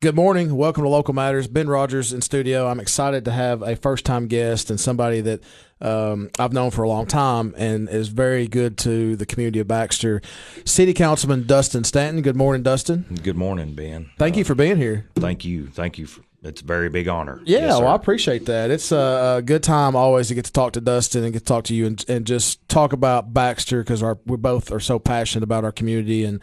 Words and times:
Good 0.00 0.14
morning. 0.14 0.54
Welcome 0.54 0.84
to 0.84 0.88
Local 0.88 1.12
Matters. 1.12 1.48
Ben 1.48 1.66
Rogers 1.66 2.12
in 2.12 2.22
studio. 2.22 2.68
I'm 2.68 2.78
excited 2.78 3.24
to 3.24 3.32
have 3.32 3.62
a 3.62 3.74
first 3.74 4.04
time 4.04 4.28
guest 4.28 4.70
and 4.70 4.78
somebody 4.78 5.20
that 5.22 5.42
um, 5.80 6.30
I've 6.38 6.52
known 6.52 6.70
for 6.70 6.84
a 6.84 6.88
long 6.88 7.04
time 7.04 7.52
and 7.58 7.88
is 7.88 8.06
very 8.06 8.46
good 8.46 8.78
to 8.78 9.16
the 9.16 9.26
community 9.26 9.58
of 9.58 9.66
Baxter. 9.66 10.22
City 10.64 10.94
Councilman 10.94 11.48
Dustin 11.48 11.82
Stanton. 11.82 12.22
Good 12.22 12.36
morning, 12.36 12.62
Dustin. 12.62 13.06
Good 13.24 13.36
morning, 13.36 13.74
Ben. 13.74 14.08
Thank 14.18 14.36
uh, 14.36 14.38
you 14.38 14.44
for 14.44 14.54
being 14.54 14.76
here. 14.76 15.08
Thank 15.16 15.44
you. 15.44 15.66
Thank 15.66 15.98
you. 15.98 16.06
For, 16.06 16.20
it's 16.44 16.62
a 16.62 16.64
very 16.64 16.88
big 16.90 17.08
honor. 17.08 17.42
Yeah, 17.44 17.58
yes, 17.58 17.80
well, 17.80 17.88
I 17.88 17.96
appreciate 17.96 18.46
that. 18.46 18.70
It's 18.70 18.92
a, 18.92 19.38
a, 19.38 19.42
good 19.42 19.64
time 19.64 19.96
always 19.96 20.28
to 20.28 20.36
get 20.36 20.44
to 20.44 20.52
talk 20.52 20.74
to 20.74 20.80
Dustin 20.80 21.24
and 21.24 21.32
get 21.32 21.40
to 21.40 21.44
talk 21.44 21.64
to 21.64 21.74
you 21.74 21.86
and, 21.86 22.04
and 22.08 22.24
just 22.24 22.68
talk 22.68 22.92
about 22.92 23.34
Baxter 23.34 23.82
because 23.82 24.04
we 24.24 24.36
both 24.36 24.70
are 24.70 24.78
so 24.78 25.00
passionate 25.00 25.42
about 25.42 25.64
our 25.64 25.72
community 25.72 26.22
and 26.22 26.40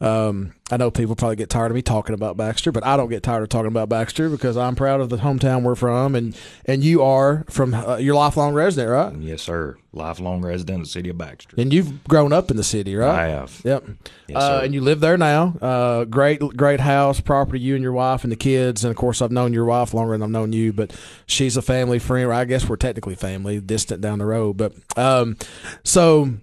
um, 0.00 0.52
I 0.70 0.76
know 0.76 0.90
people 0.90 1.16
probably 1.16 1.36
get 1.36 1.48
tired 1.48 1.70
of 1.70 1.74
me 1.74 1.80
talking 1.80 2.14
about 2.14 2.36
Baxter, 2.36 2.70
but 2.70 2.84
I 2.84 2.98
don't 2.98 3.08
get 3.08 3.22
tired 3.22 3.42
of 3.42 3.48
talking 3.48 3.68
about 3.68 3.88
Baxter 3.88 4.28
because 4.28 4.56
I'm 4.56 4.74
proud 4.74 5.00
of 5.00 5.08
the 5.08 5.16
hometown 5.16 5.62
we're 5.62 5.74
from, 5.74 6.14
and 6.14 6.36
and 6.66 6.84
you 6.84 7.02
are 7.02 7.44
from 7.48 7.72
uh, 7.72 7.96
you're 7.96 8.14
lifelong 8.14 8.52
resident, 8.52 8.90
right? 8.90 9.22
Yes, 9.22 9.40
sir. 9.42 9.76
Lifelong 9.92 10.42
resident 10.42 10.80
of 10.80 10.84
the 10.84 10.90
city 10.90 11.08
of 11.08 11.16
Baxter. 11.16 11.56
And 11.58 11.72
you've 11.72 12.04
grown 12.04 12.34
up 12.34 12.50
in 12.50 12.58
the 12.58 12.64
city, 12.64 12.94
right? 12.94 13.18
I 13.18 13.28
have. 13.28 13.62
Yep. 13.64 13.84
Yes, 14.28 14.42
uh, 14.42 14.60
and 14.62 14.74
you 14.74 14.82
live 14.82 15.00
there 15.00 15.16
now. 15.16 15.56
Uh, 15.62 16.04
great, 16.04 16.40
great 16.40 16.80
house, 16.80 17.20
property. 17.20 17.60
You 17.60 17.74
and 17.74 17.82
your 17.82 17.92
wife 17.92 18.22
and 18.22 18.30
the 18.30 18.36
kids, 18.36 18.84
and 18.84 18.90
of 18.90 18.96
course, 18.98 19.22
I've 19.22 19.32
known 19.32 19.54
your 19.54 19.64
wife 19.64 19.94
longer 19.94 20.12
than 20.12 20.22
I've 20.22 20.30
known 20.30 20.52
you, 20.52 20.74
but 20.74 20.94
she's 21.24 21.56
a 21.56 21.62
family 21.62 21.98
friend. 21.98 22.30
I 22.30 22.44
guess 22.44 22.68
we're 22.68 22.76
technically 22.76 23.14
family, 23.14 23.60
distant 23.60 24.02
down 24.02 24.18
the 24.18 24.26
road, 24.26 24.58
but 24.58 24.74
um, 24.98 25.38
so 25.84 26.34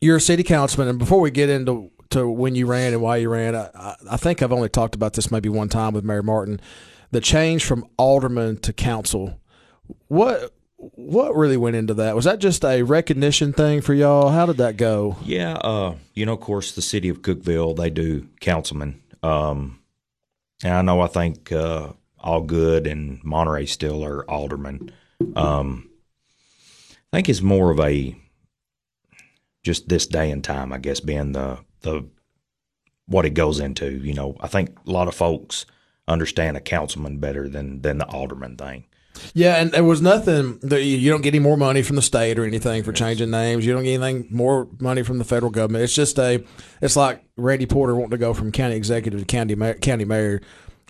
you're 0.00 0.16
a 0.16 0.20
city 0.20 0.42
councilman, 0.42 0.88
and 0.88 0.98
before 0.98 1.20
we 1.20 1.30
get 1.30 1.50
into 1.50 1.90
to 2.10 2.28
when 2.28 2.54
you 2.54 2.66
ran 2.66 2.92
and 2.92 3.02
why 3.02 3.16
you 3.16 3.28
ran. 3.28 3.54
I, 3.54 3.96
I 4.10 4.16
think 4.16 4.42
I've 4.42 4.52
only 4.52 4.68
talked 4.68 4.94
about 4.94 5.14
this 5.14 5.30
maybe 5.30 5.48
one 5.48 5.68
time 5.68 5.94
with 5.94 6.04
Mary 6.04 6.22
Martin. 6.22 6.60
The 7.10 7.20
change 7.20 7.64
from 7.64 7.86
alderman 7.96 8.58
to 8.58 8.72
council. 8.72 9.40
What 10.08 10.52
what 10.76 11.34
really 11.34 11.56
went 11.56 11.76
into 11.76 11.94
that? 11.94 12.14
Was 12.14 12.24
that 12.24 12.38
just 12.38 12.64
a 12.64 12.82
recognition 12.82 13.52
thing 13.52 13.80
for 13.80 13.94
y'all? 13.94 14.28
How 14.28 14.46
did 14.46 14.58
that 14.58 14.76
go? 14.76 15.16
Yeah, 15.24 15.54
uh, 15.54 15.96
you 16.14 16.24
know, 16.24 16.34
of 16.34 16.40
course, 16.40 16.72
the 16.72 16.82
city 16.82 17.08
of 17.08 17.22
Cookeville 17.22 17.76
they 17.76 17.90
do 17.90 18.28
councilman, 18.40 19.02
um, 19.22 19.80
and 20.62 20.74
I 20.74 20.82
know 20.82 21.00
I 21.00 21.08
think 21.08 21.50
uh, 21.50 21.92
Algood 22.24 22.90
and 22.90 23.22
Monterey 23.24 23.66
still 23.66 24.04
are 24.04 24.28
aldermen. 24.30 24.92
Um, 25.34 25.90
I 27.12 27.16
think 27.16 27.28
it's 27.28 27.40
more 27.40 27.70
of 27.70 27.80
a 27.80 28.16
just 29.64 29.88
this 29.88 30.06
day 30.06 30.30
and 30.30 30.44
time, 30.44 30.72
I 30.72 30.78
guess, 30.78 31.00
being 31.00 31.32
the 31.32 31.58
the 31.80 32.06
what 33.06 33.24
it 33.24 33.30
goes 33.30 33.58
into. 33.60 33.90
You 33.90 34.14
know, 34.14 34.36
I 34.40 34.48
think 34.48 34.76
a 34.86 34.90
lot 34.90 35.08
of 35.08 35.14
folks 35.14 35.66
understand 36.06 36.56
a 36.56 36.60
councilman 36.60 37.18
better 37.18 37.48
than 37.48 37.82
than 37.82 37.98
the 37.98 38.06
alderman 38.06 38.56
thing. 38.56 38.84
Yeah, 39.34 39.56
and 39.56 39.72
there 39.72 39.84
was 39.84 40.00
nothing. 40.00 40.58
That 40.62 40.82
you 40.82 41.10
don't 41.10 41.22
get 41.22 41.34
any 41.34 41.42
more 41.42 41.56
money 41.56 41.82
from 41.82 41.96
the 41.96 42.02
state 42.02 42.38
or 42.38 42.44
anything 42.44 42.82
for 42.82 42.92
yes. 42.92 42.98
changing 42.98 43.30
names. 43.30 43.66
You 43.66 43.72
don't 43.72 43.84
get 43.84 44.00
anything 44.00 44.28
more 44.30 44.68
money 44.78 45.02
from 45.02 45.18
the 45.18 45.24
federal 45.24 45.50
government. 45.50 45.84
It's 45.84 45.94
just 45.94 46.18
a. 46.18 46.44
It's 46.80 46.96
like 46.96 47.24
Randy 47.36 47.66
Porter 47.66 47.94
wanting 47.94 48.12
to 48.12 48.18
go 48.18 48.34
from 48.34 48.52
county 48.52 48.76
executive 48.76 49.20
to 49.20 49.26
county 49.26 49.56
county 49.80 50.04
mayor 50.04 50.40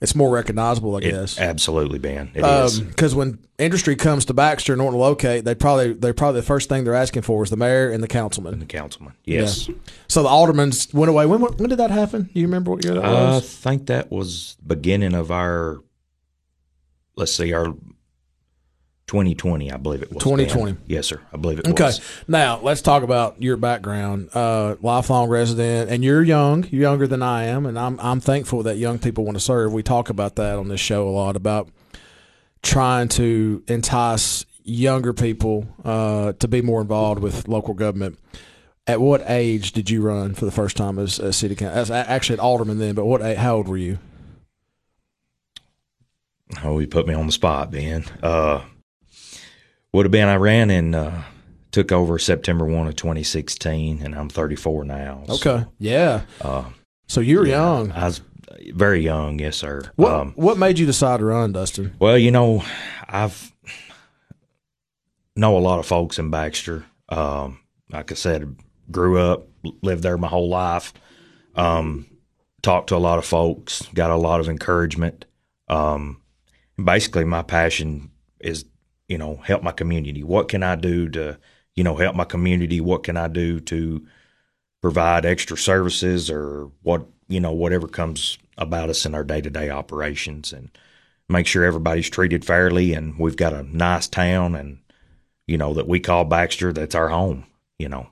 it's 0.01 0.15
more 0.15 0.31
recognizable, 0.31 0.97
I 0.97 1.01
guess. 1.01 1.37
It, 1.37 1.43
absolutely, 1.43 1.99
Ben. 1.99 2.31
It 2.35 2.43
um, 2.43 2.67
is 2.67 2.81
because 2.81 3.15
when 3.15 3.39
industry 3.59 3.97
comes 3.97 4.25
to 4.27 4.35
Baxter 4.35 4.73
and 4.73 4.81
to 4.81 4.97
locate, 4.97 5.45
they 5.45 5.55
probably 5.55 5.93
they 5.93 6.13
probably 6.13 6.41
the 6.41 6.47
first 6.47 6.69
thing 6.69 6.85
they're 6.85 6.95
asking 6.95 7.23
for 7.23 7.43
is 7.43 7.51
the 7.51 7.57
mayor 7.57 7.91
and 7.91 8.03
the 8.03 8.09
councilman. 8.09 8.53
And 8.53 8.63
the 8.63 8.67
councilman, 8.67 9.15
yes. 9.25 9.69
Yeah. 9.69 9.75
So 10.07 10.23
the 10.23 10.29
aldermans 10.29 10.95
went 10.95 11.11
away. 11.11 11.27
When 11.27 11.41
when 11.41 11.69
did 11.69 11.79
that 11.79 11.91
happen? 11.91 12.31
Do 12.33 12.41
you 12.41 12.47
remember 12.47 12.71
what 12.71 12.85
year 12.85 12.95
that 12.95 13.03
was? 13.03 13.43
I 13.43 13.47
think 13.47 13.87
that 13.87 14.11
was 14.11 14.57
beginning 14.65 15.15
of 15.15 15.31
our. 15.31 15.81
Let's 17.17 17.35
see, 17.35 17.53
our 17.53 17.75
2020, 19.09 19.73
I 19.73 19.79
believe 19.79 20.03
it 20.03 20.13
was. 20.13 20.23
2020. 20.23 20.77
Yes, 20.87 21.07
sir. 21.07 21.21
I 21.33 21.39
believe 21.39 21.59
it 21.59 21.67
okay. 21.67 21.85
was. 21.85 21.99
Okay. 21.99 22.07
Now, 22.29 22.61
let's 22.61 22.83
talk 22.83 23.03
about 23.03 23.43
your 23.43 23.57
background. 23.57 24.29
Uh, 24.35 24.77
lifelong 24.83 25.31
resident, 25.31 25.91
and 25.91 26.05
you're 26.05 26.23
young. 26.23 26.65
You're 26.65 26.83
younger 26.83 27.07
than 27.07 27.23
I 27.23 27.45
am, 27.45 27.65
and 27.65 27.79
I'm, 27.79 27.99
I'm 28.01 28.21
thankful 28.21 28.63
that 28.65 28.77
young 28.77 28.99
people 28.99 29.25
want 29.25 29.37
to 29.37 29.41
serve. 29.43 29.73
We 29.73 29.83
talk 29.83 30.11
about 30.11 30.37
that 30.37 30.59
on 30.59 30.69
this 30.69 30.81
show 30.81 31.09
a 31.09 31.11
lot 31.11 31.37
about 31.37 31.71
trying 32.63 33.09
to 33.09 33.65
entice 33.67 34.45
younger 34.63 35.15
people 35.15 35.67
uh, 35.85 36.35
to 36.35 36.47
be 36.47 36.61
more 36.61 36.83
involved 36.83 37.23
with 37.23 37.49
local 37.49 37.73
government. 37.73 38.19
At 38.87 39.01
what 39.01 39.23
age 39.27 39.73
did 39.73 39.89
you 39.89 40.03
run 40.03 40.35
for 40.35 40.45
the 40.45 40.51
first 40.51 40.77
time 40.77 40.99
as 40.99 41.19
a 41.19 41.33
city 41.33 41.55
council? 41.55 41.79
As 41.79 41.91
actually 41.91 42.35
an 42.35 42.41
alderman 42.41 42.79
then, 42.79 42.95
but 42.95 43.07
what? 43.07 43.23
How 43.39 43.57
old 43.57 43.69
were 43.69 43.79
you? 43.79 43.99
Oh, 46.63 46.79
you 46.79 46.87
put 46.87 47.07
me 47.07 47.15
on 47.15 47.27
the 47.27 47.33
spot, 47.33 47.71
Ben. 47.71 48.05
Uh, 48.23 48.63
would 49.93 50.07
have 50.07 50.13
been 50.13 50.29
I 50.29 50.37
ran 50.37 50.71
and 50.71 50.95
uh, 50.95 51.23
took 51.71 51.93
over 51.93 52.19
September 52.19 52.65
one 52.65 52.87
of 52.87 52.97
2016, 52.97 54.03
and 54.03 54.15
I'm 54.15 54.29
34 54.29 54.85
now. 54.85 55.23
So, 55.29 55.35
okay, 55.35 55.67
yeah. 55.79 56.23
Uh, 56.41 56.65
so 57.07 57.21
you 57.21 57.39
were 57.39 57.47
yeah, 57.47 57.57
young. 57.57 57.93
I 57.93 58.07
was 58.07 58.21
very 58.73 59.01
young, 59.01 59.39
yes, 59.39 59.57
sir. 59.57 59.91
What 59.97 60.13
um, 60.13 60.33
What 60.37 60.59
made 60.59 60.79
you 60.79 60.87
decide 60.87 61.19
to 61.19 61.27
run, 61.27 61.53
Dustin? 61.53 61.95
Well, 61.99 62.19
you 62.19 62.31
know, 62.31 62.65
I've 63.09 63.53
know 65.37 65.57
a 65.57 65.61
lot 65.61 65.79
of 65.79 65.87
folks 65.87 66.19
in 66.19 66.31
Baxter. 66.31 66.85
Um, 67.09 67.61
like 67.91 68.13
I 68.13 68.15
said, 68.15 68.57
grew 68.91 69.19
up, 69.19 69.47
lived 69.83 70.03
there 70.03 70.19
my 70.19 70.29
whole 70.29 70.49
life. 70.49 70.93
Um, 71.55 72.07
talked 72.63 72.89
to 72.89 72.97
a 72.97 72.99
lot 72.99 73.19
of 73.19 73.25
folks, 73.25 73.83
got 73.95 74.11
a 74.11 74.17
lot 74.17 74.41
of 74.41 74.49
encouragement. 74.49 75.25
Um, 75.69 76.23
basically, 76.83 77.25
my 77.25 77.43
passion 77.43 78.11
is 78.41 78.65
you 79.09 79.19
know, 79.19 79.37
help 79.37 79.63
my 79.63 79.73
community? 79.73 80.23
What 80.23 80.49
can 80.49 80.63
I 80.63 80.77
do 80.77 81.09
to, 81.11 81.39
you 81.75 81.85
know, 81.85 81.97
help 81.97 82.15
my 82.15 82.25
community? 82.25 82.81
What 82.81 83.03
can 83.03 83.17
I 83.17 83.29
do 83.29 83.61
to 83.61 84.07
provide 84.81 85.25
extra 85.25 85.57
services 85.57 86.31
or 86.31 86.71
what, 86.83 87.07
you 87.29 87.41
know, 87.41 87.53
whatever 87.53 87.89
comes 87.89 88.39
about 88.57 88.91
us 88.91 89.07
in 89.07 89.15
our 89.15 89.25
day 89.25 89.41
to 89.41 89.51
day 89.51 89.71
operations 89.71 90.53
and 90.53 90.71
make 91.29 91.47
sure 91.47 91.65
everybody's 91.65 92.11
treated 92.11 92.45
fairly 92.45 92.93
and 92.95 93.19
we've 93.19 93.37
got 93.37 93.53
a 93.53 93.63
nice 93.63 94.07
town 94.07 94.55
and, 94.55 94.79
you 95.47 95.59
know, 95.59 95.75
that 95.75 95.89
we 95.89 96.01
call 96.01 96.25
Baxter, 96.25 96.73
that's 96.73 96.95
our 96.95 97.09
home, 97.09 97.45
you 97.79 97.89
know. 97.89 98.09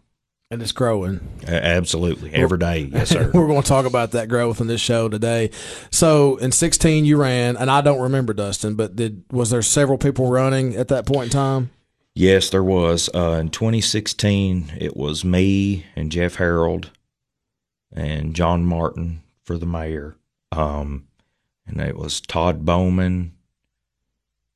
And 0.50 0.62
it's 0.62 0.72
growing. 0.72 1.20
Absolutely. 1.46 2.32
Every 2.32 2.58
day. 2.58 2.90
Yes, 2.92 3.10
sir. 3.10 3.30
We're 3.34 3.48
going 3.48 3.62
to 3.62 3.68
talk 3.68 3.84
about 3.84 4.12
that 4.12 4.28
growth 4.28 4.60
in 4.60 4.68
this 4.68 4.80
show 4.80 5.08
today. 5.08 5.50
So 5.90 6.36
in 6.36 6.52
16, 6.52 7.04
you 7.04 7.16
ran, 7.16 7.56
and 7.56 7.68
I 7.68 7.80
don't 7.80 8.00
remember, 8.00 8.32
Dustin, 8.32 8.74
but 8.74 8.94
did 8.94 9.24
was 9.30 9.50
there 9.50 9.62
several 9.62 9.98
people 9.98 10.30
running 10.30 10.76
at 10.76 10.88
that 10.88 11.04
point 11.04 11.24
in 11.24 11.30
time? 11.30 11.70
Yes, 12.14 12.48
there 12.48 12.62
was. 12.62 13.10
Uh, 13.12 13.38
in 13.40 13.48
2016, 13.50 14.72
it 14.78 14.96
was 14.96 15.24
me 15.24 15.84
and 15.96 16.12
Jeff 16.12 16.36
Harold 16.36 16.90
and 17.92 18.34
John 18.34 18.64
Martin 18.64 19.22
for 19.42 19.58
the 19.58 19.66
mayor. 19.66 20.16
Um, 20.52 21.08
and 21.66 21.80
it 21.80 21.96
was 21.96 22.20
Todd 22.20 22.64
Bowman. 22.64 23.34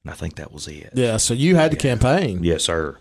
And 0.05 0.11
I 0.11 0.15
think 0.15 0.37
that 0.37 0.53
was 0.53 0.69
it. 0.69 0.93
Yeah, 0.95 1.17
so 1.17 1.35
you 1.35 1.57
had 1.57 1.73
to 1.73 1.77
yeah. 1.77 1.95
campaign. 1.95 2.45
Yes, 2.45 2.65
sir. 2.65 2.97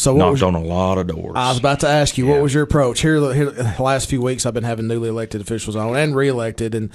So 0.00 0.16
knocked 0.16 0.32
was, 0.32 0.42
on 0.42 0.54
a 0.54 0.62
lot 0.62 0.96
of 0.96 1.08
doors. 1.08 1.34
I 1.36 1.50
was 1.50 1.58
about 1.58 1.80
to 1.80 1.88
ask 1.88 2.16
you, 2.16 2.26
yeah. 2.26 2.32
what 2.32 2.42
was 2.42 2.54
your 2.54 2.62
approach 2.62 3.02
here, 3.02 3.20
here? 3.34 3.50
The 3.50 3.82
last 3.82 4.08
few 4.08 4.22
weeks, 4.22 4.46
I've 4.46 4.54
been 4.54 4.64
having 4.64 4.88
newly 4.88 5.10
elected 5.10 5.42
officials 5.42 5.76
on 5.76 5.94
and 5.94 6.16
reelected, 6.16 6.74
and 6.74 6.90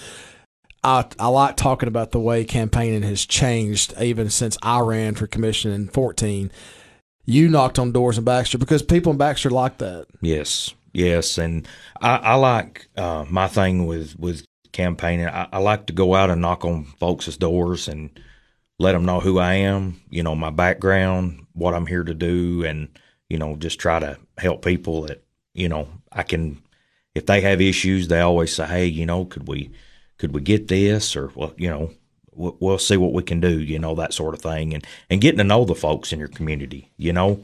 I 0.83 1.05
I 1.19 1.27
like 1.27 1.55
talking 1.55 1.87
about 1.87 2.11
the 2.11 2.19
way 2.19 2.43
campaigning 2.45 3.03
has 3.03 3.23
changed 3.23 3.93
even 4.01 4.31
since 4.31 4.57
I 4.63 4.79
ran 4.79 5.13
for 5.13 5.27
commission 5.27 5.71
in 5.71 5.87
fourteen. 5.87 6.51
You 7.25 7.47
knocked 7.47 7.77
on 7.77 7.91
doors 7.91 8.17
in 8.17 8.23
Baxter 8.23 8.57
because 8.57 8.81
people 8.81 9.11
in 9.11 9.19
Baxter 9.19 9.51
like 9.51 9.77
that. 9.77 10.07
Yes, 10.21 10.73
yes, 10.91 11.37
and 11.37 11.67
I, 12.01 12.15
I 12.17 12.35
like 12.35 12.87
uh, 12.97 13.25
my 13.29 13.47
thing 13.47 13.85
with 13.85 14.17
with 14.17 14.45
campaigning. 14.71 15.27
I, 15.27 15.47
I 15.51 15.59
like 15.59 15.85
to 15.87 15.93
go 15.93 16.15
out 16.15 16.31
and 16.31 16.41
knock 16.41 16.65
on 16.65 16.85
folks' 16.99 17.37
doors 17.37 17.87
and 17.87 18.09
let 18.79 18.93
them 18.93 19.05
know 19.05 19.19
who 19.19 19.37
I 19.37 19.53
am, 19.53 20.01
you 20.09 20.23
know, 20.23 20.35
my 20.35 20.49
background, 20.49 21.44
what 21.55 21.73
I'm 21.73 21.87
here 21.87 22.03
to 22.03 22.13
do, 22.13 22.63
and 22.63 22.89
you 23.29 23.39
know, 23.39 23.55
just 23.55 23.79
try 23.79 23.99
to 23.99 24.19
help 24.37 24.63
people 24.63 25.03
that 25.03 25.23
you 25.53 25.67
know 25.67 25.87
I 26.11 26.23
can. 26.23 26.61
If 27.15 27.25
they 27.25 27.41
have 27.41 27.61
issues, 27.61 28.07
they 28.07 28.19
always 28.19 28.53
say, 28.53 28.65
"Hey, 28.65 28.85
you 28.85 29.05
know, 29.05 29.25
could 29.25 29.47
we 29.47 29.71
could 30.17 30.33
we 30.33 30.41
get 30.41 30.67
this?" 30.67 31.15
Or 31.15 31.31
well, 31.33 31.53
you 31.57 31.69
know, 31.69 31.91
we'll, 32.33 32.57
we'll 32.59 32.77
see 32.77 32.97
what 32.97 33.13
we 33.13 33.23
can 33.23 33.39
do. 33.39 33.59
You 33.59 33.79
know, 33.79 33.95
that 33.95 34.13
sort 34.13 34.35
of 34.35 34.41
thing, 34.41 34.73
and 34.73 34.85
and 35.09 35.21
getting 35.21 35.39
to 35.39 35.43
know 35.43 35.65
the 35.65 35.75
folks 35.75 36.13
in 36.13 36.19
your 36.19 36.27
community. 36.27 36.91
You 36.97 37.13
know, 37.13 37.41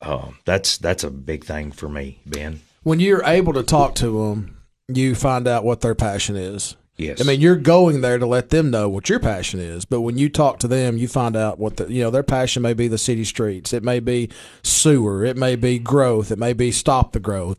uh, 0.00 0.30
that's 0.44 0.78
that's 0.78 1.04
a 1.04 1.10
big 1.10 1.44
thing 1.44 1.72
for 1.72 1.88
me, 1.88 2.20
Ben. 2.24 2.60
When 2.82 3.00
you're 3.00 3.24
able 3.24 3.52
to 3.54 3.62
talk 3.62 3.94
to 3.96 4.28
them, 4.28 4.56
you 4.88 5.14
find 5.14 5.46
out 5.46 5.64
what 5.64 5.80
their 5.80 5.94
passion 5.94 6.36
is. 6.36 6.76
Yes. 6.98 7.20
I 7.20 7.24
mean, 7.24 7.40
you're 7.40 7.54
going 7.54 8.00
there 8.00 8.18
to 8.18 8.26
let 8.26 8.50
them 8.50 8.72
know 8.72 8.88
what 8.88 9.08
your 9.08 9.20
passion 9.20 9.60
is, 9.60 9.84
but 9.84 10.00
when 10.00 10.18
you 10.18 10.28
talk 10.28 10.58
to 10.58 10.68
them, 10.68 10.98
you 10.98 11.06
find 11.06 11.36
out 11.36 11.60
what 11.60 11.76
the 11.76 11.90
you 11.92 12.02
know 12.02 12.10
their 12.10 12.24
passion 12.24 12.60
may 12.60 12.74
be 12.74 12.88
the 12.88 12.98
city 12.98 13.24
streets, 13.24 13.72
it 13.72 13.84
may 13.84 14.00
be 14.00 14.28
sewer, 14.64 15.24
it 15.24 15.36
may 15.36 15.54
be 15.54 15.78
growth, 15.78 16.32
it 16.32 16.38
may 16.38 16.52
be 16.52 16.72
stop 16.72 17.12
the 17.12 17.20
growth. 17.20 17.56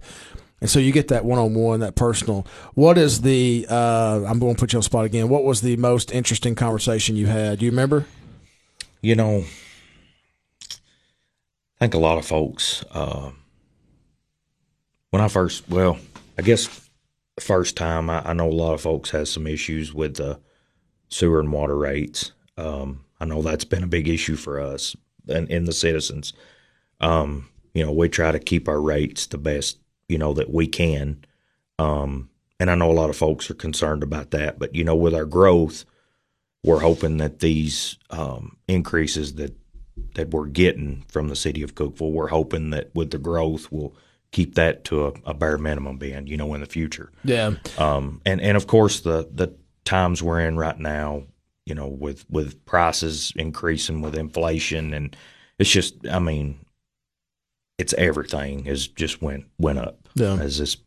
And 0.60 0.70
so 0.70 0.78
you 0.78 0.92
get 0.92 1.08
that 1.08 1.24
one 1.24 1.40
on 1.40 1.54
one, 1.54 1.80
that 1.80 1.96
personal. 1.96 2.46
What 2.74 2.98
is 2.98 3.22
the? 3.22 3.66
Uh, 3.70 4.26
I'm 4.28 4.40
going 4.40 4.56
to 4.56 4.60
put 4.60 4.74
you 4.74 4.78
on 4.78 4.82
the 4.82 4.84
spot 4.84 5.06
again. 5.06 5.30
What 5.30 5.46
was 5.46 5.62
the 5.62 5.78
most 5.78 6.12
interesting 6.12 6.54
conversation 6.54 7.16
you 7.16 7.28
had? 7.28 7.60
Do 7.60 7.66
you 7.66 7.72
remember? 7.72 8.06
You 9.00 9.16
know, 9.16 9.46
I 10.70 11.80
think 11.80 11.94
a 11.94 11.98
lot 11.98 12.18
of 12.18 12.26
folks. 12.26 12.84
Uh, 12.92 13.32
when 15.12 15.22
I 15.22 15.30
first, 15.30 15.68
well, 15.70 15.98
I 16.38 16.42
guess 16.42 16.89
first 17.40 17.76
time 17.76 18.10
I, 18.10 18.22
I 18.30 18.34
know 18.34 18.50
a 18.50 18.52
lot 18.52 18.74
of 18.74 18.82
folks 18.82 19.12
has 19.12 19.32
some 19.32 19.48
issues 19.48 19.94
with 19.94 20.16
the 20.16 20.40
sewer 21.10 21.40
and 21.40 21.52
water 21.52 21.78
rates. 21.78 22.32
Um, 22.58 23.06
I 23.20 23.26
know 23.26 23.42
that's 23.42 23.66
been 23.66 23.84
a 23.84 23.88
big 23.88 24.08
issue 24.08 24.36
for 24.36 24.60
us 24.60 24.96
and 25.28 25.50
in 25.50 25.66
the 25.66 25.74
citizens. 25.74 26.34
Um, 27.02 27.50
you 27.74 27.86
know, 27.86 27.92
we 27.92 28.10
try 28.10 28.32
to 28.32 28.40
keep 28.40 28.68
our 28.68 28.82
rates 28.82 29.28
the 29.28 29.38
best 29.38 29.78
you 30.10 30.18
know 30.18 30.34
that 30.34 30.52
we 30.52 30.68
can. 30.68 31.24
Um, 31.78 32.30
and 32.60 32.70
I 32.70 32.76
know 32.76 32.92
a 32.92 32.94
lot 32.94 33.10
of 33.10 33.16
folks 33.16 33.50
are 33.50 33.56
concerned 33.56 34.04
about 34.04 34.32
that, 34.32 34.60
but 34.60 34.76
you 34.76 34.84
know, 34.84 34.96
with 34.96 35.14
our 35.14 35.26
growth, 35.26 35.86
we're 36.64 36.82
hoping 36.82 37.18
that 37.18 37.40
these 37.40 37.98
um, 38.10 38.58
increases 38.68 39.36
that 39.36 39.56
that 40.16 40.32
we're 40.32 40.48
getting 40.48 41.06
from 41.08 41.30
the 41.30 41.36
city 41.36 41.62
of 41.62 41.76
Cookeville, 41.76 42.12
we're 42.12 42.28
hoping 42.28 42.72
that 42.72 42.90
with 42.94 43.12
the 43.12 43.18
growth, 43.18 43.72
we'll 43.72 43.96
keep 44.32 44.56
that 44.56 44.84
to 44.86 45.08
a, 45.08 45.14
a 45.26 45.34
bare 45.34 45.58
minimum 45.58 45.98
being, 45.98 46.28
you 46.28 46.38
know, 46.38 46.54
in 46.54 46.62
the 46.62 46.68
future. 46.68 47.12
Yeah. 47.24 47.52
Um, 47.78 48.22
and 48.26 48.40
and 48.42 48.56
of 48.58 48.68
course 48.68 49.02
the 49.02 49.28
the 49.34 49.56
times 49.86 50.22
we're 50.22 50.40
in 50.42 50.58
right 50.58 50.78
now, 50.80 51.24
you 51.66 51.74
know, 51.76 51.88
with 51.88 52.26
with 52.30 52.64
prices 52.66 53.34
increasing 53.36 54.02
with 54.02 54.16
inflation, 54.16 54.94
and 54.94 55.16
it's 55.58 55.70
just, 55.70 55.96
I 56.08 56.20
mean, 56.20 56.60
it's 57.78 57.94
everything 57.94 58.66
has 58.66 58.88
just 58.88 59.22
went 59.22 59.46
went 59.58 59.80
up. 59.80 60.08
Yeah. 60.16 60.36
As 60.40 60.58
this, 60.60 60.78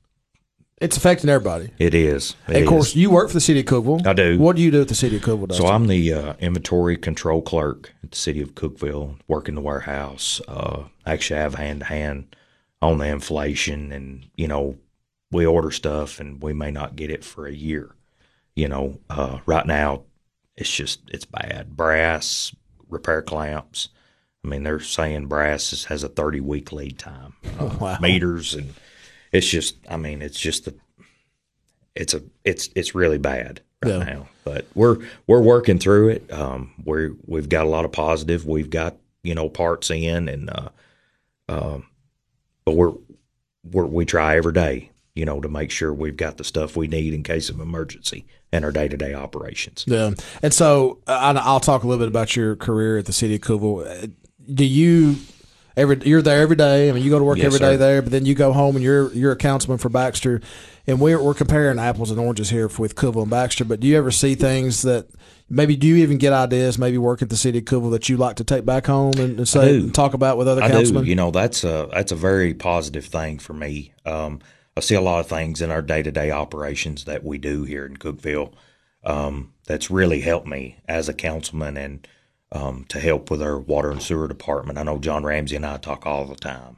It's 0.80 0.96
affecting 0.96 1.30
everybody. 1.30 1.70
it 1.78 1.94
is. 1.94 2.36
It 2.48 2.54
And 2.54 2.64
of 2.64 2.68
course, 2.68 2.88
is. 2.88 2.96
you 2.96 3.10
work 3.10 3.28
for 3.28 3.34
the 3.34 3.40
city 3.40 3.60
of 3.60 3.66
Cookeville. 3.66 4.06
I 4.06 4.12
do. 4.12 4.38
What 4.38 4.56
do 4.56 4.62
you 4.62 4.70
do 4.70 4.82
at 4.82 4.88
the 4.88 4.94
city 4.94 5.16
of 5.16 5.22
Cookeville? 5.22 5.54
So 5.54 5.66
I'm 5.66 5.86
the 5.86 6.12
uh, 6.12 6.32
inventory 6.40 6.96
control 6.96 7.40
clerk 7.42 7.92
at 8.04 8.10
the 8.12 8.16
city 8.16 8.40
of 8.42 8.54
Cookeville, 8.54 9.16
work 9.28 9.48
in 9.48 9.54
the 9.54 9.60
warehouse. 9.60 10.40
Uh, 10.48 10.84
I 11.06 11.12
actually, 11.12 11.38
have 11.40 11.54
hand 11.54 11.80
to 11.80 11.86
hand 11.86 12.36
on 12.82 12.98
the 12.98 13.06
inflation, 13.06 13.92
and 13.92 14.26
you 14.36 14.48
know, 14.48 14.76
we 15.30 15.46
order 15.46 15.70
stuff 15.70 16.20
and 16.20 16.42
we 16.42 16.52
may 16.52 16.70
not 16.70 16.96
get 16.96 17.10
it 17.10 17.24
for 17.24 17.46
a 17.46 17.52
year. 17.54 17.94
You 18.54 18.68
know, 18.68 19.00
uh, 19.08 19.38
right 19.46 19.64
now 19.66 20.02
it's 20.56 20.70
just 20.70 21.00
it's 21.08 21.24
bad. 21.24 21.74
Brass 21.76 22.54
repair 22.88 23.22
clamps. 23.22 23.88
I 24.44 24.48
mean, 24.48 24.64
they're 24.64 24.80
saying 24.80 25.26
brass 25.28 25.72
is, 25.72 25.84
has 25.84 26.02
a 26.02 26.08
30 26.08 26.40
week 26.40 26.72
lead 26.72 26.98
time. 26.98 27.34
Uh, 27.58 27.70
Wow. 27.80 27.98
Meters 28.00 28.52
and 28.54 28.74
it's 29.30 29.48
just. 29.48 29.76
I 29.88 29.96
mean, 29.96 30.20
it's 30.20 30.38
just 30.38 30.66
the. 30.66 30.74
It's 31.94 32.12
a. 32.14 32.22
It's 32.44 32.68
it's 32.74 32.94
really 32.94 33.18
bad 33.18 33.60
right 33.84 33.90
Yeah. 33.92 34.04
now, 34.04 34.28
but 34.44 34.66
we're 34.74 34.98
we're 35.26 35.40
working 35.40 35.78
through 35.78 36.08
it. 36.10 36.30
Um, 36.32 36.72
we're 36.84 37.12
we've 37.26 37.48
got 37.48 37.64
a 37.64 37.68
lot 37.70 37.84
of 37.86 37.92
positive. 37.92 38.44
We've 38.46 38.68
got 38.70 38.96
you 39.22 39.34
know 39.34 39.48
parts 39.48 39.90
in, 39.90 40.28
and 40.28 40.50
uh, 40.50 40.68
um, 41.48 41.86
but 42.64 42.72
we're 42.76 42.92
we're 43.70 43.86
we 43.86 44.04
try 44.04 44.36
every 44.36 44.52
day, 44.52 44.90
you 45.14 45.24
know, 45.24 45.40
to 45.40 45.48
make 45.48 45.70
sure 45.70 45.92
we've 45.92 46.16
got 46.16 46.36
the 46.36 46.44
stuff 46.44 46.76
we 46.76 46.88
need 46.88 47.14
in 47.14 47.22
case 47.22 47.48
of 47.48 47.60
emergency 47.60 48.26
in 48.52 48.64
our 48.64 48.72
day 48.72 48.88
to 48.88 48.96
day 48.96 49.14
operations. 49.14 49.84
Yeah, 49.86 50.12
and 50.42 50.52
so 50.52 50.98
I- 51.06 51.32
I'll 51.32 51.60
talk 51.60 51.82
a 51.84 51.86
little 51.86 52.00
bit 52.04 52.08
about 52.08 52.36
your 52.36 52.56
career 52.56 52.98
at 52.98 53.06
the 53.06 53.12
city 53.12 53.36
of 53.36 53.40
Cookeville. 53.40 54.04
Uh, 54.04 54.06
Do 54.52 54.64
you 54.64 55.16
every 55.76 55.98
you're 56.04 56.22
there 56.22 56.40
every 56.42 56.56
day? 56.56 56.88
I 56.88 56.92
mean, 56.92 57.02
you 57.02 57.10
go 57.10 57.18
to 57.18 57.24
work 57.24 57.38
Yes, 57.38 57.46
every 57.46 57.58
day 57.60 57.74
sir. 57.74 57.76
there, 57.78 58.02
but 58.02 58.10
then 58.12 58.26
you 58.26 58.34
go 58.34 58.52
home 58.52 58.76
and 58.76 58.84
you're 58.84 59.12
you're 59.12 59.32
a 59.32 59.36
councilman 59.36 59.78
for 59.78 59.88
Baxter, 59.88 60.40
and 60.86 61.00
we're 61.00 61.22
we're 61.22 61.34
comparing 61.34 61.78
apples 61.78 62.10
and 62.10 62.18
oranges 62.20 62.50
here 62.50 62.68
with 62.78 62.94
Cookeville 62.96 63.22
and 63.22 63.30
Baxter. 63.30 63.64
But 63.64 63.80
do 63.80 63.86
you 63.86 63.96
ever 63.96 64.10
see 64.10 64.34
things 64.34 64.82
that 64.82 65.06
maybe 65.52 65.76
do 65.76 65.86
you 65.86 65.96
even 65.96 66.18
get 66.18 66.32
ideas 66.32 66.78
maybe 66.78 66.98
work 66.98 67.22
at 67.22 67.28
the 67.28 67.36
city 67.36 67.58
of 67.58 67.64
Cookeville 67.64 67.92
that 67.92 68.08
you 68.08 68.16
like 68.16 68.36
to 68.36 68.44
take 68.44 68.64
back 68.64 68.86
home 68.86 69.12
and, 69.18 69.38
and 69.38 69.48
say 69.48 69.76
and 69.76 69.94
talk 69.94 70.14
about 70.14 70.38
with 70.38 70.48
other 70.48 70.62
I 70.62 70.70
councilmen? 70.70 71.04
do. 71.04 71.10
You 71.10 71.14
know, 71.14 71.30
that's 71.30 71.62
a 71.62 71.88
that's 71.92 72.10
a 72.10 72.16
very 72.16 72.54
positive 72.54 73.04
thing 73.04 73.38
for 73.38 73.52
me. 73.52 73.92
Um, 74.04 74.40
I 74.76 74.80
see 74.80 74.94
a 74.94 75.00
lot 75.00 75.20
of 75.20 75.26
things 75.26 75.60
in 75.60 75.70
our 75.70 75.82
day 75.82 76.02
to 76.02 76.10
day 76.10 76.30
operations 76.30 77.04
that 77.04 77.22
we 77.22 77.38
do 77.38 77.64
here 77.64 77.84
in 77.84 77.98
Cookeville 77.98 78.54
um, 79.04 79.52
that's 79.66 79.90
really 79.90 80.20
helped 80.20 80.46
me 80.46 80.78
as 80.88 81.08
a 81.08 81.14
councilman 81.14 81.76
and 81.76 82.08
um, 82.50 82.84
to 82.88 82.98
help 82.98 83.30
with 83.30 83.42
our 83.42 83.58
water 83.58 83.90
and 83.90 84.02
sewer 84.02 84.28
department. 84.28 84.78
I 84.78 84.82
know 84.82 84.98
John 84.98 85.24
Ramsey 85.24 85.56
and 85.56 85.66
I 85.66 85.76
talk 85.76 86.06
all 86.06 86.24
the 86.24 86.36
time 86.36 86.76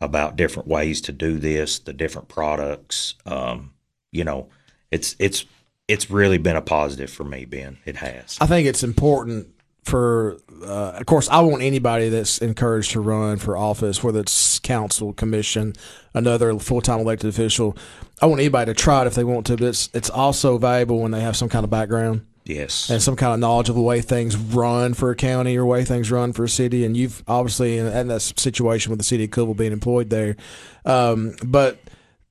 about 0.00 0.36
different 0.36 0.68
ways 0.68 1.00
to 1.02 1.12
do 1.12 1.38
this, 1.38 1.78
the 1.78 1.92
different 1.92 2.28
products. 2.28 3.14
Um, 3.24 3.72
you 4.10 4.24
know, 4.24 4.48
it's 4.90 5.16
it's 5.18 5.44
it's 5.88 6.10
really 6.10 6.38
been 6.38 6.56
a 6.56 6.62
positive 6.62 7.10
for 7.10 7.24
me, 7.24 7.44
Ben. 7.44 7.78
It 7.84 7.96
has. 7.96 8.38
I 8.40 8.46
think 8.46 8.66
it's 8.66 8.82
important 8.82 9.48
for, 9.84 10.38
uh, 10.64 10.92
of 11.00 11.06
course, 11.06 11.28
I 11.28 11.40
want 11.40 11.62
anybody 11.62 12.08
that's 12.08 12.38
encouraged 12.38 12.92
to 12.92 13.00
run 13.00 13.38
for 13.38 13.56
office, 13.56 14.02
whether 14.02 14.20
it's 14.20 14.58
council, 14.60 15.12
commission, 15.12 15.72
another 16.14 16.56
full 16.58 16.80
time 16.80 17.00
elected 17.00 17.28
official. 17.28 17.76
I 18.20 18.26
want 18.26 18.40
anybody 18.40 18.72
to 18.72 18.80
try 18.80 19.02
it 19.02 19.08
if 19.08 19.14
they 19.16 19.24
want 19.24 19.46
to, 19.46 19.56
but 19.56 19.66
it's 19.66 19.90
it's 19.92 20.08
also 20.08 20.56
valuable 20.58 21.00
when 21.00 21.10
they 21.10 21.20
have 21.20 21.36
some 21.36 21.48
kind 21.48 21.64
of 21.64 21.70
background 21.70 22.24
Yes. 22.44 22.90
and 22.90 23.02
some 23.02 23.16
kind 23.16 23.34
of 23.34 23.40
knowledge 23.40 23.68
of 23.68 23.74
the 23.74 23.80
way 23.80 24.00
things 24.00 24.36
run 24.36 24.94
for 24.94 25.10
a 25.10 25.16
county 25.16 25.56
or 25.56 25.66
way 25.66 25.84
things 25.84 26.12
run 26.12 26.32
for 26.32 26.44
a 26.44 26.48
city. 26.48 26.84
And 26.84 26.96
you've 26.96 27.24
obviously 27.26 27.78
in, 27.78 27.86
in 27.88 28.06
that 28.08 28.20
situation 28.20 28.90
with 28.90 29.00
the 29.00 29.04
city 29.04 29.24
of 29.24 29.30
Cookeville 29.30 29.56
being 29.56 29.72
employed 29.72 30.10
there, 30.10 30.36
um, 30.84 31.34
but 31.44 31.78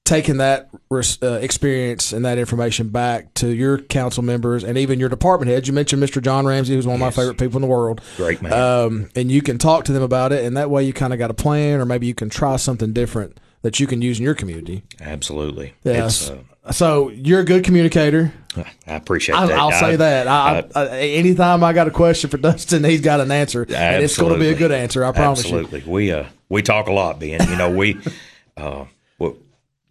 taking 0.03 0.37
that 0.37 0.69
uh, 0.91 1.27
experience 1.41 2.11
and 2.11 2.25
that 2.25 2.37
information 2.37 2.89
back 2.89 3.33
to 3.35 3.47
your 3.47 3.77
council 3.77 4.23
members 4.23 4.63
and 4.63 4.77
even 4.77 4.99
your 4.99 5.09
department 5.09 5.49
heads. 5.49 5.67
You 5.67 5.73
mentioned 5.73 6.01
Mr. 6.03 6.21
John 6.21 6.45
Ramsey, 6.45 6.73
who's 6.75 6.87
one 6.87 6.95
of 6.95 6.99
Yes. 7.01 7.15
my 7.15 7.21
favorite 7.21 7.37
people 7.37 7.57
in 7.57 7.61
the 7.61 7.67
world. 7.67 8.01
Great 8.17 8.41
man. 8.41 8.51
Um, 8.53 9.09
and 9.15 9.31
you 9.31 9.41
can 9.41 9.57
talk 9.57 9.85
to 9.85 9.91
them 9.93 10.03
about 10.03 10.31
it, 10.33 10.43
and 10.43 10.57
that 10.57 10.69
way 10.69 10.83
you 10.83 10.91
kind 10.93 11.13
of 11.13 11.19
got 11.19 11.29
a 11.31 11.33
plan, 11.35 11.79
or 11.79 11.85
maybe 11.85 12.07
you 12.07 12.13
can 12.13 12.29
try 12.29 12.55
something 12.57 12.93
different 12.93 13.39
that 13.61 13.79
you 13.79 13.87
can 13.87 14.01
use 14.01 14.17
in 14.17 14.23
your 14.25 14.33
community. 14.35 14.83
Absolutely. 14.99 15.73
Yes. 15.83 16.29
Uh, 16.31 16.71
So 16.71 17.09
you're 17.09 17.39
a 17.39 17.45
good 17.45 17.63
communicator. 17.63 18.33
I 18.87 18.95
appreciate 18.95 19.35
I, 19.35 19.45
that. 19.47 19.57
I'll 19.59 19.71
say 19.71 19.95
that. 19.95 20.27
I, 20.27 20.65
I- 20.75 20.81
I, 20.83 20.97
anytime 20.99 21.63
I 21.63 21.71
got 21.73 21.87
a 21.87 21.91
question 21.91 22.29
for 22.29 22.37
Dustin, 22.37 22.83
he's 22.83 23.01
got 23.01 23.19
an 23.21 23.31
answer, 23.31 23.63
and 23.69 24.03
it's 24.03 24.17
going 24.17 24.33
to 24.33 24.39
be 24.39 24.49
a 24.49 24.55
good 24.55 24.71
answer. 24.71 25.05
I 25.05 25.11
promise 25.11 25.47
you. 25.49 25.57
Absolutely. 25.59 25.89
We 25.91 26.11
uh 26.11 26.25
we 26.49 26.61
talk 26.63 26.87
a 26.87 26.91
lot, 26.91 27.19
Ben. 27.19 27.47
You 27.49 27.55
know, 27.55 27.69
we 27.71 27.97
uh 28.57 28.85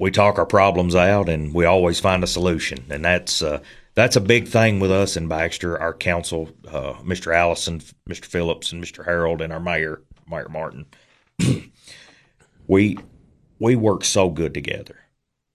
we, 0.01 0.11
talk 0.11 0.39
our 0.39 0.47
problems 0.47 0.95
out 0.97 1.29
and 1.29 1.55
we 1.55 1.65
always 1.65 2.01
find 2.01 2.25
a 2.25 2.27
solution. 2.27 2.85
And 2.91 3.05
that's 3.05 3.43
uh 3.43 3.61
that's 3.95 4.17
a 4.17 4.21
big 4.21 4.49
thing 4.49 4.81
with 4.81 4.91
us 4.91 5.17
in 5.17 5.29
Baxter, 5.29 5.79
our 5.79 5.93
council, 5.93 6.49
uh, 6.69 6.95
Mr. 7.03 7.35
Allison, 7.35 7.81
Mr. 8.09 8.25
Phillips, 8.25 8.73
and 8.73 8.83
Mr. 8.83 9.05
Harold, 9.05 9.43
and 9.43 9.53
our 9.53 9.61
mayor, 9.61 10.03
Mayor 10.29 10.49
Martin. 10.49 10.87
we 12.67 12.99
we 13.59 13.77
work 13.77 14.05
so 14.05 14.31
good 14.31 14.55
together. 14.55 14.97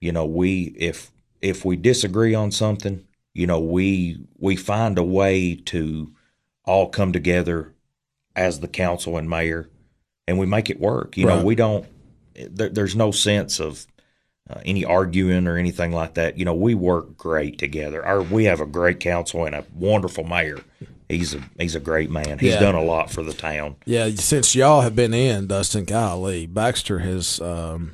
You 0.00 0.12
know, 0.12 0.24
we 0.24 0.74
if 0.78 1.10
if 1.40 1.64
we 1.64 1.76
disagree 1.76 2.34
on 2.34 2.52
something, 2.52 3.06
you 3.34 3.46
know, 3.46 3.58
we 3.58 4.20
we 4.38 4.56
find 4.56 4.98
a 4.98 5.02
way 5.02 5.56
to 5.56 6.12
all 6.64 6.88
come 6.88 7.12
together 7.12 7.74
as 8.34 8.60
the 8.60 8.68
council 8.68 9.16
and 9.16 9.28
mayor, 9.28 9.70
and 10.28 10.38
we 10.38 10.46
make 10.46 10.68
it 10.70 10.78
work. 10.78 11.16
You 11.16 11.26
know, 11.26 11.42
we 11.42 11.54
don't. 11.54 11.86
There, 12.34 12.68
there's 12.68 12.94
no 12.94 13.10
sense 13.10 13.58
of 13.58 13.86
uh, 14.48 14.60
any 14.64 14.84
arguing 14.84 15.46
or 15.46 15.56
anything 15.56 15.92
like 15.92 16.14
that. 16.14 16.38
You 16.38 16.44
know, 16.44 16.54
we 16.54 16.74
work 16.74 17.16
great 17.16 17.58
together. 17.58 18.04
Our 18.04 18.22
we 18.22 18.44
have 18.44 18.60
a 18.60 18.66
great 18.66 19.00
council 19.00 19.44
and 19.44 19.54
a 19.54 19.64
wonderful 19.74 20.24
mayor. 20.24 20.58
He's 21.08 21.34
a 21.34 21.40
he's 21.58 21.74
a 21.74 21.80
great 21.80 22.10
man. 22.10 22.38
He's 22.38 22.54
Yeah. 22.54 22.60
done 22.60 22.74
a 22.74 22.82
lot 22.82 23.10
for 23.10 23.22
the 23.22 23.32
town. 23.32 23.76
Yeah, 23.84 24.10
since 24.16 24.54
y'all 24.56 24.80
have 24.82 24.96
been 24.96 25.14
in, 25.14 25.46
Dustin, 25.46 25.84
golly, 25.84 26.46
Baxter 26.46 26.98
has 27.00 27.40
um, 27.40 27.92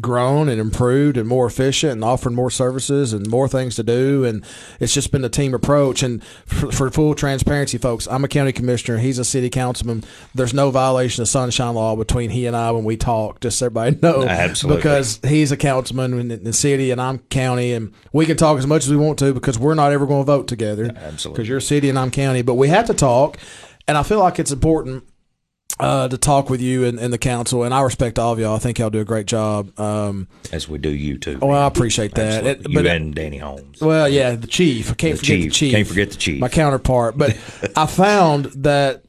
grown 0.00 0.48
and 0.48 0.60
improved 0.60 1.16
and 1.16 1.28
more 1.28 1.46
efficient 1.46 1.92
and 1.92 2.04
offering 2.04 2.34
more 2.34 2.50
services 2.50 3.12
and 3.12 3.28
more 3.28 3.48
things 3.48 3.76
to 3.76 3.82
do. 3.82 4.24
And 4.24 4.44
it's 4.80 4.92
just 4.92 5.12
been 5.12 5.24
a 5.24 5.28
team 5.28 5.54
approach. 5.54 6.02
And 6.02 6.22
for, 6.24 6.70
for 6.72 6.90
full 6.90 7.14
transparency, 7.14 7.78
folks, 7.78 8.06
I'm 8.08 8.24
a 8.24 8.28
county 8.28 8.52
commissioner. 8.52 8.98
He's 8.98 9.18
a 9.18 9.24
city 9.24 9.50
councilman. 9.50 10.04
There's 10.34 10.54
no 10.54 10.70
violation 10.70 11.22
of 11.22 11.28
sunshine 11.28 11.74
law 11.74 11.96
between 11.96 12.30
he 12.30 12.46
and 12.46 12.56
I 12.56 12.70
when 12.70 12.84
we 12.84 12.96
talk, 12.96 13.40
just 13.40 13.58
so 13.58 13.66
everybody 13.66 13.98
know. 14.02 14.24
Absolutely. 14.24 14.78
Because 14.78 15.20
he's 15.26 15.52
a 15.52 15.56
councilman 15.56 16.30
in 16.30 16.44
the 16.44 16.52
city 16.52 16.90
and 16.90 17.00
I'm 17.00 17.18
county. 17.18 17.72
And 17.72 17.92
we 18.12 18.26
can 18.26 18.36
talk 18.36 18.58
as 18.58 18.66
much 18.66 18.84
as 18.84 18.90
we 18.90 18.96
want 18.96 19.18
to 19.20 19.34
because 19.34 19.58
we're 19.58 19.74
not 19.74 19.92
ever 19.92 20.06
going 20.06 20.22
to 20.22 20.26
vote 20.26 20.48
together. 20.48 20.90
Absolutely. 20.94 21.36
Because 21.36 21.48
you're 21.48 21.60
city 21.60 21.88
and 21.88 21.98
I'm 21.98 22.10
county. 22.10 22.42
But 22.42 22.54
we 22.54 22.68
have 22.68 22.86
to 22.86 22.94
talk. 22.94 23.38
And 23.86 23.96
I 23.96 24.02
feel 24.02 24.18
like 24.18 24.38
it's 24.38 24.52
important 24.52 25.04
uh, 25.80 26.08
to 26.08 26.18
talk 26.18 26.50
with 26.50 26.60
you 26.60 26.84
and, 26.84 26.98
and 26.98 27.12
the 27.12 27.18
council. 27.18 27.62
And 27.62 27.72
I 27.72 27.80
respect 27.82 28.18
all 28.18 28.32
of 28.32 28.38
y'all. 28.38 28.56
I 28.56 28.58
think 28.58 28.78
y'all 28.78 28.90
do 28.90 29.00
a 29.00 29.04
great 29.04 29.26
job. 29.26 29.78
Um, 29.78 30.28
As 30.52 30.68
we 30.68 30.78
do 30.78 30.90
you 30.90 31.18
too. 31.18 31.38
well, 31.40 31.52
I 31.62 31.66
appreciate 31.66 32.14
that. 32.14 32.46
It- 32.46 32.68
you 32.68 32.86
and 32.88 33.14
Danny 33.14 33.38
Holmes. 33.38 33.80
well, 33.80 34.08
yeah, 34.08 34.34
the 34.34 34.46
chief. 34.46 34.90
I 34.90 34.94
can't 34.94 35.12
The 35.14 35.18
forget 35.18 35.36
the 35.36 35.42
chief. 35.44 35.52
chief. 35.52 35.72
Can't 35.74 35.88
forget 35.88 36.10
the 36.10 36.16
chief. 36.16 36.40
My 36.40 36.48
counterpart. 36.48 37.16
But 37.18 37.36
I 37.76 37.86
found 37.86 38.46
that 38.56 39.04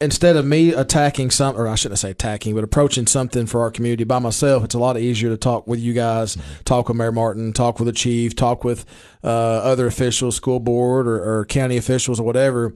instead 0.00 0.36
of 0.36 0.44
me 0.44 0.72
attacking 0.74 1.30
some, 1.30 1.56
or 1.56 1.66
I 1.68 1.76
shouldn't 1.76 1.98
say 1.98 2.10
attacking, 2.10 2.54
but 2.54 2.64
approaching 2.64 3.06
something 3.06 3.46
for 3.46 3.62
our 3.62 3.70
community 3.70 4.04
by 4.04 4.18
myself, 4.18 4.64
it's 4.64 4.74
a 4.74 4.78
lot 4.78 4.98
easier 4.98 5.30
to 5.30 5.36
talk 5.36 5.66
with 5.66 5.78
you 5.80 5.92
guys, 5.94 6.36
talk 6.64 6.88
with 6.88 6.96
Mayor 6.96 7.12
Martin, 7.12 7.52
talk 7.52 7.78
with 7.78 7.86
the 7.86 7.92
chief, 7.92 8.34
talk 8.36 8.64
with 8.64 8.84
uh, 9.22 9.26
other 9.28 9.86
officials, 9.86 10.36
school 10.36 10.60
board 10.60 11.06
or, 11.06 11.38
or 11.40 11.44
county 11.46 11.76
officials 11.76 12.18
or 12.20 12.24
whatever. 12.26 12.74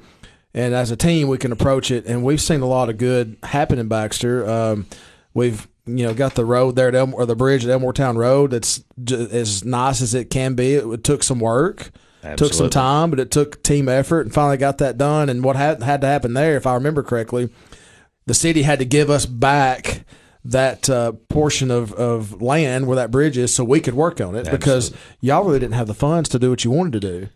And 0.59 0.75
as 0.75 0.91
a 0.91 0.97
team, 0.97 1.29
we 1.29 1.39
can 1.39 1.53
approach 1.53 1.91
it. 1.91 2.07
And 2.07 2.23
we've 2.25 2.41
seen 2.41 2.61
a 2.61 2.67
lot 2.67 2.89
of 2.89 2.99
good 2.99 3.37
happen 3.43 3.79
in 3.79 3.89
Baxter. 3.89 4.49
Um, 4.49 4.87
we've 5.35 5.69
you 5.87 6.05
know 6.05 6.13
got 6.13 6.35
the 6.35 6.45
road 6.45 6.77
there 6.77 6.89
at 6.89 6.95
or 6.95 7.25
the 7.27 7.37
bridge 7.37 7.65
at 7.65 7.71
Elmore 7.71 7.93
Town 7.93 8.19
Road. 8.19 8.51
That's 8.51 8.83
as 9.11 9.65
nice 9.65 10.03
as 10.03 10.15
it 10.15 10.31
can 10.31 10.55
be. 10.55 10.75
It, 10.75 10.87
it 10.87 11.05
took 11.05 11.23
some 11.23 11.41
work 11.41 11.93
took 12.37 12.53
some 12.53 12.71
time, 12.71 13.11
but 13.11 13.21
it 13.21 13.31
took 13.31 13.63
team 13.63 13.89
effort 13.89 14.23
and 14.23 14.35
finally 14.35 14.57
got 14.57 14.79
that 14.79 14.99
done. 14.99 15.29
And 15.29 15.43
what 15.45 15.57
had, 15.57 15.83
had 15.83 16.01
to 16.01 16.07
happen 16.07 16.35
there, 16.35 16.57
if 16.57 16.67
I 16.67 16.75
remember 16.75 17.03
correctly, 17.03 17.49
the 18.27 18.35
city 18.35 18.63
had 18.63 18.79
to 18.81 18.85
give 18.85 19.11
us 19.11 19.27
back 19.27 20.05
that 20.45 20.89
uh, 20.89 21.13
portion 21.29 21.71
of, 21.71 21.93
of 21.93 22.41
land 22.41 22.87
where 22.87 22.97
that 22.97 23.11
bridge 23.11 23.37
is 23.37 23.55
so 23.55 23.65
we 23.65 23.81
could 23.81 23.95
work 23.95 24.21
on 24.21 24.35
it 24.35 24.51
because 24.51 24.95
y'all 25.21 25.45
really 25.45 25.59
didn't 25.59 25.75
have 25.75 25.87
the 25.87 25.95
funds 25.95 26.29
to 26.31 26.39
do 26.39 26.51
what 26.51 26.65
you 26.65 26.71
wanted 26.71 26.93
to 26.93 27.01
do 27.01 27.29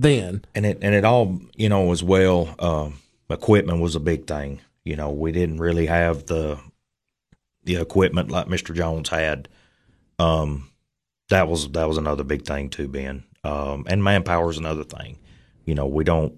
then. 0.00 0.44
and 0.54 0.66
it 0.66 0.78
and 0.82 0.94
it 0.94 1.04
all 1.04 1.40
you 1.54 1.68
know 1.68 1.92
as 1.92 2.02
well 2.02 2.54
um, 2.58 2.98
equipment 3.30 3.80
was 3.80 3.94
a 3.94 4.00
big 4.00 4.26
thing. 4.26 4.60
You 4.84 4.96
know 4.96 5.10
we 5.10 5.32
didn't 5.32 5.58
really 5.58 5.86
have 5.86 6.26
the 6.26 6.58
the 7.64 7.76
equipment 7.76 8.30
like 8.30 8.46
mr 8.46 8.74
jones 8.74 9.08
had. 9.08 9.48
Um 10.18 10.70
that 11.28 11.48
was 11.48 11.68
that 11.70 11.88
was 11.88 11.98
another 11.98 12.24
big 12.24 12.44
thing 12.44 12.70
too 12.70 12.88
ben. 12.88 13.24
Um 13.44 13.84
and 13.88 14.02
manpower 14.02 14.50
is 14.50 14.58
another 14.58 14.84
thing. 14.84 15.18
You 15.64 15.74
know 15.74 15.86
we 15.86 16.04
don't 16.04 16.34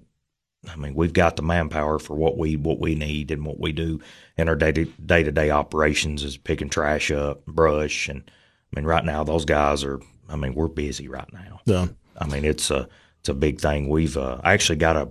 i 0.68 0.74
mean 0.74 0.94
we've 0.94 1.12
got 1.12 1.36
the 1.36 1.42
manpower 1.42 2.00
for 2.00 2.16
what 2.16 2.36
we 2.36 2.56
what 2.56 2.80
we 2.80 2.96
need 2.96 3.30
and 3.30 3.44
what 3.46 3.60
we 3.60 3.70
do 3.70 4.00
in 4.36 4.48
our 4.48 4.56
day 4.56 4.72
to 4.72 4.86
day 4.86 5.22
to 5.22 5.30
day 5.30 5.50
operations 5.50 6.24
is 6.24 6.36
picking 6.36 6.68
trash 6.68 7.12
up 7.12 7.46
brush 7.46 8.08
and 8.08 8.28
i 8.28 8.80
mean 8.80 8.84
right 8.84 9.04
now 9.04 9.22
those 9.22 9.44
guys 9.44 9.84
are 9.84 10.00
i 10.28 10.34
mean 10.34 10.54
we're 10.54 10.66
busy 10.66 11.06
right 11.06 11.32
now. 11.32 11.60
Yeah. 11.64 11.86
I 12.20 12.26
mean, 12.26 12.44
it's 12.44 12.70
a 12.70 12.88
it's 13.20 13.28
a 13.28 13.34
big 13.34 13.60
thing. 13.60 13.88
We've 13.88 14.16
uh, 14.16 14.40
I 14.42 14.52
actually 14.52 14.76
got 14.76 14.96
a 14.96 15.08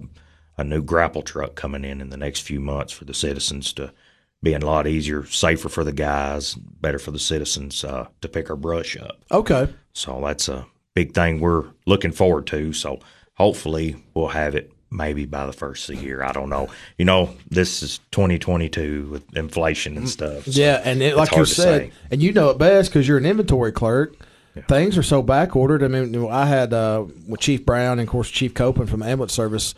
a 0.58 0.64
new 0.64 0.82
grapple 0.82 1.22
truck 1.22 1.56
coming 1.56 1.86
in 1.86 2.02
in 2.02 2.10
the 2.10 2.18
next 2.18 2.42
few 2.42 2.60
months 2.60 2.92
for 2.92 3.06
the 3.06 3.14
citizens 3.14 3.74
to 3.74 3.94
be 4.42 4.54
a 4.54 4.60
lot 4.60 4.88
easier, 4.88 5.26
safer 5.26 5.70
for 5.70 5.84
the 5.84 5.94
guys, 5.94 6.56
better 6.56 7.00
for 7.00 7.12
the 7.12 7.20
citizens 7.20 7.84
uh, 7.84 8.08
to 8.22 8.28
pick 8.28 8.50
our 8.50 8.56
brush 8.56 8.98
up. 8.98 9.20
Okay. 9.32 9.68
So 9.94 10.22
that's 10.24 10.48
a 10.50 10.66
big 10.94 11.14
thing 11.14 11.40
we're 11.40 11.66
looking 11.86 12.12
forward 12.12 12.48
to. 12.48 12.74
So 12.74 13.00
hopefully 13.36 13.96
we'll 14.14 14.30
have 14.30 14.56
it 14.56 14.72
maybe 14.90 15.26
by 15.26 15.46
the 15.46 15.54
first 15.54 15.90
of 15.90 15.96
the 15.96 16.02
year. 16.04 16.24
I 16.24 16.32
don't 16.32 16.50
know. 16.50 16.70
You 16.98 17.06
know, 17.06 17.36
this 17.50 17.84
is 17.84 18.00
2022 18.12 19.10
with 19.12 19.36
inflation 19.36 19.98
and 19.98 20.10
stuff. 20.10 20.46
so 20.46 20.52
Yeah, 20.52 20.82
and 20.84 21.02
it, 21.02 21.16
like 21.18 21.36
you 21.36 21.46
said, 21.46 21.82
say. 21.82 21.92
and 22.12 22.22
you 22.22 22.32
know 22.32 22.50
it 22.50 22.58
best 22.58 22.90
because 22.90 23.08
you're 23.08 23.18
an 23.18 23.26
inventory 23.26 23.72
clerk. 23.72 24.16
Things 24.68 24.98
are 24.98 25.04
so 25.04 25.22
back 25.22 25.56
ordered. 25.56 25.84
I 25.84 25.88
mean, 25.88 26.30
I 26.30 26.46
had 26.46 26.74
uh, 26.74 27.06
with 27.28 27.40
Chief 27.40 27.66
Brown 27.66 28.00
and 28.00 28.08
of 28.08 28.12
course 28.12 28.30
Chief 28.30 28.54
Copeland 28.54 28.90
from 28.90 29.04
ambulance 29.04 29.34
service 29.34 29.74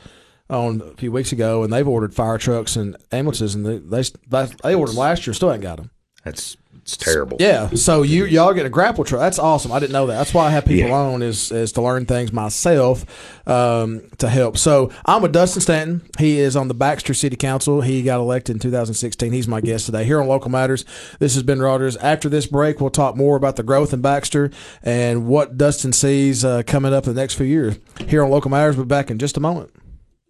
on 0.50 0.82
a 0.82 0.96
few 0.96 1.12
weeks 1.12 1.32
ago, 1.32 1.64
and 1.64 1.72
they've 1.72 1.88
ordered 1.88 2.14
fire 2.14 2.38
trucks 2.38 2.76
and 2.76 2.98
ambulances, 3.12 3.56
and 3.56 3.66
they 3.66 3.78
they, 3.78 4.46
they 4.64 4.76
ordered 4.76 4.94
them 4.94 5.00
last 5.00 5.28
year, 5.28 5.34
still 5.34 5.52
ain't 5.52 5.62
got 5.62 5.78
them. 5.78 5.92
That's 6.24 6.58
it's 6.94 6.98
terrible. 6.98 7.38
Yeah, 7.40 7.70
so 7.70 8.02
you 8.02 8.26
y'all 8.26 8.54
get 8.54 8.66
a 8.66 8.70
grapple 8.70 9.04
truck. 9.04 9.22
That's 9.22 9.40
awesome. 9.40 9.72
I 9.72 9.80
didn't 9.80 9.94
know 9.94 10.08
that. 10.08 10.18
That's 10.18 10.34
why 10.34 10.48
I 10.48 10.50
have 10.52 10.66
people 10.66 10.90
Yeah. 10.90 10.96
on 10.96 11.22
is 11.22 11.52
is 11.52 11.72
to 11.74 11.82
learn 11.82 12.06
things 12.06 12.32
myself 12.34 13.06
um, 13.48 14.02
to 14.18 14.30
help. 14.30 14.58
So 14.58 14.92
I'm 15.06 15.22
with 15.22 15.32
Dustin 15.32 15.62
Stanton. 15.62 16.02
He 16.18 16.40
is 16.40 16.56
on 16.56 16.68
the 16.68 16.74
Baxter 16.74 17.14
City 17.14 17.36
Council. 17.36 17.82
He 17.82 18.04
got 18.04 18.20
elected 18.20 18.56
in 18.56 18.60
2016. 18.60 19.32
He's 19.32 19.48
my 19.48 19.62
guest 19.62 19.86
today 19.88 20.04
here 20.04 20.22
on 20.22 20.28
Local 20.28 20.52
Matters. 20.52 20.86
This 21.20 21.34
has 21.36 21.44
been 21.44 21.62
Rogers. 21.62 21.98
After 21.98 22.30
this 22.30 22.46
break, 22.48 22.80
we'll 22.80 22.90
talk 22.90 23.16
more 23.16 23.36
about 23.36 23.56
the 23.56 23.64
growth 23.64 23.94
in 23.94 24.02
Baxter 24.02 24.52
and 24.84 25.28
what 25.28 25.58
Dustin 25.58 25.94
sees 25.94 26.44
uh, 26.46 26.64
coming 26.66 26.94
up 26.94 27.08
in 27.08 27.14
the 27.16 27.22
next 27.22 27.36
few 27.36 27.46
years. 27.46 27.78
Here 28.08 28.24
on 28.24 28.30
Local 28.30 28.52
Matters, 28.52 28.76
we'll 28.78 28.86
be 28.86 28.90
back 28.90 29.10
in 29.12 29.18
just 29.20 29.38
a 29.38 29.40
moment. 29.40 29.72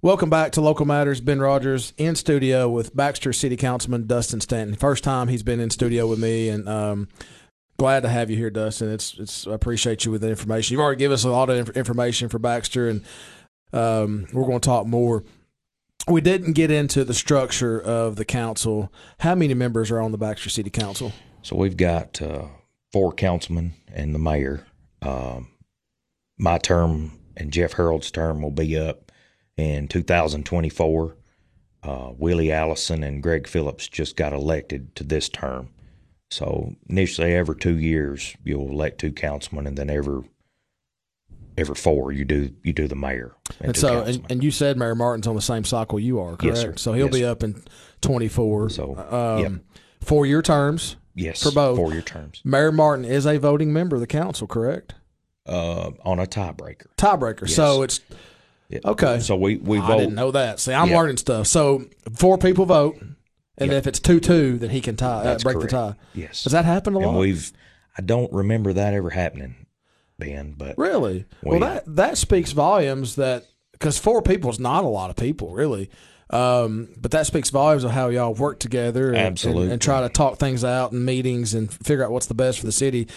Welcome 0.00 0.30
back 0.30 0.52
to 0.52 0.60
Local 0.60 0.86
Matters. 0.86 1.20
Ben 1.20 1.40
Rogers 1.40 1.92
in 1.96 2.14
studio 2.14 2.68
with 2.68 2.94
Baxter 2.94 3.32
City 3.32 3.56
Councilman 3.56 4.06
Dustin 4.06 4.40
Stanton. 4.40 4.76
First 4.76 5.02
time 5.02 5.26
he's 5.26 5.42
been 5.42 5.58
in 5.58 5.70
studio 5.70 6.06
with 6.06 6.20
me, 6.20 6.48
and 6.50 6.68
um, 6.68 7.08
glad 7.78 8.04
to 8.04 8.08
have 8.08 8.30
you 8.30 8.36
here, 8.36 8.48
Dustin. 8.48 8.92
It's 8.92 9.18
it's 9.18 9.48
I 9.48 9.54
appreciate 9.54 10.04
you 10.04 10.12
with 10.12 10.20
the 10.20 10.28
information. 10.28 10.72
You've 10.72 10.82
already 10.82 11.00
given 11.00 11.14
us 11.14 11.24
a 11.24 11.30
lot 11.30 11.50
of 11.50 11.56
inf- 11.56 11.76
information 11.76 12.28
for 12.28 12.38
Baxter, 12.38 12.88
and 12.88 13.04
um, 13.72 14.28
we're 14.32 14.46
going 14.46 14.60
to 14.60 14.68
talk 14.68 14.86
more. 14.86 15.24
We 16.06 16.20
didn't 16.20 16.52
get 16.52 16.70
into 16.70 17.02
the 17.02 17.12
structure 17.12 17.80
of 17.80 18.14
the 18.14 18.24
council. 18.24 18.92
How 19.18 19.34
many 19.34 19.52
members 19.54 19.90
are 19.90 19.98
on 19.98 20.12
the 20.12 20.18
Baxter 20.18 20.48
City 20.48 20.70
Council? 20.70 21.12
So 21.42 21.56
we've 21.56 21.76
got 21.76 22.22
uh, 22.22 22.44
four 22.92 23.12
councilmen 23.12 23.72
and 23.92 24.14
the 24.14 24.20
mayor. 24.20 24.64
Um, 25.02 25.48
my 26.38 26.58
term 26.58 27.18
and 27.36 27.52
Jeff 27.52 27.72
Harold's 27.72 28.12
term 28.12 28.42
will 28.42 28.52
be 28.52 28.78
up 28.78 29.07
in 29.58 29.88
2024. 29.88 31.16
Uh, 31.82 32.10
Willie 32.16 32.50
Allison 32.52 33.02
and 33.02 33.22
Greg 33.22 33.46
Phillips 33.46 33.86
just 33.86 34.16
got 34.16 34.32
elected 34.32 34.94
to 34.96 35.04
this 35.04 35.28
term. 35.28 35.68
So 36.30 36.74
initially, 36.88 37.34
every 37.34 37.56
two 37.56 37.78
years 37.78 38.36
you'll 38.44 38.70
elect 38.70 38.98
two 39.00 39.12
councilmen, 39.12 39.66
and 39.66 39.78
then 39.78 39.88
every 39.88 40.22
every 41.56 41.74
four 41.74 42.12
you 42.12 42.24
do 42.24 42.50
you 42.62 42.72
do 42.72 42.88
the 42.88 42.96
mayor. 42.96 43.34
And 43.60 43.74
two 43.74 43.80
so, 43.80 44.02
and, 44.02 44.24
and 44.30 44.44
you 44.44 44.50
said 44.50 44.76
Mayor 44.76 44.94
Martin's 44.94 45.26
on 45.26 45.34
the 45.36 45.40
same 45.40 45.64
cycle 45.64 45.98
you 45.98 46.18
are, 46.20 46.36
correct? 46.36 46.44
Yes, 46.44 46.60
sir. 46.60 46.74
So 46.76 46.92
he'll 46.92 47.06
Yes, 47.06 47.14
be 47.14 47.24
up 47.24 47.42
in 47.42 47.62
24. 48.02 48.70
So, 48.70 48.96
um, 49.10 49.42
yep. 49.42 49.52
four 50.02 50.26
year 50.26 50.42
terms. 50.42 50.96
yes, 51.14 51.42
for 51.42 51.50
both. 51.52 51.76
four 51.76 51.92
year 51.92 52.02
terms 52.02 52.42
Mayor 52.44 52.72
Martin 52.72 53.04
is 53.04 53.24
a 53.26 53.38
voting 53.38 53.72
member 53.72 53.96
of 53.96 54.00
the 54.00 54.06
council, 54.06 54.46
correct? 54.46 54.94
uh, 55.46 55.92
on 56.04 56.18
a 56.18 56.26
tiebreaker. 56.26 56.88
Tiebreaker. 56.98 57.42
Yes. 57.42 57.54
So 57.54 57.82
it's 57.82 58.00
Yeah. 58.68 58.80
okay. 58.84 59.20
So 59.20 59.36
we 59.36 59.56
we 59.56 59.78
I 59.78 59.96
didn't 59.96 60.14
know 60.14 60.30
that. 60.32 60.60
See, 60.60 60.72
I'm 60.74 60.90
Yeah. 60.90 60.98
learning 60.98 61.16
stuff. 61.16 61.46
So 61.46 61.86
four 62.14 62.36
people 62.38 62.66
vote, 62.66 62.98
and 63.56 63.70
Yeah. 63.70 63.78
if 63.78 63.86
it's 63.86 63.98
two 63.98 64.20
two, 64.20 64.58
then 64.58 64.70
he 64.70 64.80
can 64.80 64.96
tie 64.96 65.24
uh, 65.24 65.38
break 65.38 65.54
the 65.58 65.66
correct. 65.66 65.70
tie. 65.70 65.94
Yes. 66.14 66.42
Does 66.44 66.52
that 66.52 66.64
happen 66.64 66.94
a 66.94 66.98
lot? 66.98 67.08
and 67.10 67.18
we've 67.18 67.52
I 67.96 68.02
don't 68.02 68.32
remember 68.32 68.72
that 68.74 68.94
ever 68.94 69.10
happening, 69.10 69.54
Ben. 70.18 70.54
But 70.56 70.76
Really? 70.78 71.24
We- 71.42 71.50
well, 71.52 71.60
that 71.60 71.84
that 71.96 72.18
speaks 72.18 72.52
volumes. 72.52 73.16
That 73.16 73.44
because 73.72 73.96
four 73.98 74.20
people 74.22 74.50
is 74.50 74.60
not 74.60 74.84
a 74.84 74.88
lot 74.88 75.08
of 75.10 75.16
people, 75.16 75.52
really. 75.54 75.88
Um, 76.30 76.90
but 77.00 77.10
that 77.12 77.26
speaks 77.26 77.48
volumes 77.48 77.84
of 77.84 77.92
how 77.92 78.08
y'all 78.10 78.34
work 78.34 78.60
together 78.60 79.14
and, 79.14 79.42
and, 79.46 79.58
and 79.72 79.80
try 79.80 80.02
to 80.02 80.10
talk 80.10 80.38
things 80.38 80.62
out 80.62 80.92
in 80.92 81.02
meetings 81.06 81.54
and 81.54 81.72
figure 81.72 82.04
out 82.04 82.10
what's 82.10 82.26
the 82.26 82.34
best 82.34 82.60
for 82.60 82.66
the 82.66 82.72
city. 82.72 83.08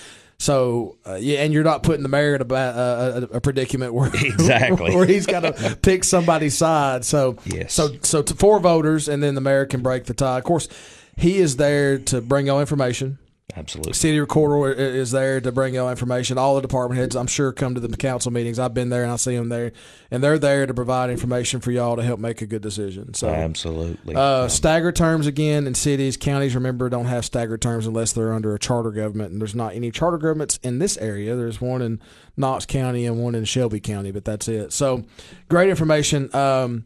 So 0.41 0.98
uh, 1.05 1.19
yeah, 1.21 1.43
and 1.43 1.53
you're 1.53 1.63
not 1.63 1.83
putting 1.83 2.01
the 2.01 2.10
mayor 2.10 2.33
in 2.33 2.41
a, 2.41 2.45
uh, 2.51 3.27
a, 3.31 3.38
a 3.38 3.41
predicament 3.41 3.93
where 3.93 4.10
Exactly. 4.13 4.95
where 4.95 5.05
he's 5.05 5.27
got 5.27 5.41
to 5.41 5.77
pick 5.83 6.03
somebody's 6.03 6.57
side. 6.57 7.05
So 7.05 7.38
Yes. 7.45 7.74
so 7.75 7.89
so 8.01 8.24
to 8.24 8.33
four 8.33 8.60
voters, 8.60 9.07
and 9.07 9.21
then 9.21 9.36
the 9.36 9.41
mayor 9.41 9.67
can 9.67 9.83
break 9.83 10.05
the 10.05 10.15
tie. 10.15 10.39
Of 10.39 10.43
course, 10.43 10.67
he 11.15 11.38
is 11.38 11.57
there 11.57 12.00
to 12.00 12.21
bring 12.21 12.48
y'all 12.48 12.60
information 12.60 13.19
Absolutely. 13.55 13.93
City 13.93 14.20
recorder 14.20 14.72
is 14.72 15.12
there 15.12 15.41
to 15.41 15.51
bring 15.51 15.74
y'all 15.74 15.89
information. 15.89 16.38
All 16.38 16.55
the 16.55 16.62
department 16.62 17.00
heads, 17.00 17.15
I'm 17.15 17.27
sure, 17.27 17.51
come 17.51 17.75
to 17.75 17.81
the 17.81 17.96
council 17.98 18.31
meetings. 18.31 18.60
I've 18.60 18.74
been 18.74 18.89
there 18.89 19.03
and 19.03 19.12
I 19.12 19.15
see 19.17 19.36
them 19.36 19.50
there, 19.50 19.72
and 20.10 20.24
they're 20.24 20.39
there 20.39 20.65
to 20.65 20.74
provide 20.74 21.10
information 21.10 21.60
for 21.60 21.72
y'all 21.72 21.96
to 21.96 22.03
help 22.03 22.20
make 22.20 22.41
a 22.41 22.46
good 22.46 22.62
decision. 22.62 23.13
So, 23.13 23.29
Absolutely. 23.29 24.15
uh, 24.15 24.48
staggered 24.48 24.96
terms 24.96 25.27
again 25.27 25.67
in 25.67 25.74
cities, 25.74 26.17
counties. 26.17 26.55
Remember, 26.55 26.89
don't 26.89 27.05
have 27.05 27.25
staggered 27.25 27.62
terms 27.62 27.88
unless 27.88 28.13
they're 28.13 28.34
under 28.34 28.55
a 28.55 28.60
charter 28.60 28.91
government, 28.91 29.31
and 29.31 29.41
there's 29.41 29.55
not 29.55 29.75
any 29.75 29.91
charter 29.91 30.17
governments 30.17 30.60
in 30.63 30.79
this 30.79 30.98
area. 30.98 31.36
There's 31.36 31.60
one 31.60 31.81
in 31.81 32.00
Knox 32.38 32.65
County 32.65 33.05
and 33.05 33.22
one 33.22 33.36
in 33.36 33.46
Shelby 33.46 33.79
County, 33.79 34.12
but 34.12 34.25
that's 34.25 34.48
it. 34.48 34.72
So, 34.72 35.03
great 35.50 35.70
information. 35.70 36.34
Um, 36.36 36.86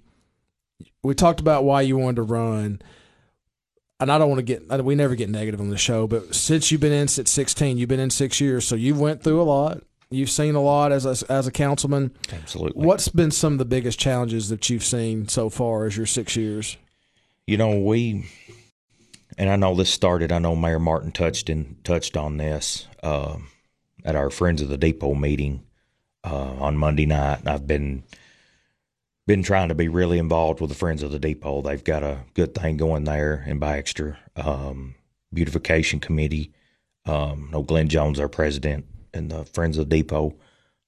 we 1.04 1.14
talked 1.14 1.40
about 1.40 1.64
why 1.64 1.82
you 1.82 1.98
wanted 1.98 2.16
to 2.18 2.24
run 2.24 2.82
and 4.00 4.12
I 4.12 4.18
don't 4.18 4.30
want 4.30 4.40
to 4.40 4.44
get 4.44 4.84
we 4.84 4.96
never 4.96 5.16
get 5.16 5.30
negative 5.30 5.60
on 5.60 5.70
the 5.70 5.78
show, 5.78 6.08
but 6.08 6.36
since 6.36 6.72
you've 6.72 6.82
been 6.82 6.92
in 6.92 7.08
since 7.08 7.32
16, 7.32 7.78
you've 7.78 7.90
been 7.90 8.00
in 8.00 8.10
6 8.10 8.42
years, 8.42 8.68
so 8.68 8.76
you've 8.76 9.00
went 9.00 9.24
through 9.24 9.42
a 9.42 9.44
lot. 9.44 9.82
You've 10.12 10.30
seen 10.30 10.56
a 10.56 10.62
lot 10.62 10.92
as 10.92 11.06
a, 11.06 11.32
as 11.32 11.48
a 11.48 11.52
councilman. 11.52 12.12
Absolutely. 12.32 12.86
What's 12.86 13.10
been 13.10 13.32
some 13.32 13.54
of 13.54 13.60
the 13.60 13.66
biggest 13.66 14.00
challenges 14.00 14.50
that 14.50 14.70
you've 14.70 14.84
seen 14.84 15.28
so 15.28 15.50
far 15.50 15.86
as 15.86 15.98
your 15.98 16.06
6 16.06 16.36
years? 16.36 16.78
You 17.48 17.58
know, 17.58 17.80
we, 17.80 18.30
and 19.38 19.50
I 19.50 19.56
know 19.56 19.76
this 19.76 19.90
started. 19.90 20.32
I 20.32 20.40
know 20.40 20.56
Mayor 20.56 20.80
Martin 20.80 21.12
touched 21.12 21.50
and 21.50 21.84
touched 21.84 22.16
on 22.16 22.38
this 22.38 22.88
uh, 23.02 23.38
at 24.04 24.16
our 24.16 24.30
Friends 24.30 24.62
of 24.62 24.70
the 24.70 24.78
Depot 24.78 25.16
meeting 25.16 25.64
uh, 26.24 26.54
on 26.54 26.78
Monday 26.78 27.06
night. 27.06 27.48
I've 27.48 27.68
been 27.68 28.04
been 29.28 29.44
trying 29.44 29.70
to 29.70 29.76
be 29.76 29.88
really 29.88 30.20
involved 30.20 30.62
with 30.62 30.70
the 30.70 30.76
Friends 30.76 31.02
of 31.02 31.12
the 31.12 31.20
Depot. 31.20 31.62
They've 31.62 31.84
got 31.84 32.04
a 32.04 32.20
good 32.34 32.54
thing 32.54 32.78
going 32.78 33.06
there 33.06 33.44
in 33.48 33.60
Baxter. 33.60 34.18
Um, 34.36 34.96
beautification 35.34 36.00
committee. 36.00 36.52
Um, 37.06 37.50
no, 37.52 37.62
Glenn 37.62 37.88
Jones, 37.88 38.20
our 38.20 38.30
president, 38.30 38.86
and 39.14 39.30
the 39.30 39.46
Friends 39.46 39.78
of 39.78 39.90
the 39.90 39.98
Depot. 39.98 40.36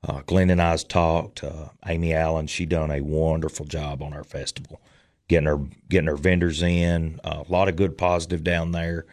Uh, 0.08 0.22
Glenn 0.26 0.50
and 0.50 0.62
I's 0.62 0.84
talked. 0.84 1.44
Uh, 1.44 1.70
Amy 1.86 2.14
Allen, 2.14 2.48
she 2.48 2.66
done 2.66 2.92
a 2.92 3.02
wonderful 3.02 3.66
job 3.66 4.02
on 4.02 4.14
our 4.14 4.24
festival, 4.24 4.82
getting 5.28 5.48
her 5.48 5.58
getting 5.90 6.08
her 6.08 6.16
vendors 6.16 6.62
in. 6.62 7.20
Uh, 7.24 7.44
a 7.48 7.52
lot 7.52 7.68
of 7.68 7.76
good 7.76 7.98
positive 7.98 8.44
down 8.44 8.72
there. 8.72 9.06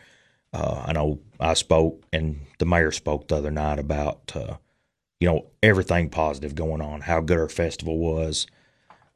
Uh, 0.52 0.84
I 0.86 0.92
know 0.92 1.20
I 1.40 1.54
spoke 1.54 2.04
and 2.12 2.46
the 2.58 2.66
mayor 2.66 2.92
spoke 2.92 3.28
the 3.28 3.36
other 3.36 3.50
night 3.50 3.78
about 3.78 4.32
uh, 4.36 4.56
you 5.20 5.28
know 5.28 5.46
everything 5.62 6.10
positive 6.10 6.54
going 6.54 6.80
on, 6.80 7.00
how 7.00 7.20
good 7.20 7.38
our 7.38 7.48
festival 7.48 7.98
was, 7.98 8.46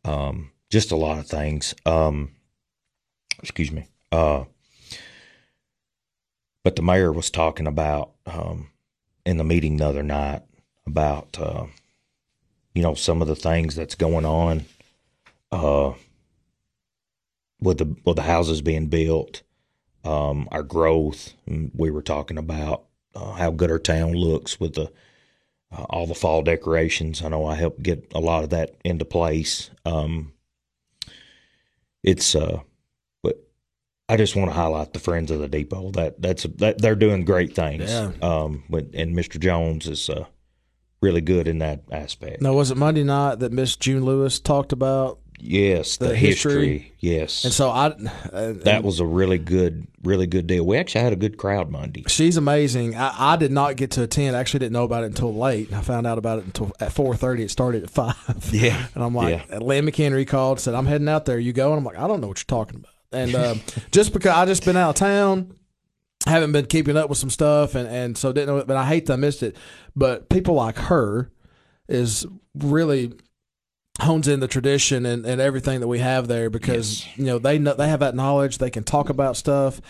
um, 0.04 0.50
just 0.70 0.92
a 0.92 0.96
lot 0.96 1.18
of 1.18 1.26
things. 1.26 1.74
Um, 1.86 2.32
excuse 3.40 3.70
me. 3.70 3.86
Uh, 4.10 4.44
but 6.64 6.76
the 6.76 6.82
mayor 6.82 7.12
was 7.12 7.30
talking 7.30 7.66
about 7.66 8.12
um, 8.26 8.70
in 9.24 9.36
the 9.36 9.44
meeting 9.44 9.76
the 9.76 9.86
other 9.86 10.02
night 10.02 10.42
about 10.86 11.38
uh, 11.38 11.66
you 12.74 12.82
know 12.82 12.94
some 12.94 13.22
of 13.22 13.28
the 13.28 13.36
things 13.36 13.74
that's 13.74 13.94
going 13.94 14.24
on 14.24 14.64
uh, 15.52 15.92
with 17.60 17.78
the 17.78 17.96
with 18.04 18.16
the 18.16 18.22
houses 18.22 18.62
being 18.62 18.86
built, 18.86 19.42
um, 20.04 20.48
our 20.50 20.62
growth. 20.62 21.34
We 21.46 21.90
were 21.90 22.02
talking 22.02 22.38
about 22.38 22.84
uh, 23.14 23.32
how 23.32 23.50
good 23.50 23.70
our 23.70 23.78
town 23.78 24.12
looks 24.12 24.60
with 24.60 24.74
the 24.74 24.92
uh, 25.70 25.84
all 25.90 26.06
the 26.06 26.14
fall 26.14 26.42
decorations. 26.42 27.22
I 27.22 27.28
know 27.28 27.46
I 27.46 27.54
helped 27.54 27.82
get 27.82 28.10
a 28.14 28.20
lot 28.20 28.44
of 28.44 28.50
that 28.50 28.76
into 28.84 29.04
place. 29.04 29.70
Um, 29.84 30.32
it's 32.02 32.34
uh, 32.34 32.60
but 33.22 33.36
I 34.08 34.16
just 34.16 34.36
want 34.36 34.50
to 34.50 34.56
highlight 34.56 34.92
the 34.92 34.98
friends 34.98 35.30
of 35.30 35.40
the 35.40 35.48
depot. 35.48 35.90
That 35.90 36.20
that's 36.20 36.44
that 36.56 36.80
they're 36.80 36.94
doing 36.94 37.24
great 37.24 37.54
things. 37.54 37.90
Yeah. 37.90 38.12
Um, 38.22 38.64
but, 38.70 38.86
and 38.94 39.16
Mr. 39.16 39.38
Jones 39.38 39.86
is 39.86 40.08
uh, 40.08 40.24
really 41.02 41.20
good 41.20 41.48
in 41.48 41.58
that 41.58 41.82
aspect. 41.90 42.40
Now, 42.42 42.54
was 42.54 42.70
it 42.70 42.76
Monday 42.76 43.04
night 43.04 43.40
that 43.40 43.52
Miss 43.52 43.76
June 43.76 44.04
Lewis 44.04 44.40
talked 44.40 44.72
about? 44.72 45.18
Yes, 45.40 45.96
the, 45.96 46.08
The 46.08 46.16
history. 46.16 46.52
history. 46.78 46.92
Yes, 47.00 47.44
And 47.44 47.52
so 47.52 47.70
I 47.70 47.86
uh, 48.32 48.54
that 48.64 48.82
was 48.82 48.98
a 49.00 49.06
really 49.06 49.38
good, 49.38 49.86
really 50.02 50.26
good 50.26 50.46
deal. 50.48 50.66
We 50.66 50.76
actually 50.76 51.02
had 51.02 51.12
a 51.12 51.16
good 51.16 51.36
crowd 51.38 51.70
Monday. 51.70 52.04
She's 52.08 52.36
amazing. 52.36 52.96
I, 52.96 53.34
I 53.34 53.36
did 53.36 53.52
not 53.52 53.76
get 53.76 53.92
to 53.92 54.02
attend. 54.02 54.34
I 54.34 54.40
actually 54.40 54.60
didn't 54.60 54.72
know 54.72 54.82
about 54.84 55.04
it 55.04 55.06
until 55.06 55.32
late. 55.34 55.72
I 55.72 55.80
found 55.80 56.06
out 56.06 56.18
about 56.18 56.40
it 56.40 56.46
until 56.46 56.72
at 56.80 56.92
four 56.92 57.14
thirty. 57.14 57.44
It 57.44 57.50
started 57.50 57.84
at 57.84 57.90
five. 57.90 58.48
Yeah. 58.52 58.86
and 58.94 59.04
I'm 59.04 59.14
like, 59.14 59.48
Lynn 59.60 59.86
McHenry 59.86 60.26
called, 60.26 60.58
said, 60.58 60.74
"I'm 60.74 60.86
heading 60.86 61.08
out 61.08 61.24
there. 61.24 61.38
You 61.38 61.52
go?" 61.52 61.70
And 61.70 61.78
I'm 61.78 61.84
like, 61.84 61.98
"I 61.98 62.08
don't 62.08 62.20
know 62.20 62.28
what 62.28 62.38
you're 62.38 62.58
talking 62.58 62.76
about." 62.80 62.92
And 63.12 63.34
um, 63.34 63.60
just 63.92 64.12
because 64.12 64.32
I 64.32 64.44
just 64.44 64.64
been 64.64 64.76
out 64.76 64.90
of 64.90 64.94
town, 64.96 65.54
haven't 66.26 66.50
been 66.52 66.66
keeping 66.66 66.96
up 66.96 67.08
with 67.08 67.18
some 67.18 67.30
stuff, 67.30 67.74
and 67.76 67.88
and 67.88 68.18
so 68.18 68.32
didn't 68.32 68.48
know. 68.48 68.58
it. 68.58 68.66
But 68.66 68.76
I 68.76 68.86
hate 68.86 69.06
that 69.06 69.12
I 69.12 69.16
missed 69.16 69.42
it. 69.44 69.56
But 69.94 70.28
people 70.28 70.54
like 70.54 70.76
her 70.76 71.30
is 71.88 72.26
really 72.54 73.12
hones 74.00 74.28
in 74.28 74.40
the 74.40 74.48
tradition 74.48 75.04
and, 75.04 75.26
and 75.26 75.40
everything 75.40 75.80
that 75.80 75.88
we 75.88 75.98
have 75.98 76.28
there 76.28 76.50
because 76.50 77.04
you 77.16 77.24
know 77.24 77.38
they 77.38 77.58
know 77.58 77.74
they 77.74 77.88
have 77.88 78.00
that 78.00 78.14
knowledge 78.14 78.58
they 78.58 78.70
can 78.70 78.84
talk 78.84 79.08
about 79.08 79.36
stuff 79.36 79.80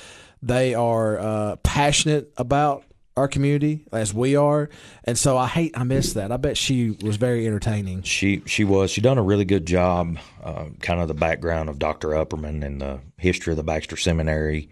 they 0.42 0.74
are 0.74 1.18
uh, 1.18 1.56
passionate 1.56 2.32
about 2.36 2.84
our 3.16 3.28
community 3.28 3.84
as 3.92 4.14
we 4.14 4.36
are 4.36 4.70
and 5.04 5.18
so 5.18 5.36
i 5.36 5.46
hate 5.46 5.76
i 5.76 5.82
miss 5.82 6.12
that 6.12 6.30
i 6.30 6.36
bet 6.36 6.56
she 6.56 6.96
was 7.02 7.16
very 7.16 7.46
entertaining 7.46 8.00
She 8.02 8.42
she 8.46 8.64
was 8.64 8.90
she 8.90 9.00
done 9.00 9.18
a 9.18 9.22
really 9.22 9.44
good 9.44 9.66
job. 9.66 10.18
Uh, 10.42 10.66
kind 10.80 11.00
of 11.00 11.08
the 11.08 11.14
background 11.14 11.68
of 11.68 11.78
Dr. 11.78 12.08
Upperman 12.10 12.64
and 12.64 12.80
the 12.80 13.00
history 13.18 13.52
of 13.52 13.56
the 13.56 13.62
Baxter 13.64 13.96
Seminary. 13.96 14.70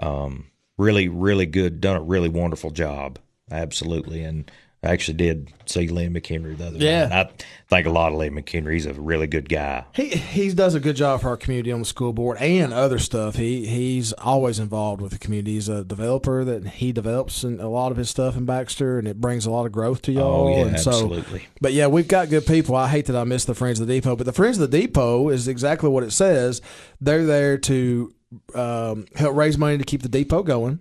Um, 0.00 0.50
really, 0.76 1.08
really 1.08 1.46
good. 1.46 1.80
Done 1.80 1.96
a 1.96 2.02
really 2.02 2.28
wonderful 2.28 2.70
job. 2.70 3.18
Absolutely, 3.50 4.22
and 4.24 4.50
I 4.82 4.90
actually 4.90 5.14
did 5.16 5.52
see 5.64 5.88
Lynn 5.88 6.14
McHenry 6.14 6.56
the 6.56 6.66
other 6.68 6.78
Yeah. 6.78 7.06
night. 7.08 7.44
I 7.44 7.68
think 7.68 7.86
a 7.88 7.90
lot 7.90 8.12
of 8.12 8.18
Lynn 8.18 8.34
McHenry. 8.34 8.74
He's 8.74 8.86
a 8.86 8.92
really 8.92 9.26
good 9.26 9.48
guy. 9.48 9.84
he 9.94 10.10
he 10.10 10.52
does 10.52 10.74
a 10.76 10.80
good 10.80 10.94
job 10.94 11.22
for 11.22 11.28
our 11.28 11.36
community 11.36 11.72
on 11.72 11.80
the 11.80 11.84
school 11.86 12.12
board 12.12 12.36
and 12.38 12.72
other 12.72 12.98
stuff 13.00 13.34
he 13.36 13.66
he's 13.66 14.12
always 14.12 14.58
involved 14.60 15.00
with 15.00 15.10
the 15.12 15.18
community 15.18 15.54
he's 15.54 15.68
a 15.68 15.82
developer 15.82 16.44
that 16.44 16.66
he 16.66 16.92
develops 16.92 17.42
and 17.42 17.60
a 17.60 17.68
lot 17.68 17.90
of 17.90 17.96
his 17.98 18.08
stuff 18.10 18.36
in 18.36 18.44
baxter 18.44 18.98
and 18.98 19.08
it 19.08 19.20
brings 19.20 19.44
a 19.46 19.50
lot 19.50 19.66
of 19.66 19.72
growth 19.72 20.02
to 20.02 20.12
y'all 20.12 20.46
Oh, 20.48 20.56
yeah, 20.58 20.66
and 20.66 20.78
so 20.80 20.90
absolutely. 20.90 21.46
But 21.60 21.72
yeah, 21.72 21.88
we've 21.88 22.06
got 22.06 22.28
good 22.28 22.46
people. 22.46 22.76
I 22.76 22.86
hate 22.88 23.06
that 23.06 23.16
I 23.16 23.24
missed 23.24 23.48
the 23.48 23.54
Friends 23.54 23.80
of 23.80 23.86
the 23.88 23.94
Depot, 23.94 24.14
but 24.14 24.26
the 24.26 24.32
Friends 24.32 24.58
of 24.60 24.70
the 24.70 24.78
Depot 24.80 25.30
is 25.30 25.48
exactly 25.48 25.88
what 25.88 26.04
it 26.04 26.12
says. 26.12 26.60
They're 27.00 27.24
there 27.26 27.58
to 27.58 28.12
um, 28.54 29.06
help 29.16 29.34
raise 29.34 29.56
money 29.58 29.78
to 29.78 29.84
keep 29.84 30.02
the 30.02 30.08
depot 30.08 30.42
going. 30.42 30.80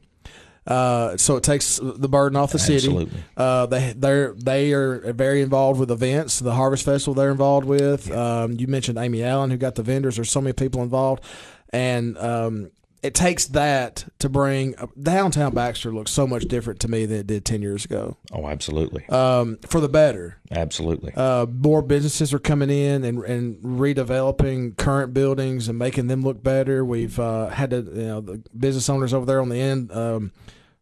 Uh, 0.67 1.15
so 1.17 1.36
it 1.36 1.43
takes 1.43 1.80
the 1.82 2.10
burden 2.10 2.36
off 2.36 2.51
the 2.51 2.60
city. 2.60 2.88
Absolutely. 2.88 3.23
Uh, 3.38 3.65
they 3.67 3.93
they're 3.93 4.34
they 4.34 4.73
are 4.73 5.13
very 5.13 5.41
involved 5.41 5.80
with 5.80 5.91
events. 5.91 6.39
The 6.39 6.54
Harvest 6.54 6.84
Festival 6.86 7.13
they're 7.13 7.32
involved 7.32 7.67
with. 7.67 8.12
Um, 8.12 8.54
you 8.54 8.67
mentioned 8.67 8.97
Amy 8.97 9.23
Allen 9.23 9.51
who 9.51 9.58
got 9.58 9.75
the 9.75 9.84
vendors. 9.84 10.15
There's 10.15 10.32
so 10.32 10.41
many 10.41 10.54
people 10.54 10.82
involved, 10.82 11.23
and 11.69 12.17
um, 12.17 12.71
it 13.05 13.13
takes 13.13 13.45
that 13.47 14.05
to 14.19 14.29
bring 14.29 14.75
downtown 15.01 15.53
Baxter 15.53 15.93
looks 15.93 16.11
so 16.11 16.25
much 16.27 16.43
different 16.45 16.79
to 16.81 16.87
me 16.87 17.05
than 17.05 17.17
it 17.19 17.27
did 17.27 17.45
ten 17.45 17.61
years 17.61 17.85
ago. 17.85 18.17
Oh, 18.31 18.47
absolutely, 18.47 19.07
Um, 19.09 19.57
for 19.67 19.79
the 19.79 19.89
better 19.89 20.37
absolutely. 20.51 21.13
uh, 21.15 21.45
more 21.45 21.81
businesses 21.81 22.33
are 22.33 22.39
coming 22.39 22.69
in 22.69 23.03
and, 23.03 23.23
and 23.23 23.57
redeveloping 23.63 24.77
current 24.77 25.13
buildings 25.13 25.67
and 25.67 25.77
making 25.77 26.07
them 26.07 26.21
look 26.23 26.43
better. 26.43 26.83
We've 26.83 27.19
uh, 27.19 27.47
had 27.47 27.69
to, 27.71 27.77
you 27.77 28.05
know, 28.07 28.21
the 28.21 28.41
business 28.57 28.89
owners 28.89 29.13
over 29.13 29.25
there 29.25 29.41
on 29.41 29.49
the 29.49 29.59
end 29.59 29.91
um, 29.91 30.31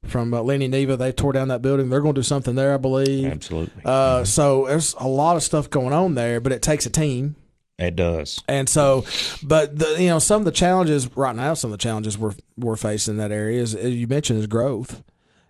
from 0.06 0.34
uh, 0.34 0.42
Lenny 0.42 0.68
Neva, 0.68 0.98
they 0.98 1.12
tore 1.12 1.32
down 1.34 1.48
that 1.48 1.62
building. 1.62 1.90
They're 1.90 2.02
going 2.02 2.14
to 2.16 2.20
do 2.20 2.24
something 2.24 2.56
there, 2.56 2.74
I 2.74 2.78
believe. 2.78 3.26
absolutely, 3.32 3.82
Uh, 3.86 4.24
so 4.26 4.66
there's 4.68 4.96
a 5.00 5.08
lot 5.08 5.36
of 5.38 5.44
stuff 5.44 5.70
going 5.70 5.94
on 5.94 6.16
there, 6.16 6.40
but 6.42 6.52
it 6.52 6.62
takes 6.62 6.86
a 6.86 6.90
team. 6.90 7.36
It 7.84 7.96
does. 7.96 8.42
And 8.48 8.68
so, 8.68 9.06
but 9.44 9.78
the, 9.78 9.96
you 10.00 10.10
know, 10.10 10.20
some 10.20 10.42
of 10.42 10.46
the 10.46 10.52
challenges 10.52 11.16
right 11.16 11.36
now, 11.36 11.54
some 11.54 11.72
of 11.72 11.78
the 11.78 11.82
challenges 11.82 12.18
we're 12.18 12.36
we're 12.58 12.76
facing 12.76 13.14
in 13.14 13.18
that 13.18 13.32
area 13.32 13.62
is 13.62 13.76
as 13.76 13.94
you 13.94 14.08
mentioned 14.08 14.40
is 14.40 14.48
growth, 14.48 15.04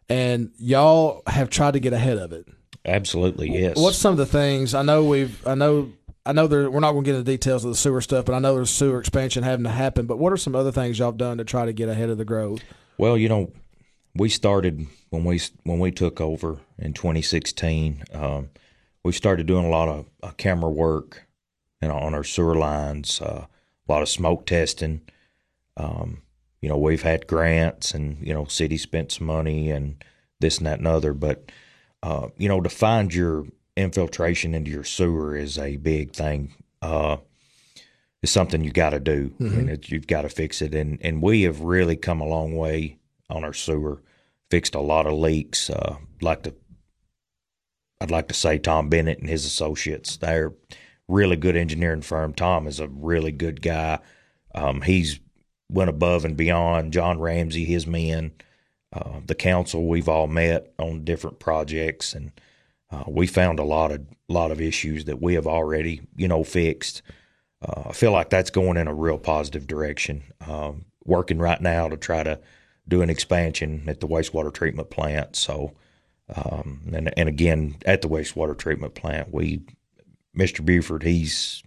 and 0.10 0.52
y'all 0.58 1.22
have 1.28 1.50
tried 1.50 1.74
to 1.74 1.80
get 1.80 1.94
ahead 1.94 2.18
of 2.18 2.32
it. 2.32 2.48
Absolutely, 2.86 3.52
yes. 3.52 3.78
What's 3.78 3.98
some 3.98 4.12
of 4.12 4.18
the 4.18 4.26
things 4.26 4.74
I 4.74 4.82
know 4.82 5.06
we've 5.06 5.46
I 5.48 5.56
know 5.56 5.92
I 6.26 6.32
know 6.32 6.48
there 6.48 6.70
we're 6.70 6.80
not 6.80 6.94
going 6.94 7.04
to 7.04 7.12
get 7.12 7.18
into 7.18 7.32
details 7.32 7.66
of 7.66 7.72
the 7.72 7.78
sewer 7.78 8.02
stuff, 8.02 8.26
but 8.26 8.34
I 8.34 8.40
know 8.40 8.56
there's 8.56 8.70
sewer 8.70 9.00
expansion 9.00 9.44
having 9.44 9.66
to 9.66 9.70
happen. 9.70 10.06
But 10.06 10.18
what 10.20 10.32
are 10.32 10.38
some 10.38 10.56
other 10.56 10.72
things 10.72 11.00
y'all 11.00 11.10
have 11.10 11.18
done 11.18 11.38
to 11.38 11.44
try 11.44 11.66
to 11.66 11.74
get 11.74 11.90
ahead 11.90 12.10
of 12.10 12.18
the 12.18 12.26
growth? 12.26 12.62
Well, 12.98 13.18
you 13.18 13.28
know, 13.28 13.52
we 14.16 14.30
started 14.30 14.88
when 15.10 15.24
we 15.24 15.42
when 15.64 15.80
we 15.80 15.92
took 15.92 16.22
over 16.22 16.60
in 16.78 16.94
2016. 16.94 18.04
Um, 18.14 18.50
we 19.04 19.12
started 19.12 19.48
doing 19.48 19.66
a 19.66 19.70
lot 19.70 19.90
of 19.90 20.06
uh, 20.22 20.32
camera 20.32 20.70
work, 20.70 21.28
know, 21.88 21.98
on 21.98 22.14
our 22.14 22.24
sewer 22.24 22.56
lines, 22.56 23.22
uh, 23.22 23.46
a 23.88 23.92
lot 23.92 24.02
of 24.02 24.10
smoke 24.10 24.46
testing. 24.46 25.02
Um, 25.78 26.22
you 26.62 26.70
know, 26.70 26.78
we've 26.78 27.02
had 27.02 27.28
grants, 27.28 27.94
and 27.94 28.26
you 28.26 28.34
know, 28.34 28.46
city 28.46 28.78
spent 28.78 29.12
some 29.12 29.28
money 29.28 29.70
and 29.70 30.04
this 30.40 30.58
and 30.58 30.68
that 30.68 30.80
and 30.80 30.88
other. 30.88 31.14
But 31.14 31.52
uh, 32.02 32.28
you 32.38 32.48
know, 32.48 32.62
to 32.62 32.70
find 32.70 33.14
your 33.14 33.46
infiltration 33.76 34.54
into 34.54 34.72
your 34.72 34.84
sewer 34.84 35.36
is 35.36 35.58
a 35.58 35.78
big 35.78 36.14
thing. 36.14 36.54
Uh, 36.82 37.18
it's 38.22 38.32
something 38.32 38.64
you 38.64 38.72
got 38.72 38.92
to 38.92 39.00
do. 39.00 39.34
Mean, 39.58 39.70
it, 39.70 39.90
you've 39.90 40.08
got 40.08 40.22
to 40.22 40.30
fix 40.30 40.62
it, 40.62 40.74
and 40.74 41.00
and 41.02 41.22
we 41.22 41.42
have 41.44 41.60
really 41.62 41.96
come 41.98 42.22
a 42.22 42.28
long 42.28 42.56
way 42.56 42.98
on 43.30 43.44
our 43.44 43.54
sewer. 43.54 44.02
fixed 44.50 44.76
a 44.76 44.80
lot 44.80 45.08
of 45.08 45.14
leaks. 45.14 45.70
Uh, 45.70 45.98
like 46.22 46.44
to, 46.44 46.54
I'd 48.00 48.12
like 48.12 48.28
to 48.28 48.34
say 48.34 48.58
Tom 48.60 48.88
Bennett 48.90 49.20
and 49.20 49.30
his 49.30 49.46
associates. 49.46 50.16
They're 50.18 50.54
really 51.08 51.36
good 51.36 51.56
engineering 51.56 52.02
firm. 52.02 52.34
Tom 52.34 52.68
is 52.68 52.80
a 52.80 52.88
really 52.88 53.32
good 53.32 53.62
guy. 53.62 54.00
Um, 54.56 54.82
he's 54.82 55.20
went 55.70 55.90
above 55.90 56.26
and 56.26 56.38
beyond. 56.38 56.94
John 56.94 57.20
Ramsey, 57.20 57.66
his 57.66 57.88
men, 57.88 58.32
uh, 58.94 59.20
the 59.26 59.36
council. 59.36 59.88
We've 59.88 60.10
all 60.10 60.28
met 60.28 60.74
on 60.78 61.04
different 61.04 61.40
projects, 61.40 62.14
and 62.14 62.32
uh, 62.92 63.04
we 63.08 63.28
found 63.28 63.60
a 63.60 63.64
lot 63.64 63.92
of 63.92 64.06
lot 64.30 64.52
of 64.52 64.62
issues 64.62 65.06
that 65.06 65.22
we 65.22 65.34
have 65.36 65.48
already, 65.48 66.02
you 66.16 66.28
know, 66.28 66.44
fixed. 66.44 67.02
Uh, 67.62 67.90
I 67.90 67.94
feel 67.94 68.12
like 68.12 68.30
that's 68.30 68.50
going 68.50 68.78
in 68.78 68.88
a 68.88 68.94
real 68.94 69.18
positive 69.18 69.68
direction. 69.68 70.24
Um, 70.48 70.86
working 71.06 71.40
right 71.40 71.62
now 71.62 71.90
to 71.90 71.98
try 71.98 72.24
to 72.24 72.40
do 72.88 73.02
an 73.02 73.10
expansion 73.10 73.84
at 73.88 74.00
the 74.00 74.08
wastewater 74.08 74.54
treatment 74.54 74.90
plant. 74.90 75.36
So, 75.36 75.74
um, 76.34 76.82
and 76.94 77.14
and 77.18 77.30
again 77.30 77.76
at 77.86 78.02
the 78.02 78.10
wastewater 78.10 78.58
treatment 78.58 78.96
plant, 78.96 79.34
we, 79.34 79.62
Mr. 80.38 80.64
Buford, 80.66 81.04
he's 81.04 81.62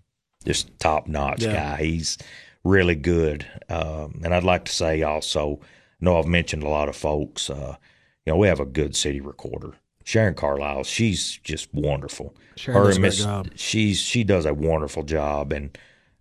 just 0.45 0.79
top 0.79 1.07
notch 1.07 1.43
Yeah. 1.43 1.53
guy. 1.77 1.83
He's 1.85 2.19
really 2.65 2.95
good. 2.95 3.47
Um, 3.69 4.21
and 4.25 4.35
I'd 4.35 4.45
like 4.45 4.65
to 4.67 4.73
say 4.73 5.03
also, 5.03 5.61
I 5.63 6.05
know 6.05 6.19
I've 6.19 6.27
mentioned 6.27 6.63
a 6.63 6.69
lot 6.69 6.89
of 6.89 6.97
folks. 6.97 7.49
Uh, 7.51 7.77
you 8.25 8.33
know, 8.33 8.37
we 8.39 8.49
have 8.49 8.61
a 8.61 8.67
good 8.67 8.97
city 8.97 9.21
recorder, 9.21 9.75
Sharon 10.05 10.35
Carlisle. 10.35 10.85
She's 10.85 11.39
just 11.45 11.73
wonderful. 11.73 12.35
Sharon 12.57 12.81
Her 12.83 12.89
does 12.89 12.99
Miss- 12.99 13.19
job. 13.25 13.49
She's 13.55 14.01
she 14.01 14.25
does 14.25 14.47
a 14.47 14.55
wonderful 14.55 15.05
job, 15.05 15.53
and 15.53 15.77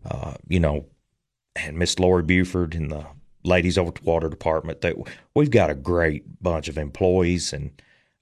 uh, 0.09 0.35
you 0.47 0.59
know, 0.59 0.85
and 1.55 1.77
Miss 1.77 1.97
Lori 1.99 2.21
Buford 2.23 2.75
and 2.75 2.91
the 2.91 3.05
ladies 3.43 3.77
over 3.77 3.89
at 3.89 3.95
the 3.95 4.03
water 4.03 4.29
department. 4.29 4.81
That 4.81 4.95
we've 5.35 5.49
got 5.51 5.69
a 5.71 5.75
great 5.75 6.41
bunch 6.43 6.67
of 6.67 6.77
employees, 6.77 7.51
and 7.53 7.71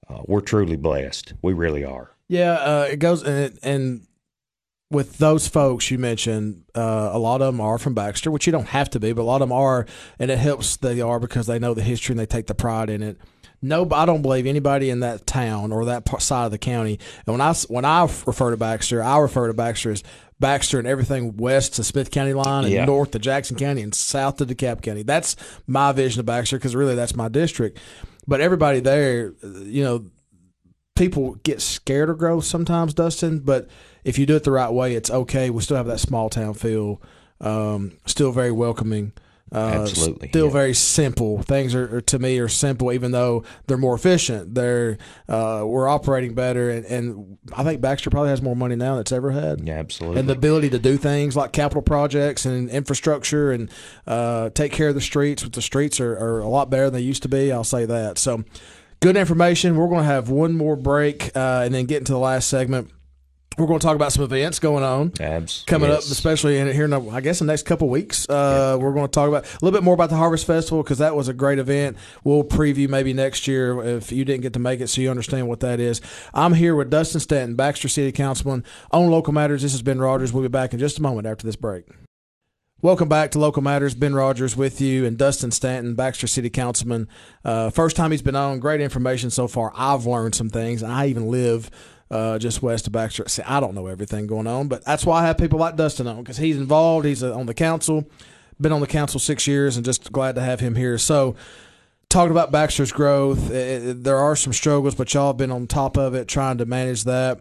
uh, 0.08 0.22
we're 0.26 0.40
truly 0.40 0.76
blessed. 0.76 1.34
We 1.42 1.52
really 1.52 1.84
are. 1.84 2.10
Yeah, 2.28 2.52
uh, 2.54 2.88
it 2.90 2.98
goes 3.00 3.22
and 3.22 3.58
and 3.62 4.06
with 4.90 5.18
those 5.18 5.48
folks 5.48 5.90
you 5.90 5.98
mentioned, 5.98 6.64
uh, 6.74 7.10
a 7.12 7.18
lot 7.18 7.40
of 7.40 7.46
them 7.52 7.60
are 7.60 7.78
from 7.78 7.94
Baxter, 7.94 8.30
which 8.30 8.46
you 8.46 8.52
don't 8.52 8.68
have 8.68 8.90
to 8.90 9.00
be, 9.00 9.12
but 9.12 9.22
a 9.22 9.24
lot 9.24 9.36
of 9.42 9.48
them 9.48 9.52
are, 9.52 9.86
and 10.18 10.30
it 10.30 10.38
helps 10.38 10.76
they 10.76 11.00
are 11.00 11.18
because 11.18 11.46
they 11.46 11.58
know 11.58 11.74
the 11.74 11.82
history 11.82 12.12
and 12.12 12.20
they 12.20 12.26
take 12.26 12.46
the 12.46 12.54
pride 12.54 12.90
in 12.90 13.02
it. 13.02 13.18
No, 13.62 13.88
I 13.92 14.04
don't 14.04 14.20
believe 14.20 14.46
anybody 14.46 14.90
in 14.90 15.00
that 15.00 15.26
town 15.26 15.72
or 15.72 15.86
that 15.86 16.06
side 16.20 16.44
of 16.44 16.50
the 16.50 16.58
county. 16.58 16.98
And 17.26 17.32
when 17.32 17.40
I 17.40 17.54
when 17.68 17.86
I 17.86 18.02
refer 18.02 18.50
to 18.50 18.58
Baxter, 18.58 19.02
I 19.02 19.16
refer 19.18 19.46
to 19.46 19.54
Baxter 19.54 19.90
as 19.90 20.02
Baxter 20.38 20.78
and 20.78 20.86
everything 20.86 21.38
west 21.38 21.74
to 21.76 21.84
Smith 21.84 22.10
County 22.10 22.34
line 22.34 22.64
and 22.64 22.72
Yeah. 22.72 22.84
north 22.84 23.12
to 23.12 23.18
Jackson 23.18 23.56
County 23.56 23.80
and 23.80 23.94
south 23.94 24.36
to 24.36 24.44
DeKalb 24.46 24.82
County. 24.82 25.02
That's 25.02 25.34
my 25.66 25.92
vision 25.92 26.20
of 26.20 26.26
Baxter 26.26 26.58
because 26.58 26.76
really 26.76 26.94
that's 26.94 27.16
my 27.16 27.28
district. 27.28 27.78
But 28.26 28.42
everybody 28.42 28.80
there, 28.80 29.32
you 29.42 29.82
know, 29.82 30.04
people 30.94 31.36
get 31.36 31.62
scared 31.62 32.10
of 32.10 32.18
growth 32.18 32.44
sometimes, 32.44 32.92
Dustin. 32.92 33.38
But 33.40 33.68
if 34.04 34.18
you 34.18 34.26
do 34.26 34.36
it 34.36 34.44
the 34.44 34.52
right 34.52 34.70
way, 34.70 34.94
it's 34.94 35.10
okay. 35.10 35.50
We 35.50 35.62
still 35.62 35.76
have 35.76 35.86
that 35.86 36.00
small 36.00 36.28
town 36.30 36.54
feel. 36.54 37.00
Um, 37.40 37.98
still 38.06 38.30
very 38.32 38.52
welcoming. 38.52 39.12
Uh, 39.52 39.82
Absolutely, 39.82 40.28
Still 40.30 40.46
yeah. 40.46 40.52
very 40.52 40.74
simple. 40.74 41.42
Things 41.42 41.74
are, 41.76 41.98
are 41.98 42.00
to 42.00 42.18
me 42.18 42.38
are 42.38 42.48
simple, 42.48 42.90
even 42.92 43.12
though 43.12 43.44
they're 43.66 43.76
more 43.76 43.94
efficient. 43.94 44.54
They're 44.54 44.98
uh, 45.28 45.62
we're 45.64 45.86
operating 45.86 46.34
better, 46.34 46.70
and, 46.70 46.84
and 46.86 47.38
I 47.54 47.62
think 47.62 47.80
Baxter 47.80 48.10
probably 48.10 48.30
has 48.30 48.42
more 48.42 48.56
money 48.56 48.74
now 48.74 48.92
than 48.92 49.02
it's 49.02 49.12
ever 49.12 49.30
had 49.30 49.60
Yeah, 49.60 49.74
absolutely. 49.74 50.18
and 50.18 50.28
the 50.28 50.32
ability 50.32 50.70
to 50.70 50.78
do 50.80 50.96
things 50.96 51.36
like 51.36 51.52
capital 51.52 51.82
projects 51.82 52.46
and 52.46 52.68
infrastructure 52.68 53.52
and 53.52 53.70
uh, 54.08 54.50
take 54.50 54.72
care 54.72 54.88
of 54.88 54.96
the 54.96 55.00
streets. 55.00 55.44
But 55.44 55.52
the 55.52 55.62
streets 55.62 56.00
are, 56.00 56.14
are 56.14 56.40
a 56.40 56.48
lot 56.48 56.68
better 56.70 56.86
than 56.86 56.94
they 56.94 57.00
used 57.02 57.22
to 57.22 57.28
be. 57.28 57.52
I'll 57.52 57.62
say 57.62 57.84
that. 57.86 58.18
So, 58.18 58.42
good 59.00 59.16
information. 59.16 59.76
We're 59.76 59.88
going 59.88 60.00
to 60.00 60.04
have 60.06 60.30
one 60.30 60.54
more 60.56 60.74
break 60.74 61.30
uh, 61.36 61.62
and 61.64 61.72
then 61.74 61.84
get 61.84 61.98
into 61.98 62.12
the 62.12 62.18
last 62.18 62.48
segment. 62.48 62.90
We're 63.56 63.66
going 63.66 63.78
to 63.78 63.86
talk 63.86 63.94
about 63.94 64.12
some 64.12 64.24
events 64.24 64.58
going 64.58 64.82
on 64.82 65.12
Abs 65.20 65.62
coming 65.66 65.90
up, 65.90 66.00
especially 66.00 66.58
in 66.58 66.72
here 66.72 66.84
in 66.84 66.90
the, 66.90 67.00
I 67.10 67.20
guess 67.20 67.38
the 67.38 67.44
next 67.44 67.64
couple 67.64 67.88
weeks. 67.88 68.28
Uh, 68.28 68.76
We're 68.80 68.92
going 68.92 69.06
to 69.06 69.12
talk 69.12 69.28
about 69.28 69.44
a 69.44 69.64
little 69.64 69.70
bit 69.70 69.84
more 69.84 69.94
about 69.94 70.10
the 70.10 70.16
Harvest 70.16 70.44
Festival 70.44 70.82
because 70.82 70.98
that 70.98 71.14
was 71.14 71.28
a 71.28 71.32
great 71.32 71.60
event. 71.60 71.96
We'll 72.24 72.42
preview 72.42 72.88
maybe 72.88 73.12
next 73.12 73.46
year 73.46 73.80
if 73.84 74.10
you 74.10 74.24
didn't 74.24 74.42
get 74.42 74.54
to 74.54 74.58
make 74.58 74.80
it, 74.80 74.88
so 74.88 75.00
you 75.00 75.10
understand 75.10 75.46
what 75.46 75.60
that 75.60 75.78
is. 75.78 76.00
I'm 76.32 76.54
here 76.54 76.74
with 76.74 76.90
Dustin 76.90 77.20
Stanton, 77.20 77.54
Baxter 77.54 77.88
City 77.88 78.10
Councilman 78.10 78.64
on 78.90 79.08
Local 79.10 79.32
Matters. 79.32 79.62
This 79.62 79.74
is 79.74 79.82
Ben 79.82 80.00
Rogers. 80.00 80.32
We'll 80.32 80.42
be 80.42 80.48
back 80.48 80.72
in 80.72 80.80
just 80.80 80.98
a 80.98 81.02
moment 81.02 81.28
after 81.28 81.46
this 81.46 81.56
break. 81.56 81.84
Welcome 82.82 83.08
back 83.08 83.30
to 83.30 83.38
Local 83.38 83.62
Matters. 83.62 83.94
Ben 83.94 84.14
Rogers 84.14 84.56
with 84.56 84.80
you 84.80 85.06
and 85.06 85.16
Dustin 85.16 85.50
Stanton, 85.50 85.94
Baxter 85.94 86.26
City 86.26 86.50
Councilman. 86.50 87.08
Uh, 87.42 87.70
first 87.70 87.96
time 87.96 88.10
he's 88.10 88.20
been 88.20 88.36
on. 88.36 88.58
Great 88.58 88.82
information 88.82 89.30
so 89.30 89.48
far. 89.48 89.72
I've 89.74 90.04
learned 90.04 90.34
some 90.34 90.50
things. 90.50 90.82
I 90.82 91.06
even 91.06 91.28
live 91.30 91.70
uh, 92.10 92.38
just 92.38 92.62
west 92.62 92.86
of 92.86 92.92
Baxter. 92.92 93.24
See, 93.28 93.42
I 93.42 93.60
don't 93.60 93.74
know 93.74 93.86
everything 93.86 94.26
going 94.26 94.46
on, 94.46 94.68
but 94.68 94.84
that's 94.84 95.06
why 95.06 95.22
I 95.22 95.26
have 95.26 95.38
people 95.38 95.58
like 95.58 95.76
Dustin 95.76 96.06
on 96.06 96.18
because 96.18 96.36
he's 96.36 96.56
involved. 96.56 97.06
He's 97.06 97.22
uh, 97.22 97.34
on 97.34 97.46
the 97.46 97.54
council, 97.54 98.08
been 98.60 98.72
on 98.72 98.80
the 98.80 98.86
council 98.86 99.18
six 99.20 99.46
years, 99.46 99.76
and 99.76 99.84
just 99.84 100.12
glad 100.12 100.34
to 100.34 100.40
have 100.40 100.60
him 100.60 100.74
here. 100.74 100.98
So, 100.98 101.34
talking 102.08 102.30
about 102.30 102.52
Baxter's 102.52 102.92
growth, 102.92 103.50
eh, 103.50 103.54
eh, 103.54 103.92
there 103.96 104.18
are 104.18 104.36
some 104.36 104.52
struggles, 104.52 104.94
but 104.94 105.12
y'all 105.14 105.28
have 105.28 105.36
been 105.36 105.50
on 105.50 105.66
top 105.66 105.96
of 105.96 106.14
it, 106.14 106.28
trying 106.28 106.58
to 106.58 106.66
manage 106.66 107.04
that. 107.04 107.40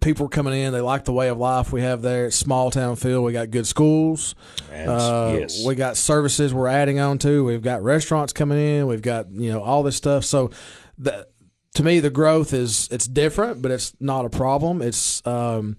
People 0.00 0.26
are 0.26 0.30
coming 0.30 0.54
in; 0.54 0.72
they 0.72 0.80
like 0.80 1.04
the 1.04 1.12
way 1.12 1.28
of 1.28 1.38
life 1.38 1.72
we 1.72 1.80
have 1.82 2.00
there. 2.02 2.26
It's 2.26 2.36
small 2.36 2.70
town 2.70 2.94
feel. 2.96 3.24
We 3.24 3.32
got 3.32 3.50
good 3.50 3.66
schools. 3.66 4.36
Uh, 4.72 5.36
yes. 5.40 5.64
We 5.64 5.74
got 5.74 5.96
services 5.96 6.54
we're 6.54 6.68
adding 6.68 7.00
on 7.00 7.18
to. 7.18 7.44
We've 7.44 7.62
got 7.62 7.82
restaurants 7.82 8.32
coming 8.32 8.58
in. 8.58 8.86
We've 8.86 9.02
got 9.02 9.32
you 9.32 9.52
know 9.52 9.62
all 9.62 9.82
this 9.82 9.96
stuff. 9.96 10.24
So, 10.24 10.52
the, 10.96 11.26
to 11.74 11.82
me, 11.82 12.00
the 12.00 12.10
growth 12.10 12.52
is 12.52 12.88
it's 12.90 13.06
different, 13.06 13.62
but 13.62 13.70
it's 13.70 13.94
not 14.00 14.24
a 14.24 14.30
problem. 14.30 14.82
It's 14.82 15.24
um, 15.26 15.76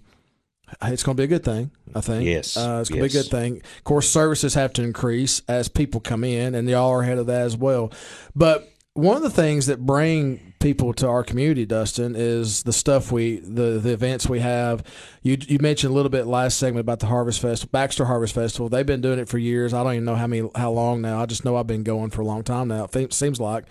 it's 0.82 1.04
going 1.04 1.18
to 1.18 1.22
be 1.22 1.26
a 1.26 1.28
good 1.28 1.44
thing. 1.44 1.72
I 1.94 2.02
think. 2.02 2.26
Yes, 2.26 2.56
uh, 2.56 2.80
it's 2.82 2.90
going 2.90 3.04
to 3.04 3.10
be 3.10 3.20
a 3.20 3.22
good 3.22 3.32
thing. 3.32 3.58
Of 3.78 3.84
course, 3.84 4.10
services 4.10 4.54
have 4.54 4.74
to 4.74 4.84
increase 4.84 5.42
as 5.48 5.68
people 5.68 6.00
come 6.00 6.24
in, 6.24 6.56
and 6.56 6.70
y'all 6.70 6.92
are 6.92 7.02
ahead 7.02 7.18
of 7.18 7.28
that 7.28 7.42
as 7.42 7.58
well. 7.58 7.92
But 8.36 8.72
one 8.94 9.16
of 9.16 9.24
the 9.24 9.30
things 9.30 9.68
that 9.68 9.86
bring 9.86 10.54
people 10.60 10.94
to 10.94 11.08
our 11.08 11.24
community, 11.24 11.66
Dustin, 11.66 12.16
is 12.16 12.64
the 12.64 12.74
stuff 12.74 13.12
we 13.12 13.40
the 13.40 13.80
the 13.80 13.92
events 13.92 14.30
we 14.30 14.40
have. 14.40 14.84
You 15.22 15.38
you 15.42 15.60
mentioned 15.60 15.92
a 15.92 15.96
little 15.96 16.10
bit 16.10 16.28
last 16.28 16.58
segment 16.58 16.82
about 16.82 17.00
the 17.00 17.08
Harvest 17.08 17.42
Festival, 17.42 17.70
Baxter 17.72 18.06
Harvest 18.06 18.34
Festival. 18.34 18.70
They've 18.70 18.86
been 18.86 19.02
doing 19.02 19.20
it 19.20 19.30
for 19.30 19.38
years. 19.38 19.74
I 19.74 19.84
don't 19.84 19.94
even 19.94 20.06
know 20.06 20.16
how 20.16 20.28
many 20.28 20.50
how 20.56 20.72
long 20.72 21.02
now. 21.02 21.22
I 21.22 21.26
just 21.26 21.44
know 21.44 21.58
I've 21.58 21.68
been 21.68 21.84
going 21.84 22.12
for 22.12 22.22
a 22.22 22.26
long 22.26 22.44
time 22.44 22.68
now. 22.68 22.88
It 22.94 23.14
seems 23.14 23.40
like, 23.40 23.66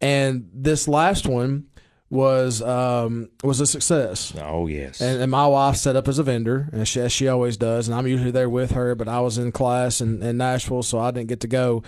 and 0.00 0.48
this 0.52 0.88
last 0.88 1.26
one 1.26 1.66
was 2.08 2.62
um 2.62 3.28
was 3.42 3.60
a 3.60 3.66
success. 3.66 4.32
oh 4.40 4.66
yes. 4.66 5.00
And, 5.00 5.22
and 5.22 5.30
my 5.30 5.46
wife 5.46 5.76
set 5.76 5.96
up 5.96 6.08
as 6.08 6.18
a 6.18 6.22
vendor, 6.22 6.68
and 6.72 6.86
she, 6.86 7.00
as 7.00 7.12
she 7.12 7.28
always 7.28 7.56
does. 7.56 7.88
And 7.88 7.96
I'm 7.96 8.06
usually 8.06 8.30
there 8.30 8.48
with 8.48 8.72
her, 8.72 8.94
but 8.94 9.08
I 9.08 9.20
was 9.20 9.38
in 9.38 9.52
class 9.52 10.00
in, 10.00 10.22
in 10.22 10.36
Nashville, 10.36 10.82
so 10.82 10.98
I 10.98 11.10
didn't 11.10 11.28
get 11.28 11.40
to 11.40 11.48
go. 11.48 11.82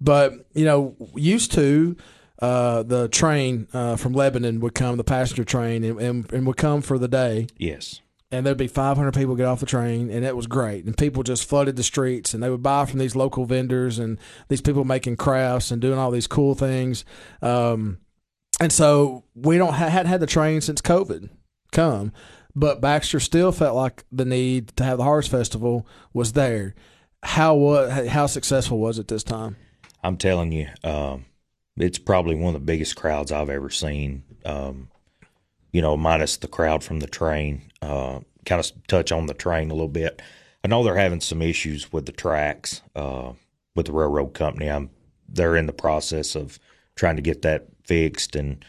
But 0.00 0.34
you 0.54 0.64
know, 0.64 0.94
used 1.14 1.52
to 1.52 1.96
uh, 2.40 2.82
the 2.82 3.08
train 3.08 3.66
uh, 3.72 3.96
from 3.96 4.12
Lebanon 4.12 4.60
would 4.60 4.74
come, 4.74 4.96
the 4.96 5.04
passenger 5.04 5.44
train, 5.44 5.82
and, 5.84 6.00
and, 6.00 6.32
and 6.32 6.46
would 6.46 6.56
come 6.58 6.82
for 6.82 6.98
the 6.98 7.08
day, 7.08 7.46
yes. 7.56 8.00
And 8.36 8.46
there'd 8.46 8.56
be 8.58 8.68
500 8.68 9.14
people 9.14 9.34
get 9.34 9.46
off 9.46 9.60
the 9.60 9.66
train, 9.66 10.10
and 10.10 10.24
it 10.24 10.36
was 10.36 10.46
great. 10.46 10.84
And 10.84 10.96
people 10.96 11.22
just 11.22 11.48
flooded 11.48 11.76
the 11.76 11.82
streets, 11.82 12.34
and 12.34 12.42
they 12.42 12.50
would 12.50 12.62
buy 12.62 12.84
from 12.84 12.98
these 12.98 13.16
local 13.16 13.46
vendors 13.46 13.98
and 13.98 14.18
these 14.48 14.60
people 14.60 14.84
making 14.84 15.16
crafts 15.16 15.70
and 15.70 15.80
doing 15.80 15.98
all 15.98 16.10
these 16.10 16.26
cool 16.26 16.54
things. 16.54 17.04
Um, 17.40 17.98
and 18.60 18.72
so 18.72 19.24
we 19.34 19.58
don't 19.58 19.74
ha- 19.74 19.88
hadn't 19.88 20.10
had 20.10 20.20
the 20.20 20.26
train 20.26 20.60
since 20.60 20.80
COVID 20.80 21.30
come, 21.72 22.12
but 22.54 22.80
Baxter 22.80 23.20
still 23.20 23.52
felt 23.52 23.74
like 23.74 24.04
the 24.12 24.24
need 24.24 24.68
to 24.76 24.84
have 24.84 24.98
the 24.98 25.04
Harvest 25.04 25.30
Festival 25.30 25.86
was 26.12 26.32
there. 26.32 26.74
How 27.22 27.54
was 27.54 28.08
how 28.08 28.26
successful 28.26 28.78
was 28.78 28.98
it 28.98 29.08
this 29.08 29.24
time? 29.24 29.56
I'm 30.02 30.16
telling 30.16 30.52
you, 30.52 30.68
um, 30.84 31.24
it's 31.76 31.98
probably 31.98 32.36
one 32.36 32.54
of 32.54 32.60
the 32.60 32.66
biggest 32.66 32.96
crowds 32.96 33.32
I've 33.32 33.50
ever 33.50 33.70
seen. 33.70 34.22
Um, 34.44 34.88
you 35.76 35.82
know, 35.82 35.94
minus 35.94 36.38
the 36.38 36.48
crowd 36.48 36.82
from 36.82 37.00
the 37.00 37.06
train. 37.06 37.60
Uh, 37.82 38.20
kind 38.46 38.64
of 38.64 38.86
touch 38.86 39.12
on 39.12 39.26
the 39.26 39.34
train 39.34 39.70
a 39.70 39.74
little 39.74 39.88
bit. 39.88 40.22
I 40.64 40.68
know 40.68 40.82
they're 40.82 40.96
having 40.96 41.20
some 41.20 41.42
issues 41.42 41.92
with 41.92 42.06
the 42.06 42.12
tracks 42.12 42.80
uh, 42.94 43.32
with 43.74 43.84
the 43.84 43.92
railroad 43.92 44.32
company. 44.32 44.70
I'm 44.70 44.88
they're 45.28 45.54
in 45.54 45.66
the 45.66 45.74
process 45.74 46.34
of 46.34 46.58
trying 46.94 47.16
to 47.16 47.22
get 47.22 47.42
that 47.42 47.66
fixed, 47.84 48.34
and 48.34 48.64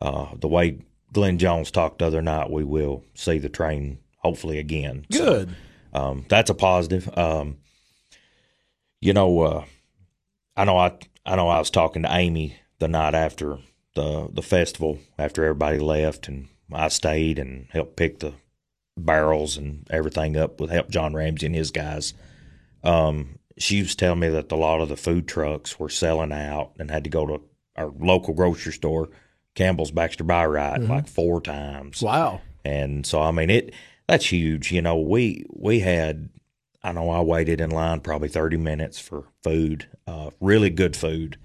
uh, 0.00 0.34
the 0.34 0.48
way 0.48 0.80
Glenn 1.12 1.38
Jones 1.38 1.70
talked 1.70 2.00
the 2.00 2.06
other 2.06 2.22
night, 2.22 2.50
we 2.50 2.64
will 2.64 3.04
see 3.14 3.38
the 3.38 3.48
train 3.48 3.98
hopefully 4.16 4.58
again. 4.58 5.06
So, 5.12 5.24
Good. 5.24 5.54
um, 5.92 6.26
that's 6.28 6.50
a 6.50 6.54
positive. 6.54 7.08
Um, 7.16 7.58
you 9.00 9.12
know, 9.12 9.40
uh, 9.42 9.64
I 10.56 10.64
know 10.64 10.76
I 10.76 10.98
I 11.24 11.36
know 11.36 11.46
I 11.46 11.60
was 11.60 11.70
talking 11.70 12.02
to 12.02 12.12
Amy 12.12 12.56
the 12.80 12.88
night 12.88 13.14
after 13.14 13.60
the 13.98 14.28
the 14.32 14.42
festival 14.42 14.98
after 15.18 15.44
everybody 15.44 15.78
left, 15.78 16.28
and 16.28 16.48
I 16.72 16.88
stayed 16.88 17.38
and 17.38 17.66
helped 17.70 17.96
pick 17.96 18.20
the 18.20 18.34
barrels 18.96 19.56
and 19.56 19.86
everything 19.90 20.36
up 20.36 20.60
with 20.60 20.70
help 20.70 20.88
John 20.90 21.14
Ramsey 21.14 21.46
and 21.46 21.54
his 21.54 21.70
guys. 21.70 22.14
Um, 22.82 23.38
she 23.58 23.80
was 23.82 23.94
telling 23.94 24.20
me 24.20 24.28
that 24.28 24.52
a 24.52 24.56
lot 24.56 24.80
of 24.80 24.88
the 24.88 24.96
food 24.96 25.26
trucks 25.26 25.78
were 25.78 25.88
selling 25.88 26.32
out 26.32 26.72
and 26.78 26.90
had 26.90 27.04
to 27.04 27.10
go 27.10 27.26
to 27.26 27.40
our 27.76 27.92
local 27.98 28.34
grocery 28.34 28.72
store, 28.72 29.08
Campbell's 29.54 29.90
Baxter 29.90 30.24
Buy 30.24 30.46
Right, 30.46 30.80
Mm-hmm. 30.80 30.90
like 30.92 31.08
four 31.08 31.40
times. 31.40 32.02
Wow. 32.02 32.40
And 32.64 33.04
so 33.06 33.20
I 33.22 33.30
mean 33.30 33.50
it 33.50 33.74
that's 34.08 34.32
huge. 34.32 34.72
You 34.72 34.82
know, 34.82 34.96
we 34.98 35.44
we 35.50 35.80
had 35.80 36.28
I 36.82 36.92
know 36.92 37.10
I 37.10 37.20
waited 37.20 37.60
in 37.60 37.70
line 37.70 38.00
probably 38.00 38.28
thirty 38.28 38.56
minutes 38.56 38.98
for 38.98 39.24
food. 39.42 39.88
Uh, 40.06 40.30
really 40.40 40.70
good 40.70 40.96
food. 40.96 41.36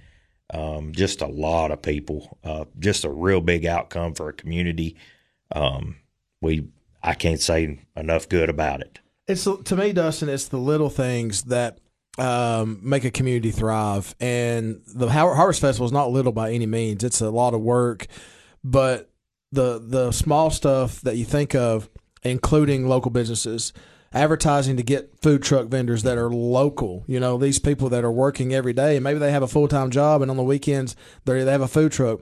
Um, 0.54 0.92
just 0.92 1.22
a 1.22 1.28
lot 1.28 1.72
of 1.72 1.82
people. 1.82 2.38
Uh, 2.44 2.66
just 2.80 3.04
a 3.06 3.10
real 3.10 3.42
big 3.42 3.66
outcome 3.66 4.14
for 4.14 4.30
a 4.30 4.34
community. 4.34 4.96
Um, 5.52 5.98
we 6.42 6.68
I 7.02 7.16
can't 7.16 7.42
say 7.42 7.80
enough 7.98 8.30
good 8.30 8.50
about 8.50 8.82
it. 8.82 9.00
It's 9.28 9.44
to 9.44 9.76
me, 9.76 9.94
Dustin. 9.94 10.30
It's 10.30 10.48
the 10.48 10.58
little 10.58 10.90
things 10.90 11.44
that 11.44 11.80
um, 12.18 12.80
make 12.84 13.04
a 13.04 13.12
community 13.12 13.52
thrive, 13.52 14.16
and 14.20 14.82
the 14.86 15.10
Harvest 15.10 15.62
Festival 15.62 15.86
is 15.86 15.92
not 15.92 16.12
little 16.12 16.32
by 16.32 16.52
any 16.52 16.66
means. 16.66 17.04
It's 17.04 17.22
a 17.22 17.30
lot 17.30 17.54
of 17.54 17.62
work, 17.62 18.08
but 18.64 19.10
the 19.52 19.80
the 19.80 20.12
small 20.12 20.52
stuff 20.52 21.02
that 21.02 21.18
you 21.18 21.26
think 21.26 21.56
of, 21.56 21.90
including 22.22 22.88
local 22.88 23.12
businesses, 23.12 23.74
advertising 24.14 24.78
to 24.78 24.84
get 24.84 25.20
food 25.22 25.44
truck 25.44 25.68
vendors 25.68 26.04
that 26.04 26.18
are 26.18 26.30
local. 26.30 27.04
You 27.08 27.20
know, 27.20 27.38
these 27.38 27.60
people 27.60 27.90
that 27.90 28.04
are 28.04 28.12
working 28.12 28.54
every 28.54 28.74
day, 28.74 28.96
and 28.96 29.04
maybe 29.04 29.20
they 29.20 29.32
have 29.32 29.44
a 29.44 29.48
full 29.48 29.68
time 29.68 29.90
job, 29.90 30.22
and 30.22 30.30
on 30.30 30.38
the 30.38 30.44
weekends 30.44 30.96
they 31.26 31.44
they 31.44 31.52
have 31.52 31.62
a 31.62 31.68
food 31.68 31.92
truck 31.92 32.22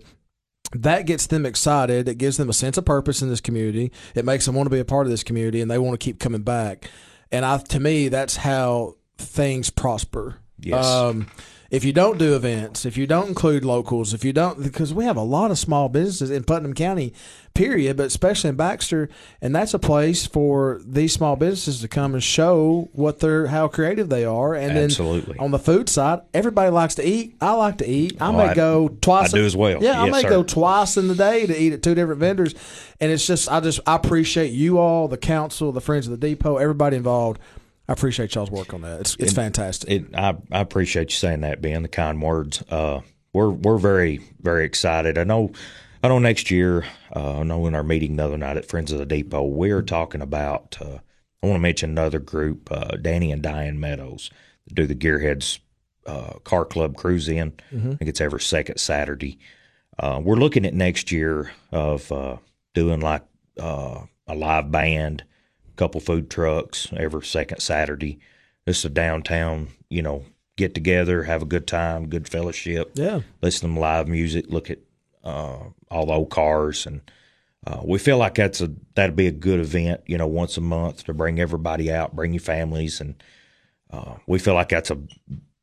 that 0.73 1.06
gets 1.06 1.27
them 1.27 1.45
excited. 1.45 2.08
It 2.08 2.17
gives 2.17 2.38
them 2.38 2.49
a 2.49 2.54
sense 2.54 2.77
of 2.77 2.86
purpose 2.86 3.21
in 3.21 3.30
this 3.30 3.41
community. 3.41 3.91
It 4.15 4.25
makes 4.25 4.45
them 4.45 4.56
want 4.56 4.67
to 4.67 4.71
be 4.71 4.80
a 4.80 4.86
part 4.86 5.06
of 5.06 5.12
this 5.12 5.23
community, 5.23 5.62
and 5.62 5.69
they 5.69 5.77
want 5.77 5.99
to 5.99 6.04
keep 6.04 6.19
coming 6.19 6.43
back. 6.43 6.89
And 7.32 7.45
I, 7.45 7.58
to 7.58 7.80
me, 7.80 8.10
that's 8.10 8.38
how 8.38 8.95
things 9.17 9.69
prosper. 9.69 10.38
Yes. 10.60 10.86
Um, 10.86 11.27
if 11.72 11.86
you 11.86 11.94
don't 11.94 12.18
do 12.20 12.36
events, 12.36 12.86
if 12.86 12.98
you 12.98 13.08
don't 13.08 13.30
include 13.30 13.64
locals, 13.64 14.14
if 14.14 14.26
you 14.26 14.34
don't, 14.34 14.62
because 14.62 14.94
we 14.94 15.06
have 15.06 15.16
a 15.18 15.24
lot 15.24 15.50
of 15.52 15.58
small 15.58 15.88
businesses 15.88 16.30
in 16.30 16.44
Putnam 16.44 16.74
County, 16.74 17.14
period, 17.54 17.96
but 17.96 18.08
especially 18.08 18.50
in 18.50 18.58
Baxter, 18.58 19.08
and 19.42 19.56
that's 19.56 19.74
a 19.74 19.80
place 19.80 20.28
for 20.28 20.82
these 20.86 21.14
small 21.14 21.38
businesses 21.38 21.80
to 21.80 21.88
come 21.88 22.14
and 22.14 22.22
show 22.22 22.90
what 22.92 23.20
they're, 23.20 23.48
how 23.48 23.70
creative 23.70 24.10
they 24.10 24.26
are. 24.26 24.54
And 24.54 24.78
Absolutely. 24.78 25.36
then 25.36 25.44
on 25.44 25.52
the 25.52 25.60
food 25.60 25.88
side, 25.88 26.20
everybody 26.34 26.70
likes 26.72 26.96
to 26.96 27.08
eat. 27.08 27.36
I 27.40 27.54
like 27.54 27.78
to 27.78 27.88
eat. 27.90 28.18
I 28.22 28.28
Oh, 28.28 28.34
may 28.34 28.44
I- 28.50 28.54
go 28.54 28.90
twice. 29.02 29.34
I 29.34 29.38
do 29.38 29.46
as 29.46 29.56
well. 29.56 29.82
Yeah, 29.82 30.02
I 30.02 30.10
may 30.10 30.24
sir. 30.24 30.30
go 30.30 30.44
twice 30.44 30.98
in 30.98 31.08
the 31.08 31.16
day 31.16 31.46
to 31.48 31.58
eat 31.58 31.72
at 31.72 31.82
two 31.82 31.96
different 31.96 32.20
vendors, 32.20 32.54
and 33.00 33.12
it's 33.14 33.26
just 33.26 33.50
I 33.50 33.62
just 33.62 33.80
I 33.88 33.96
appreciate 33.96 34.52
you 34.52 34.78
all, 34.78 35.08
the 35.08 35.18
council, 35.18 35.72
the 35.72 35.80
friends 35.82 36.06
of 36.06 36.12
the 36.12 36.28
depot, 36.28 36.58
everybody 36.58 36.98
involved. 36.98 37.40
I 37.91 37.93
appreciate 37.93 38.34
y'all's 38.36 38.49
work 38.49 38.73
on 38.73 38.82
that. 38.84 39.01
It's 39.01 39.17
it's 39.19 39.34
fantastic. 39.34 39.89
It, 39.89 40.15
I, 40.15 40.38
I 40.49 40.62
appreciate 40.62 41.12
you 41.12 41.15
saying 41.17 41.41
that, 41.41 41.62
Ben. 41.62 41.82
The 41.82 41.89
kind 41.89 42.21
words. 42.21 42.63
Uh, 42.69 43.01
we're 43.34 43.49
we're 43.49 43.77
very 43.77 44.21
very 44.39 44.63
excited. 44.63 45.17
I 45.17 45.25
know. 45.25 45.51
I 46.01 46.08
know 46.08 46.17
next 46.17 46.49
year. 46.49 46.86
Uh, 47.13 47.39
I 47.39 47.43
know 47.43 47.67
in 47.67 47.75
our 47.75 47.84
meeting 47.84 48.15
the 48.15 48.23
other 48.23 48.38
night 48.38 48.56
at 48.56 48.65
Friends 48.65 48.93
of 48.93 48.99
the 48.99 49.06
Depot, 49.06 49.43
we 49.43 49.71
are 49.71 49.82
talking 49.82 50.21
about. 50.21 50.77
Uh, 50.80 50.99
I 51.43 51.47
want 51.47 51.58
to 51.58 51.60
mention 51.60 51.89
another 51.89 52.19
group, 52.19 52.71
uh, 52.71 52.95
Danny 52.95 53.30
and 53.32 53.41
Diane 53.41 53.77
Meadows, 53.80 54.30
that 54.67 54.75
do 54.75 54.88
the 54.88 54.95
Gearheads 54.95 55.60
uh, 56.06 56.39
Car 56.45 56.63
Club 56.63 56.95
cruise 56.95 57.27
in. 57.27 57.54
I 57.73 57.95
think 57.95 58.10
it's 58.10 58.21
every 58.21 58.39
second 58.39 58.77
Saturday. 58.77 59.38
Uh, 59.99 60.21
we're 60.23 60.36
looking 60.38 60.65
at 60.65 60.73
next 60.73 61.12
year 61.12 61.51
of 61.73 62.10
uh, 62.12 62.38
doing 62.73 63.01
like 63.01 63.23
uh, 63.60 63.99
a 64.27 64.34
live 64.36 64.71
band, 64.71 65.25
couple 65.82 66.00
food 66.00 66.30
trucks 66.30 66.88
every 66.96 67.26
second 67.26 67.60
Saturday. 67.60 68.20
This 68.65 68.78
is 68.80 68.86
a 68.86 68.89
downtown, 68.89 69.70
you 69.89 70.04
know, 70.04 70.26
get 70.56 70.76
together, 70.76 71.24
have 71.24 71.41
a 71.41 71.46
good 71.46 71.65
time, 71.65 72.08
good 72.08 72.30
fellowship. 72.30 72.91
Yeah. 72.94 73.22
listen 73.41 73.74
to 73.74 73.80
live 73.80 74.08
music, 74.08 74.46
look 74.48 74.70
at 74.70 74.78
uh, 75.24 75.58
all 75.89 76.06
the 76.06 76.13
old 76.13 76.30
cars, 76.30 76.86
and 76.86 77.02
uh, 77.65 77.82
we 77.84 77.98
feel 77.98 78.20
like 78.20 78.36
that's 78.36 78.62
a 78.62 78.72
that'd 78.94 79.15
be 79.15 79.26
a 79.26 79.32
good 79.32 79.60
event, 79.60 80.02
you 80.06 80.20
know, 80.20 80.28
once 80.28 80.56
a 80.56 80.62
month 80.62 81.04
to 81.06 81.15
bring 81.15 81.39
everybody 81.39 81.91
out, 81.91 82.15
bring 82.15 82.32
your 82.32 82.41
families, 82.41 83.02
and 83.02 83.15
uh, 83.89 84.17
we 84.28 84.38
feel 84.38 84.54
like 84.54 84.70
that's 84.70 84.91
a 84.91 85.00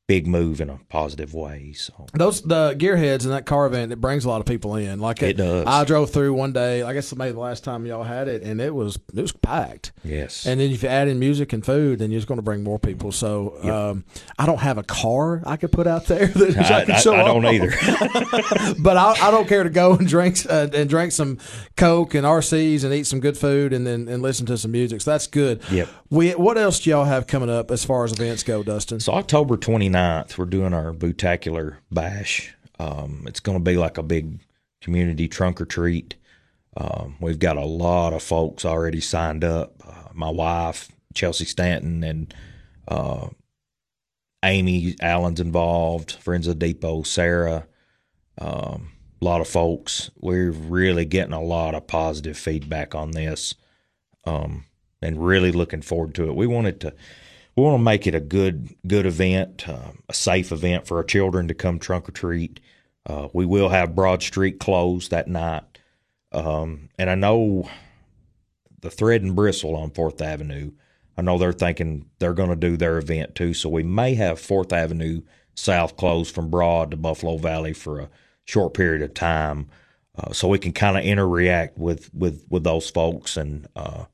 big 0.08 0.26
move 0.26 0.60
in 0.62 0.70
a 0.70 0.80
positive 0.88 1.34
way. 1.34 1.70
So 1.74 2.06
Those 2.14 2.40
the 2.40 2.74
gearheads 2.78 3.24
and 3.24 3.32
that 3.34 3.44
car 3.44 3.66
event 3.66 3.92
it 3.92 4.00
brings 4.00 4.24
a 4.24 4.28
lot 4.30 4.40
of 4.40 4.46
people 4.46 4.74
in. 4.74 5.00
Like 5.00 5.22
It 5.22 5.36
does. 5.36 5.64
I 5.66 5.84
drove 5.84 6.10
through 6.10 6.32
one 6.32 6.52
day. 6.54 6.82
I 6.82 6.94
guess 6.94 7.14
maybe 7.14 7.32
the 7.32 7.38
last 7.40 7.62
time 7.62 7.84
y'all 7.84 8.02
had 8.02 8.26
it, 8.26 8.42
and 8.42 8.58
it 8.58 8.74
was 8.74 8.96
it 9.14 9.20
was 9.20 9.32
packed. 9.32 9.92
yes, 10.02 10.46
And 10.46 10.58
then 10.60 10.70
if 10.70 10.82
you 10.82 10.88
add 10.88 11.08
in 11.08 11.18
music 11.18 11.52
and 11.52 11.64
food, 11.64 11.98
then 11.98 12.10
you're 12.10 12.18
just 12.20 12.26
going 12.26 12.38
to 12.38 12.42
bring 12.42 12.64
more 12.64 12.78
people. 12.78 13.12
So 13.12 13.62
um, 13.70 14.04
I 14.38 14.46
don't 14.46 14.60
have 14.60 14.78
a 14.78 14.82
car 14.82 15.42
I 15.44 15.56
could 15.58 15.72
put 15.72 15.86
out 15.86 16.06
there 16.06 16.26
that 16.26 16.56
I, 16.56 16.80
I, 16.80 16.84
can 16.86 16.94
I- 16.94 16.98
show 17.00 17.14
I 17.14 17.24
don't 17.24 17.44
off. 17.44 17.52
either. 17.52 18.74
but 18.82 18.96
I, 18.96 19.28
I 19.28 19.30
don't 19.30 19.46
care 19.46 19.62
to 19.62 19.70
go 19.70 19.92
and 19.94 20.08
drink 20.08 20.38
uh, 20.48 20.68
and 20.72 20.88
drink 20.88 21.12
some 21.12 21.36
Coke 21.76 22.14
and 22.14 22.24
RCs 22.26 22.82
and 22.82 22.94
eat 22.94 23.04
some 23.06 23.20
good 23.20 23.36
food 23.36 23.74
and 23.74 23.86
then 23.86 24.08
and 24.08 24.22
listen 24.22 24.46
to 24.46 24.56
some 24.56 24.70
music. 24.72 25.02
So 25.02 25.10
that's 25.10 25.26
good. 25.26 25.60
Yep. 25.70 25.88
We 26.08 26.30
what 26.30 26.56
else 26.56 26.80
do 26.80 26.88
y'all 26.88 27.04
have 27.04 27.26
coming 27.26 27.50
up 27.50 27.70
as 27.70 27.84
far 27.84 28.04
as 28.04 28.12
events 28.12 28.42
go, 28.42 28.62
Dustin? 28.62 29.00
So 29.00 29.12
October 29.12 29.58
29th, 29.58 29.97
we're 30.36 30.44
doing 30.44 30.74
our 30.74 30.92
Bootacular 30.92 31.76
Bash. 31.90 32.54
Um, 32.78 33.24
it's 33.26 33.40
going 33.40 33.58
to 33.58 33.64
be 33.64 33.76
like 33.76 33.98
a 33.98 34.02
big 34.02 34.40
community 34.80 35.28
trunk 35.28 35.60
or 35.60 35.64
treat. 35.64 36.14
Um, 36.76 37.16
we've 37.20 37.38
got 37.38 37.56
a 37.56 37.64
lot 37.64 38.12
of 38.12 38.22
folks 38.22 38.64
already 38.64 39.00
signed 39.00 39.42
up. 39.42 39.74
Uh, 39.84 40.08
my 40.14 40.30
wife, 40.30 40.88
Chelsea 41.14 41.44
Stanton, 41.44 42.04
and 42.04 42.34
uh, 42.86 43.28
Amy 44.44 44.94
Allen's 45.00 45.40
involved. 45.40 46.12
Friends 46.12 46.46
of 46.46 46.58
the 46.58 46.66
Depot, 46.66 47.02
Sarah. 47.02 47.66
Um, 48.40 48.92
a 49.20 49.24
lot 49.24 49.40
of 49.40 49.48
folks. 49.48 50.10
We're 50.20 50.52
really 50.52 51.04
getting 51.04 51.32
a 51.32 51.42
lot 51.42 51.74
of 51.74 51.88
positive 51.88 52.38
feedback 52.38 52.94
on 52.94 53.10
this, 53.10 53.54
um, 54.24 54.66
and 55.02 55.26
really 55.26 55.50
looking 55.50 55.82
forward 55.82 56.14
to 56.14 56.28
it. 56.28 56.36
We 56.36 56.46
wanted 56.46 56.80
to 56.82 56.94
we 57.58 57.64
want 57.64 57.80
to 57.80 57.82
make 57.82 58.06
it 58.06 58.14
a 58.14 58.20
good 58.20 58.72
good 58.86 59.04
event, 59.04 59.68
uh, 59.68 59.90
a 60.08 60.14
safe 60.14 60.52
event 60.52 60.86
for 60.86 60.98
our 60.98 61.02
children 61.04 61.48
to 61.48 61.54
come 61.54 61.80
trunk 61.80 62.08
or 62.08 62.12
treat. 62.12 62.60
Uh, 63.04 63.28
we 63.32 63.44
will 63.44 63.68
have 63.68 63.96
Broad 63.96 64.22
Street 64.22 64.60
closed 64.60 65.10
that 65.10 65.26
night, 65.26 65.64
um, 66.30 66.88
and 67.00 67.10
I 67.10 67.16
know 67.16 67.68
the 68.80 68.90
Thread 68.90 69.22
and 69.22 69.34
Bristle 69.34 69.74
on 69.74 69.90
Fourth 69.90 70.22
Avenue. 70.22 70.70
I 71.16 71.22
know 71.22 71.36
they're 71.36 71.52
thinking 71.52 72.08
they're 72.20 72.32
going 72.32 72.50
to 72.50 72.56
do 72.56 72.76
their 72.76 72.96
event 72.96 73.34
too, 73.34 73.54
so 73.54 73.68
we 73.68 73.82
may 73.82 74.14
have 74.14 74.38
Fourth 74.38 74.72
Avenue 74.72 75.22
South 75.56 75.96
closed 75.96 76.32
from 76.32 76.50
Broad 76.50 76.92
to 76.92 76.96
Buffalo 76.96 77.38
Valley 77.38 77.72
for 77.72 77.98
a 77.98 78.10
short 78.44 78.72
period 78.72 79.02
of 79.02 79.14
time, 79.14 79.68
uh, 80.16 80.32
so 80.32 80.46
we 80.46 80.60
can 80.60 80.72
kind 80.72 80.96
of 80.96 81.02
interact 81.02 81.76
with 81.76 82.14
with 82.14 82.44
with 82.48 82.62
those 82.62 82.88
folks 82.88 83.36
and 83.36 83.66
uh, 83.74 84.04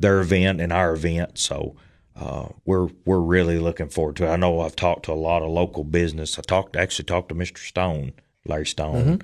their 0.00 0.20
event 0.20 0.62
and 0.62 0.72
our 0.72 0.94
event. 0.94 1.36
So 1.36 1.76
uh, 2.18 2.48
we're 2.64 2.88
we're 3.04 3.20
really 3.20 3.58
looking 3.58 3.88
forward 3.88 4.16
to 4.16 4.26
it. 4.26 4.30
I 4.30 4.36
know 4.36 4.60
I've 4.60 4.76
talked 4.76 5.04
to 5.04 5.12
a 5.12 5.14
lot 5.14 5.42
of 5.42 5.50
local 5.50 5.84
business. 5.84 6.38
I 6.38 6.42
talked 6.42 6.76
actually 6.76 7.04
talked 7.04 7.28
to 7.28 7.34
Mr. 7.34 7.58
Stone, 7.58 8.12
Larry 8.46 8.66
Stone, 8.66 9.22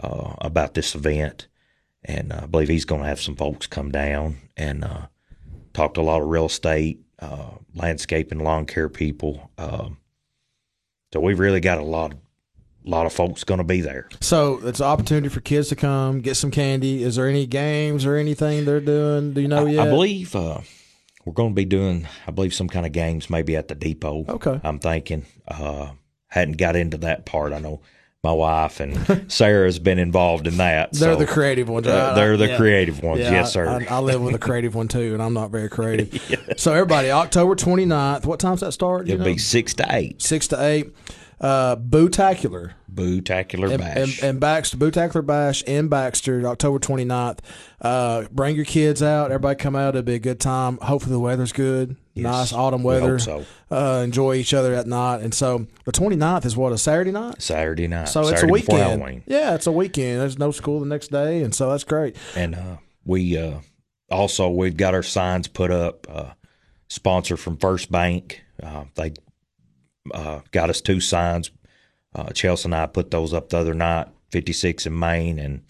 uh, 0.00 0.34
about 0.38 0.74
this 0.74 0.94
event, 0.94 1.48
and 2.04 2.32
uh, 2.32 2.40
I 2.42 2.46
believe 2.46 2.68
he's 2.68 2.84
going 2.84 3.02
to 3.02 3.08
have 3.08 3.20
some 3.20 3.36
folks 3.36 3.66
come 3.66 3.90
down 3.90 4.36
and 4.56 4.84
uh, 4.84 5.06
talk 5.72 5.94
to 5.94 6.00
a 6.00 6.02
lot 6.02 6.20
of 6.20 6.28
real 6.28 6.46
estate, 6.46 7.00
uh, 7.18 7.50
landscaping, 7.74 8.40
lawn 8.40 8.66
care 8.66 8.90
people. 8.90 9.50
Um, 9.56 9.98
so 11.12 11.20
we've 11.20 11.38
really 11.38 11.60
got 11.60 11.78
a 11.78 11.84
lot 11.84 12.12
of 12.12 12.18
lot 12.86 13.06
of 13.06 13.12
folks 13.14 13.44
going 13.44 13.58
to 13.58 13.64
be 13.64 13.80
there. 13.80 14.06
So 14.20 14.60
it's 14.62 14.80
an 14.80 14.86
opportunity 14.86 15.30
for 15.30 15.40
kids 15.40 15.70
to 15.70 15.76
come 15.76 16.20
get 16.20 16.34
some 16.34 16.50
candy. 16.50 17.02
Is 17.02 17.16
there 17.16 17.26
any 17.26 17.46
games 17.46 18.04
or 18.04 18.16
anything 18.16 18.66
they're 18.66 18.80
doing? 18.80 19.32
Do 19.32 19.40
you 19.40 19.48
know 19.48 19.66
I, 19.66 19.70
yet? 19.70 19.86
I 19.86 19.90
believe 19.90 20.36
uh, 20.36 20.60
we're 21.24 21.32
going 21.32 21.50
to 21.50 21.54
be 21.54 21.64
doing, 21.64 22.06
I 22.26 22.30
believe, 22.30 22.54
some 22.54 22.68
kind 22.68 22.86
of 22.86 22.92
games 22.92 23.30
maybe 23.30 23.56
at 23.56 23.68
the 23.68 23.74
depot. 23.74 24.24
Okay. 24.28 24.60
I'm 24.62 24.78
thinking. 24.78 25.24
Uh, 25.48 25.90
hadn't 26.28 26.56
got 26.56 26.74
into 26.76 26.96
that 26.98 27.24
part. 27.26 27.52
I 27.52 27.60
know 27.60 27.80
my 28.24 28.32
wife 28.32 28.80
and 28.80 29.24
Sarah's 29.32 29.78
been 29.78 29.98
involved 29.98 30.46
in 30.46 30.56
that. 30.56 30.92
They're 30.92 31.12
so, 31.12 31.18
the 31.18 31.26
creative 31.26 31.68
ones. 31.68 31.86
uh, 31.86 32.14
they're 32.14 32.36
the 32.36 32.48
Yeah. 32.48 32.56
creative 32.56 33.02
ones. 33.02 33.20
Yeah, 33.20 33.30
yes, 33.32 33.52
sir. 33.52 33.68
I, 33.68 33.96
I 33.96 34.00
live 34.00 34.20
with 34.22 34.34
a 34.34 34.38
creative 34.48 34.74
one 34.74 34.88
too, 34.88 35.12
and 35.12 35.22
I'm 35.22 35.34
not 35.34 35.50
very 35.50 35.68
creative. 35.68 36.10
So 36.56 36.72
everybody, 36.72 37.10
October 37.10 37.54
29th. 37.54 38.24
What 38.26 38.40
time's 38.40 38.60
that 38.60 38.72
start? 38.72 39.08
It'll 39.08 39.18
know? 39.18 39.24
be 39.24 39.38
six 39.38 39.74
to 39.74 39.86
eight. 39.90 40.22
six 40.22 40.48
to 40.48 40.62
eight. 40.64 40.94
Uh, 41.40 41.76
Bootacular. 41.76 42.72
Bootacular 42.92 43.76
bash. 43.76 44.22
and, 44.22 44.30
and 44.30 44.40
Baxter 44.40 44.76
Bootacular 44.76 45.26
Bash 45.26 45.62
in 45.62 45.88
Baxter, 45.88 46.46
October 46.46 46.78
29th. 46.78 47.40
Uh, 47.80 48.24
bring 48.30 48.54
your 48.56 48.64
kids 48.64 49.02
out. 49.02 49.32
Everybody 49.32 49.56
come 49.56 49.74
out. 49.74 49.90
It'll 49.90 50.02
be 50.02 50.14
a 50.14 50.18
good 50.20 50.40
time. 50.40 50.78
Hopefully 50.78 51.12
the 51.12 51.20
weather's 51.20 51.52
good. 51.52 51.96
Nice 52.14 52.52
autumn 52.52 52.82
we 52.84 52.94
weather. 52.94 53.18
so. 53.18 53.44
Uh, 53.70 54.02
enjoy 54.04 54.34
each 54.34 54.54
other 54.54 54.74
at 54.74 54.86
night. 54.86 55.22
And 55.22 55.34
so 55.34 55.66
the 55.84 55.92
29th 55.92 56.44
is 56.44 56.56
what 56.56 56.72
a 56.72 56.78
Saturday 56.78 57.10
night. 57.10 57.42
Saturday 57.42 57.88
night. 57.88 58.08
So 58.08 58.22
Saturday 58.22 58.34
it's 58.34 58.42
a 58.42 58.46
weekend. 58.46 59.22
Yeah, 59.26 59.54
it's 59.54 59.66
a 59.66 59.72
weekend. 59.72 60.20
There's 60.20 60.38
no 60.38 60.52
school 60.52 60.78
the 60.78 60.86
next 60.86 61.08
day, 61.08 61.42
and 61.42 61.52
so 61.54 61.70
that's 61.70 61.84
great. 61.84 62.16
And 62.36 62.54
uh, 62.54 62.76
we 63.04 63.36
uh, 63.36 63.58
also 64.10 64.48
we've 64.50 64.76
got 64.76 64.94
our 64.94 65.02
signs 65.02 65.48
put 65.48 65.72
up. 65.72 66.06
Uh, 66.08 66.30
sponsor 66.88 67.36
from 67.36 67.56
First 67.56 67.90
Bank. 67.90 68.42
Uh, 68.62 68.84
they 68.94 69.14
uh, 70.12 70.40
got 70.50 70.70
us 70.70 70.80
two 70.80 71.00
signs 71.00 71.50
Uh, 72.14 72.30
Chelsea 72.30 72.66
and 72.66 72.74
I 72.74 72.86
put 72.86 73.10
those 73.10 73.32
up 73.34 73.48
the 73.48 73.58
other 73.58 73.74
night, 73.74 74.06
56 74.30 74.86
in 74.86 74.98
Main 74.98 75.38
and 75.38 75.62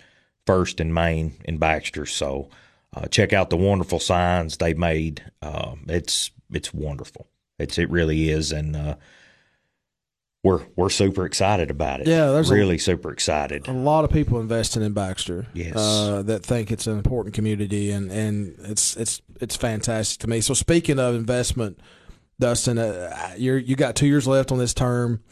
first 0.47 0.79
in 0.81 0.93
Main 0.93 1.33
in 1.45 1.57
Baxter. 1.59 2.05
So 2.07 2.51
uh, 2.95 3.07
check 3.07 3.33
out 3.33 3.49
the 3.51 3.57
wonderful 3.57 3.99
signs 3.99 4.57
they 4.59 4.75
made. 4.75 5.23
Um, 5.43 5.85
it's 5.89 6.31
it's 6.53 6.73
wonderful. 6.75 7.27
It's 7.59 7.79
it 7.79 7.89
really 7.91 8.29
is, 8.31 8.53
and 8.53 8.77
uh, 8.77 8.97
we're 10.43 10.63
we're 10.77 10.91
super 10.91 11.25
excited 11.25 11.71
about 11.71 12.01
it. 12.01 12.07
Yeah, 12.07 12.27
there's 12.33 12.51
a- 12.51 12.55
really 12.55 12.77
super 12.79 13.11
excited. 13.11 13.67
a 13.67 13.73
lot 13.73 14.05
of 14.05 14.11
people 14.11 14.39
investing 14.41 14.83
in 14.83 14.93
Baxter. 14.93 15.47
Yes. 15.55 15.75
uh, 15.77 16.23
that 16.27 16.45
think 16.45 16.71
it's 16.71 16.87
an 16.87 16.97
important 16.99 17.35
community, 17.35 17.91
and, 17.91 18.11
and 18.13 18.55
it's 18.61 18.97
it's 18.97 19.23
it's 19.41 19.57
fantastic 19.57 20.21
to 20.21 20.27
me. 20.29 20.41
So 20.43 20.53
speaking 20.53 20.99
of 20.99 21.15
investment, 21.15 21.79
Dustin, 22.41 22.79
uh, 22.79 23.35
you're 23.37 23.59
you 23.59 23.77
got 23.77 23.97
two 23.97 24.07
years 24.07 24.27
left 24.27 24.53
on 24.53 24.59
this 24.59 24.75
term. 24.75 25.23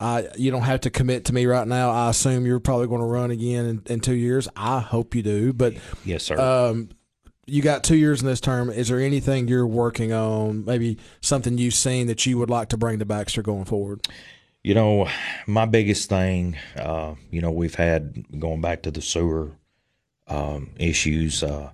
I 0.00 0.28
you 0.36 0.50
don't 0.50 0.62
have 0.62 0.80
to 0.82 0.90
commit 0.90 1.26
to 1.26 1.32
me 1.34 1.46
right 1.46 1.66
now. 1.66 1.90
I 1.90 2.10
assume 2.10 2.46
you're 2.46 2.60
probably 2.60 2.88
going 2.88 3.00
to 3.00 3.06
run 3.06 3.30
again 3.30 3.64
in, 3.66 3.82
in 3.86 4.00
two 4.00 4.14
years. 4.14 4.48
I 4.56 4.80
hope 4.80 5.14
you 5.14 5.22
do, 5.22 5.52
but 5.52 5.74
Yes, 6.04 6.24
sir. 6.24 6.38
um, 6.38 6.90
you 7.46 7.62
got 7.62 7.84
two 7.84 7.96
years 7.96 8.20
in 8.20 8.26
this 8.26 8.40
term. 8.40 8.70
Is 8.70 8.88
there 8.88 9.00
anything 9.00 9.48
you're 9.48 9.66
working 9.66 10.12
on? 10.12 10.64
Maybe 10.64 10.98
something 11.20 11.58
you've 11.58 11.74
seen 11.74 12.06
that 12.08 12.24
you 12.26 12.38
would 12.38 12.50
like 12.50 12.68
to 12.70 12.76
bring 12.76 12.98
to 12.98 13.04
Baxter 13.04 13.42
going 13.42 13.64
forward? 13.66 14.06
You 14.62 14.74
know, 14.74 15.08
my 15.46 15.66
biggest 15.66 16.08
thing, 16.08 16.56
uh, 16.76 17.14
you 17.30 17.42
know, 17.42 17.50
we've 17.50 17.74
had 17.74 18.24
going 18.38 18.62
back 18.62 18.82
to 18.82 18.90
the 18.90 19.02
sewer 19.02 19.52
um, 20.26 20.70
issues. 20.76 21.42
Uh, 21.42 21.70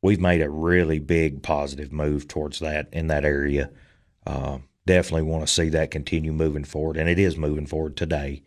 we've 0.00 0.20
made 0.20 0.40
a 0.40 0.48
really 0.48 0.98
big 0.98 1.42
positive 1.42 1.92
move 1.92 2.26
towards 2.28 2.58
that 2.60 2.88
in 2.92 3.08
that 3.08 3.24
area. 3.26 3.70
Uh, 4.26 4.58
definitely 4.86 5.22
want 5.22 5.46
to 5.46 5.52
see 5.52 5.68
that 5.70 5.90
continue 5.90 6.32
moving 6.32 6.64
forward, 6.64 6.96
and 6.96 7.08
it 7.08 7.18
is 7.18 7.36
moving 7.36 7.66
forward 7.66 7.96
today. 7.96 8.42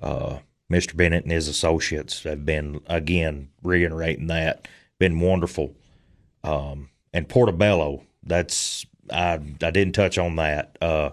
Uh, 0.00 0.38
Mr. 0.70 0.96
Bennett 0.96 1.24
and 1.24 1.32
his 1.32 1.48
associates 1.48 2.22
have 2.22 2.44
been 2.46 2.80
again 2.86 3.50
reiterating 3.62 4.28
that 4.28 4.66
been 5.02 5.18
wonderful. 5.18 5.74
Um, 6.44 6.90
and 7.12 7.28
Portobello, 7.28 8.04
that's 8.22 8.86
I 9.12 9.34
I 9.34 9.70
didn't 9.70 9.94
touch 9.94 10.16
on 10.16 10.36
that. 10.36 10.78
Uh, 10.80 11.10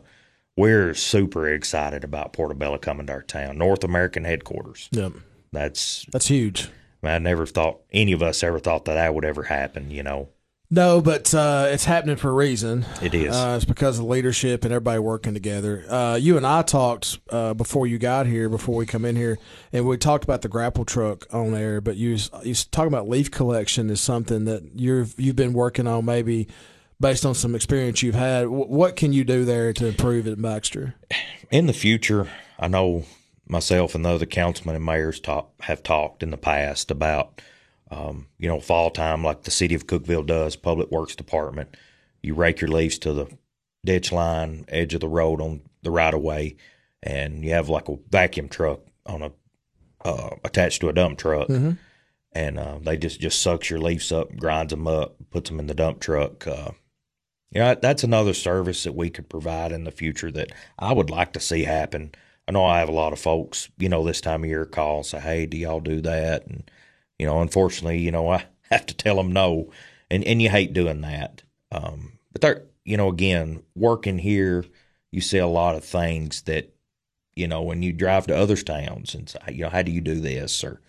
we're 0.55 0.93
super 0.93 1.49
excited 1.49 2.03
about 2.03 2.33
Portobello 2.33 2.77
coming 2.77 3.07
to 3.07 3.13
our 3.13 3.21
town, 3.23 3.57
North 3.57 3.83
American 3.83 4.25
headquarters. 4.25 4.89
Yep, 4.91 5.13
That's 5.51 6.05
that's 6.11 6.27
huge. 6.27 6.69
I 7.01 7.17
never 7.17 7.47
thought 7.47 7.79
any 7.91 8.11
of 8.11 8.21
us 8.21 8.43
ever 8.43 8.59
thought 8.59 8.85
that 8.85 8.93
that 8.93 9.15
would 9.15 9.25
ever 9.25 9.43
happen. 9.43 9.89
You 9.89 10.03
know, 10.03 10.29
No, 10.71 11.01
but 11.01 11.33
uh, 11.33 11.67
it's 11.69 11.85
happening 11.85 12.15
for 12.15 12.29
a 12.29 12.33
reason. 12.33 12.85
It 13.01 13.15
is. 13.15 13.35
Uh, 13.35 13.55
it's 13.55 13.65
because 13.65 13.97
of 13.97 14.05
leadership 14.05 14.63
and 14.63 14.71
everybody 14.71 14.99
working 14.99 15.33
together. 15.33 15.83
Uh, 15.89 16.15
you 16.15 16.37
and 16.37 16.45
I 16.45 16.61
talked 16.61 17.17
uh, 17.31 17.55
before 17.55 17.87
you 17.87 17.97
got 17.97 18.27
here, 18.27 18.49
before 18.49 18.75
we 18.75 18.85
come 18.85 19.03
in 19.03 19.15
here, 19.15 19.39
and 19.73 19.87
we 19.87 19.97
talked 19.97 20.23
about 20.23 20.43
the 20.43 20.47
grapple 20.47 20.85
truck 20.85 21.25
on 21.33 21.51
there. 21.53 21.81
But 21.81 21.95
you 21.95 22.11
was, 22.11 22.29
you 22.43 22.49
was 22.49 22.65
talking 22.65 22.89
about 22.89 23.09
leaf 23.09 23.31
collection 23.31 23.89
is 23.89 23.99
something 23.99 24.45
that 24.45 24.61
you've 24.75 25.19
you've 25.19 25.35
been 25.35 25.53
working 25.53 25.87
on, 25.87 26.05
maybe 26.05 26.47
based 26.99 27.25
on 27.25 27.33
some 27.33 27.55
experience 27.55 28.03
you've 28.03 28.13
had. 28.13 28.43
W- 28.43 28.65
what 28.65 28.95
can 28.95 29.11
you 29.11 29.23
do 29.23 29.45
there 29.45 29.73
to 29.73 29.87
improve 29.87 30.27
it, 30.27 30.39
Baxter? 30.39 30.93
in 31.49 31.65
the 31.65 31.73
future, 31.73 32.27
I 32.59 32.67
know 32.67 33.05
myself 33.47 33.95
and 33.95 34.05
the 34.05 34.09
other 34.09 34.27
councilmen 34.27 34.75
and 34.75 34.85
mayors 34.85 35.19
talk, 35.19 35.51
have 35.61 35.81
talked 35.81 36.21
in 36.21 36.29
the 36.29 36.37
past 36.37 36.91
about, 36.91 37.41
um, 37.91 38.27
you 38.37 38.47
know, 38.47 38.59
fall 38.59 38.91
time 38.91 39.23
like 39.23 39.43
the 39.43 39.51
city 39.51 39.75
of 39.75 39.87
Cookeville 39.87 40.25
does, 40.25 40.55
Public 40.55 40.91
Works 40.91 41.15
Department. 41.15 41.75
You 42.21 42.35
rake 42.35 42.61
your 42.61 42.69
leaves 42.69 42.97
to 42.99 43.13
the 43.13 43.27
ditch 43.85 44.11
line, 44.11 44.65
edge 44.67 44.93
of 44.93 45.01
the 45.01 45.07
road 45.07 45.41
on 45.41 45.61
the 45.81 45.91
right 45.91 46.13
of 46.13 46.21
way, 46.21 46.57
and 47.01 47.43
you 47.43 47.51
have 47.51 47.69
like 47.69 47.87
a 47.89 47.97
vacuum 48.09 48.49
truck 48.49 48.81
on 49.05 49.21
a 49.21 49.31
uh, 50.05 50.35
attached 50.43 50.81
to 50.81 50.89
a 50.89 50.93
dump 50.93 51.17
truck, 51.17 51.49
and 52.31 52.59
uh, 52.59 52.79
they 52.81 52.95
just 52.97 53.19
just 53.19 53.41
sucks 53.41 53.69
your 53.69 53.79
leaves 53.79 54.11
up, 54.11 54.35
grinds 54.37 54.71
them 54.71 54.87
up, 54.87 55.15
puts 55.31 55.49
them 55.49 55.59
in 55.59 55.67
the 55.67 55.73
dump 55.73 55.99
truck. 55.99 56.45
Uh, 56.47 56.71
yeah, 57.51 57.73
that's 57.75 58.03
another 58.03 58.33
service 58.33 58.83
that 58.83 58.95
we 58.95 59.09
could 59.09 59.27
provide 59.29 59.71
in 59.71 59.83
the 59.83 59.91
future 59.91 60.31
that 60.31 60.51
I 60.77 60.93
would 60.93 61.09
like 61.09 61.33
to 61.33 61.39
see 61.39 61.63
happen. 61.63 62.11
I 62.47 62.51
know 62.51 62.63
I 62.65 62.79
have 62.79 62.89
a 62.89 62.93
lot 62.93 63.13
of 63.13 63.19
folks, 63.19 63.69
you 63.77 63.89
know, 63.89 64.03
this 64.03 64.21
time 64.21 64.43
of 64.43 64.49
year 64.49 64.65
call 64.65 64.97
and 64.97 65.05
say, 65.05 65.19
"Hey, 65.19 65.45
do 65.45 65.57
y'all 65.57 65.79
do 65.79 66.01
that?" 66.01 66.45
And 66.47 66.69
you 67.19 67.25
know, 67.25 67.41
unfortunately, 67.41 67.99
you 67.99 68.11
know, 68.11 68.29
I 68.31 68.45
have 68.71 68.85
to 68.87 68.95
tell 68.95 69.17
them 69.17 69.31
no, 69.31 69.71
and 70.09 70.23
and 70.23 70.41
you 70.41 70.49
hate 70.49 70.73
doing 70.73 71.01
that. 71.01 71.43
Um, 71.71 72.13
but 72.31 72.41
they're, 72.41 72.63
you 72.83 72.97
know, 72.97 73.09
again, 73.09 73.63
working 73.75 74.17
here, 74.17 74.65
you 75.11 75.21
see 75.21 75.37
a 75.37 75.47
lot 75.47 75.75
of 75.75 75.83
things 75.83 76.41
that, 76.43 76.73
you 77.35 77.47
know, 77.47 77.61
when 77.61 77.83
you 77.83 77.93
drive 77.93 78.25
to 78.27 78.37
other 78.37 78.55
towns 78.55 79.13
and 79.13 79.29
say, 79.29 79.39
you 79.51 79.63
know, 79.63 79.69
how 79.69 79.83
do 79.83 79.91
you 79.91 80.01
do 80.01 80.19
this 80.19 80.63
or 80.63 80.81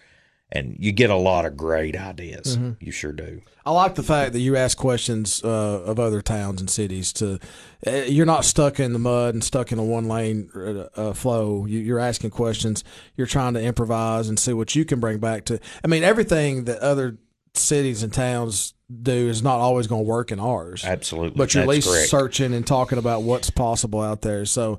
and 0.52 0.76
you 0.78 0.92
get 0.92 1.10
a 1.10 1.16
lot 1.16 1.44
of 1.44 1.56
great 1.56 1.96
ideas. 1.96 2.58
You 2.80 2.90
sure 2.90 3.12
do. 3.12 3.42
I 3.64 3.72
like 3.72 3.94
the 3.94 4.02
fact 4.02 4.32
that 4.32 4.40
you 4.40 4.56
ask 4.56 4.76
questions 4.76 5.42
uh, 5.44 5.48
of 5.48 6.00
other 6.00 6.22
towns 6.22 6.60
and 6.60 6.68
cities. 6.68 7.12
To 7.14 7.38
uh, 7.86 7.90
you're 7.90 8.26
not 8.26 8.44
stuck 8.44 8.80
in 8.80 8.92
the 8.92 8.98
mud 8.98 9.34
and 9.34 9.44
stuck 9.44 9.70
in 9.70 9.78
a 9.78 9.84
one 9.84 10.08
lane 10.08 10.50
uh, 10.54 10.88
uh, 11.00 11.12
flow. 11.12 11.66
You, 11.66 11.78
you're 11.78 12.00
asking 12.00 12.30
questions. 12.30 12.82
You're 13.16 13.26
trying 13.26 13.54
to 13.54 13.62
improvise 13.62 14.28
and 14.28 14.38
see 14.38 14.52
what 14.52 14.74
you 14.74 14.84
can 14.84 14.98
bring 14.98 15.18
back 15.18 15.44
to. 15.46 15.60
I 15.84 15.88
mean, 15.88 16.02
everything 16.02 16.64
that 16.64 16.78
other 16.80 17.18
cities 17.54 18.02
and 18.02 18.12
towns 18.12 18.74
do 19.02 19.28
is 19.28 19.42
not 19.42 19.60
always 19.60 19.86
going 19.86 20.04
to 20.04 20.08
work 20.08 20.32
in 20.32 20.40
ours. 20.40 20.84
Absolutely. 20.84 21.36
But 21.36 21.54
you're 21.54 21.62
at 21.62 21.68
least 21.68 21.88
correct. 21.88 22.08
searching 22.08 22.54
and 22.54 22.66
talking 22.66 22.98
about 22.98 23.22
what's 23.22 23.50
possible 23.50 24.00
out 24.00 24.22
there. 24.22 24.44
So. 24.46 24.78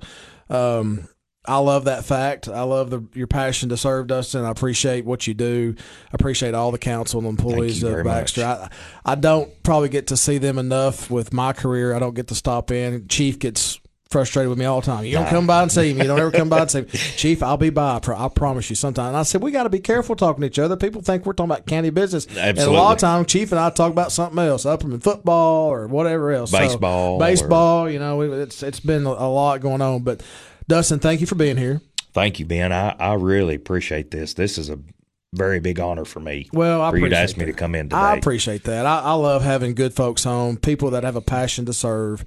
Um, 0.50 1.08
I 1.46 1.58
love 1.58 1.86
that 1.86 2.06
fact. 2.06 2.48
I 2.48 2.62
love 2.62 2.92
the 2.92 3.04
your 3.14 3.26
passion 3.28 3.70
to 3.70 3.78
serve, 3.78 4.08
Dustin. 4.08 4.46
I 4.46 4.52
appreciate 4.52 5.06
what 5.06 5.26
you 5.26 5.34
do. 5.34 5.76
I 5.78 6.10
appreciate 6.14 6.54
all 6.54 6.72
the 6.72 6.78
council 6.78 7.20
and 7.20 7.28
employees 7.28 7.82
of 7.82 8.04
Baxter. 8.04 8.44
I, 8.46 8.70
I 9.04 9.16
don't 9.16 9.52
probably 9.64 9.90
get 9.90 10.08
to 10.08 10.18
see 10.18 10.38
them 10.38 10.60
enough 10.60 11.10
with 11.10 11.34
my 11.34 11.52
career. 11.54 11.96
I 11.96 12.00
don't 12.00 12.14
get 12.14 12.28
to 12.28 12.36
stop 12.36 12.70
in. 12.70 13.08
Chief 13.08 13.40
gets 13.40 13.80
frustrated 14.12 14.50
with 14.50 14.60
me 14.60 14.66
all 14.66 14.82
the 14.82 14.86
time. 14.86 15.06
You 15.06 15.14
don't 15.14 15.30
come 15.30 15.48
by 15.48 15.64
and 15.64 15.72
see 15.72 15.94
me. 15.94 16.02
You 16.02 16.08
don't 16.10 16.20
ever 16.20 16.32
come 16.32 16.50
by 16.50 16.60
and 16.60 16.70
see 16.72 16.82
me. 16.82 16.88
Chief, 16.90 17.42
I'll 17.42 17.58
be 17.58 17.70
by. 17.72 18.00
I, 18.06 18.26
I 18.26 18.28
promise 18.28 18.70
you 18.70 18.76
sometime. 18.76 19.08
And 19.08 19.18
I 19.18 19.24
said, 19.24 19.42
we 19.42 19.52
got 19.52 19.64
to 19.64 19.70
be 19.70 19.80
careful 19.80 20.16
talking 20.16 20.42
to 20.42 20.48
each 20.48 20.60
other. 20.60 20.76
People 20.76 21.02
think 21.02 21.26
we're 21.26 21.34
talking 21.34 21.52
about 21.52 21.66
candy 21.66 21.90
business. 21.92 22.28
And 22.38 22.60
a 22.60 22.70
lot 22.70 22.92
of 22.92 22.98
times, 23.00 23.28
Chief 23.28 23.52
and 23.52 23.60
I 23.60 23.70
talk 23.72 23.92
about 23.92 24.12
something 24.12 24.38
else, 24.38 24.66
Upperman 24.66 25.02
football 25.02 25.70
or 25.70 25.88
whatever 25.88 26.32
else. 26.34 26.52
So, 26.52 26.60
Baseball 26.60 27.14
or- 27.16 27.20
baseball, 27.20 27.90
you 27.90 28.00
know, 28.00 28.22
it's 28.22 28.62
it's 28.62 28.82
been 28.82 29.06
a 29.06 29.30
lot 29.30 29.62
going 29.62 29.82
on. 29.82 30.04
But 30.04 30.22
Dustin, 30.68 31.00
thank 31.00 31.22
you 31.22 31.28
for 31.28 31.36
being 31.36 31.58
here. 31.58 31.82
Thank 32.14 32.40
you, 32.40 32.46
Ben. 32.46 32.72
I, 32.72 32.96
I 33.00 33.14
really 33.14 33.56
appreciate 33.56 34.12
this. 34.12 34.34
This 34.34 34.58
is 34.58 34.70
a 34.70 34.80
very 35.34 35.60
big 35.60 35.80
honor 35.80 36.06
for 36.06 36.20
me. 36.20 36.50
Well, 36.52 36.82
I 36.82 36.90
for 36.92 36.98
you 36.98 37.02
to 37.02 37.08
appreciate 37.08 37.24
ask 37.24 37.38
me 37.38 37.46
to 37.46 37.54
come 37.54 37.74
in 37.76 37.90
today. 37.90 38.02
I 38.02 38.16
appreciate 38.16 38.66
that. 38.66 38.86
I, 38.86 39.00
I 39.00 39.14
love 39.14 39.44
having 39.44 39.76
good 39.76 39.94
folks 39.94 40.24
home, 40.24 40.58
people 40.58 40.92
that 40.92 41.04
have 41.04 41.16
a 41.16 41.22
passion 41.22 41.66
to 41.68 41.74
serve, 41.74 42.26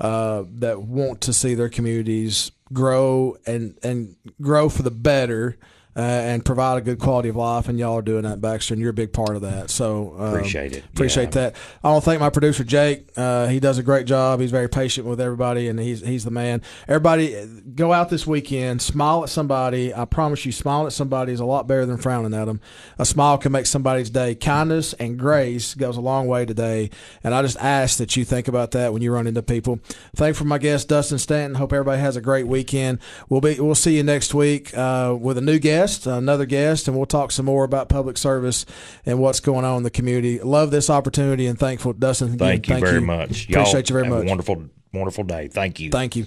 uh, 0.00 0.44
that 0.54 0.82
want 0.82 1.20
to 1.22 1.32
see 1.32 1.54
their 1.54 1.68
communities 1.68 2.50
grow 2.72 3.36
and 3.46 3.78
and 3.82 4.16
grow 4.40 4.68
for 4.68 4.82
the 4.82 4.90
better. 4.90 5.56
Uh, 5.96 6.00
and 6.02 6.44
provide 6.44 6.78
a 6.78 6.80
good 6.80 7.00
quality 7.00 7.28
of 7.28 7.34
life, 7.34 7.68
and 7.68 7.76
y'all 7.76 7.98
are 7.98 8.02
doing 8.02 8.22
that, 8.22 8.40
Baxter, 8.40 8.74
and 8.74 8.80
you're 8.80 8.90
a 8.90 8.94
big 8.94 9.12
part 9.12 9.34
of 9.34 9.42
that. 9.42 9.70
So 9.70 10.14
um, 10.20 10.34
Appreciate 10.36 10.72
it. 10.72 10.84
Appreciate 10.94 11.34
Yeah. 11.34 11.50
that. 11.50 11.56
I 11.82 11.90
want 11.90 12.04
to 12.04 12.08
thank 12.10 12.20
my 12.20 12.30
producer 12.30 12.62
Jake. 12.62 13.10
Uh, 13.16 13.48
he 13.48 13.58
does 13.58 13.76
a 13.76 13.82
great 13.82 14.06
job. 14.06 14.38
He's 14.38 14.52
very 14.52 14.68
patient 14.68 15.04
with 15.04 15.20
everybody, 15.20 15.66
and 15.66 15.80
he's 15.80 16.00
he's 16.00 16.22
the 16.24 16.30
man. 16.30 16.62
Everybody, 16.86 17.44
go 17.74 17.92
out 17.92 18.08
this 18.08 18.24
weekend, 18.24 18.80
smile 18.80 19.24
at 19.24 19.30
somebody. 19.30 19.92
I 19.92 20.04
promise 20.04 20.46
you, 20.46 20.52
smiling 20.52 20.86
at 20.86 20.92
somebody 20.92 21.32
is 21.32 21.40
a 21.40 21.44
lot 21.44 21.66
better 21.66 21.84
than 21.84 21.96
frowning 21.96 22.34
at 22.34 22.44
them. 22.44 22.60
A 23.00 23.04
smile 23.04 23.36
can 23.36 23.50
make 23.50 23.66
somebody's 23.66 24.10
day. 24.10 24.36
Kindness 24.36 24.92
and 24.94 25.18
grace 25.18 25.74
goes 25.74 25.96
a 25.96 26.00
long 26.00 26.28
way 26.28 26.46
today, 26.46 26.90
and 27.24 27.34
I 27.34 27.42
just 27.42 27.58
ask 27.58 27.98
that 27.98 28.16
you 28.16 28.24
think 28.24 28.46
about 28.46 28.70
that 28.70 28.92
when 28.92 29.02
you 29.02 29.12
run 29.12 29.26
into 29.26 29.42
people. 29.42 29.80
Thank 30.14 30.36
for 30.36 30.44
my 30.44 30.58
guest 30.58 30.88
Dustin 30.88 31.18
Stanton. 31.18 31.56
Hope 31.56 31.72
everybody 31.72 32.00
has 32.00 32.14
a 32.14 32.20
great 32.20 32.46
weekend. 32.46 33.00
We'll 33.28 33.40
be 33.40 33.58
we'll 33.58 33.74
see 33.74 33.96
you 33.96 34.04
next 34.04 34.34
week 34.34 34.72
uh, 34.78 35.16
with 35.20 35.36
a 35.36 35.40
new 35.40 35.58
guest, 35.58 35.79
another 36.06 36.46
guest, 36.46 36.88
and 36.88 36.96
we'll 36.96 37.06
talk 37.06 37.32
some 37.32 37.46
more 37.46 37.64
about 37.64 37.88
public 37.88 38.16
service 38.18 38.66
and 39.06 39.18
what's 39.18 39.40
going 39.40 39.64
on 39.64 39.78
in 39.78 39.82
the 39.82 39.90
community. 39.90 40.38
Love 40.40 40.70
this 40.70 40.90
opportunity 40.90 41.46
and 41.46 41.58
thankful, 41.58 41.92
Dustin. 41.92 42.28
again, 42.34 42.38
Thank 42.38 42.68
you 42.68 42.78
very 42.78 43.00
much. 43.00 43.48
Y'all 43.48 43.62
Appreciate 43.62 43.90
you 43.90 43.94
very 43.94 44.08
much. 44.08 44.24
A 44.24 44.26
wonderful, 44.26 44.64
wonderful 44.92 45.24
day. 45.24 45.48
Thank 45.48 45.80
you. 45.80 45.90
Thank 45.90 46.16
you. 46.16 46.26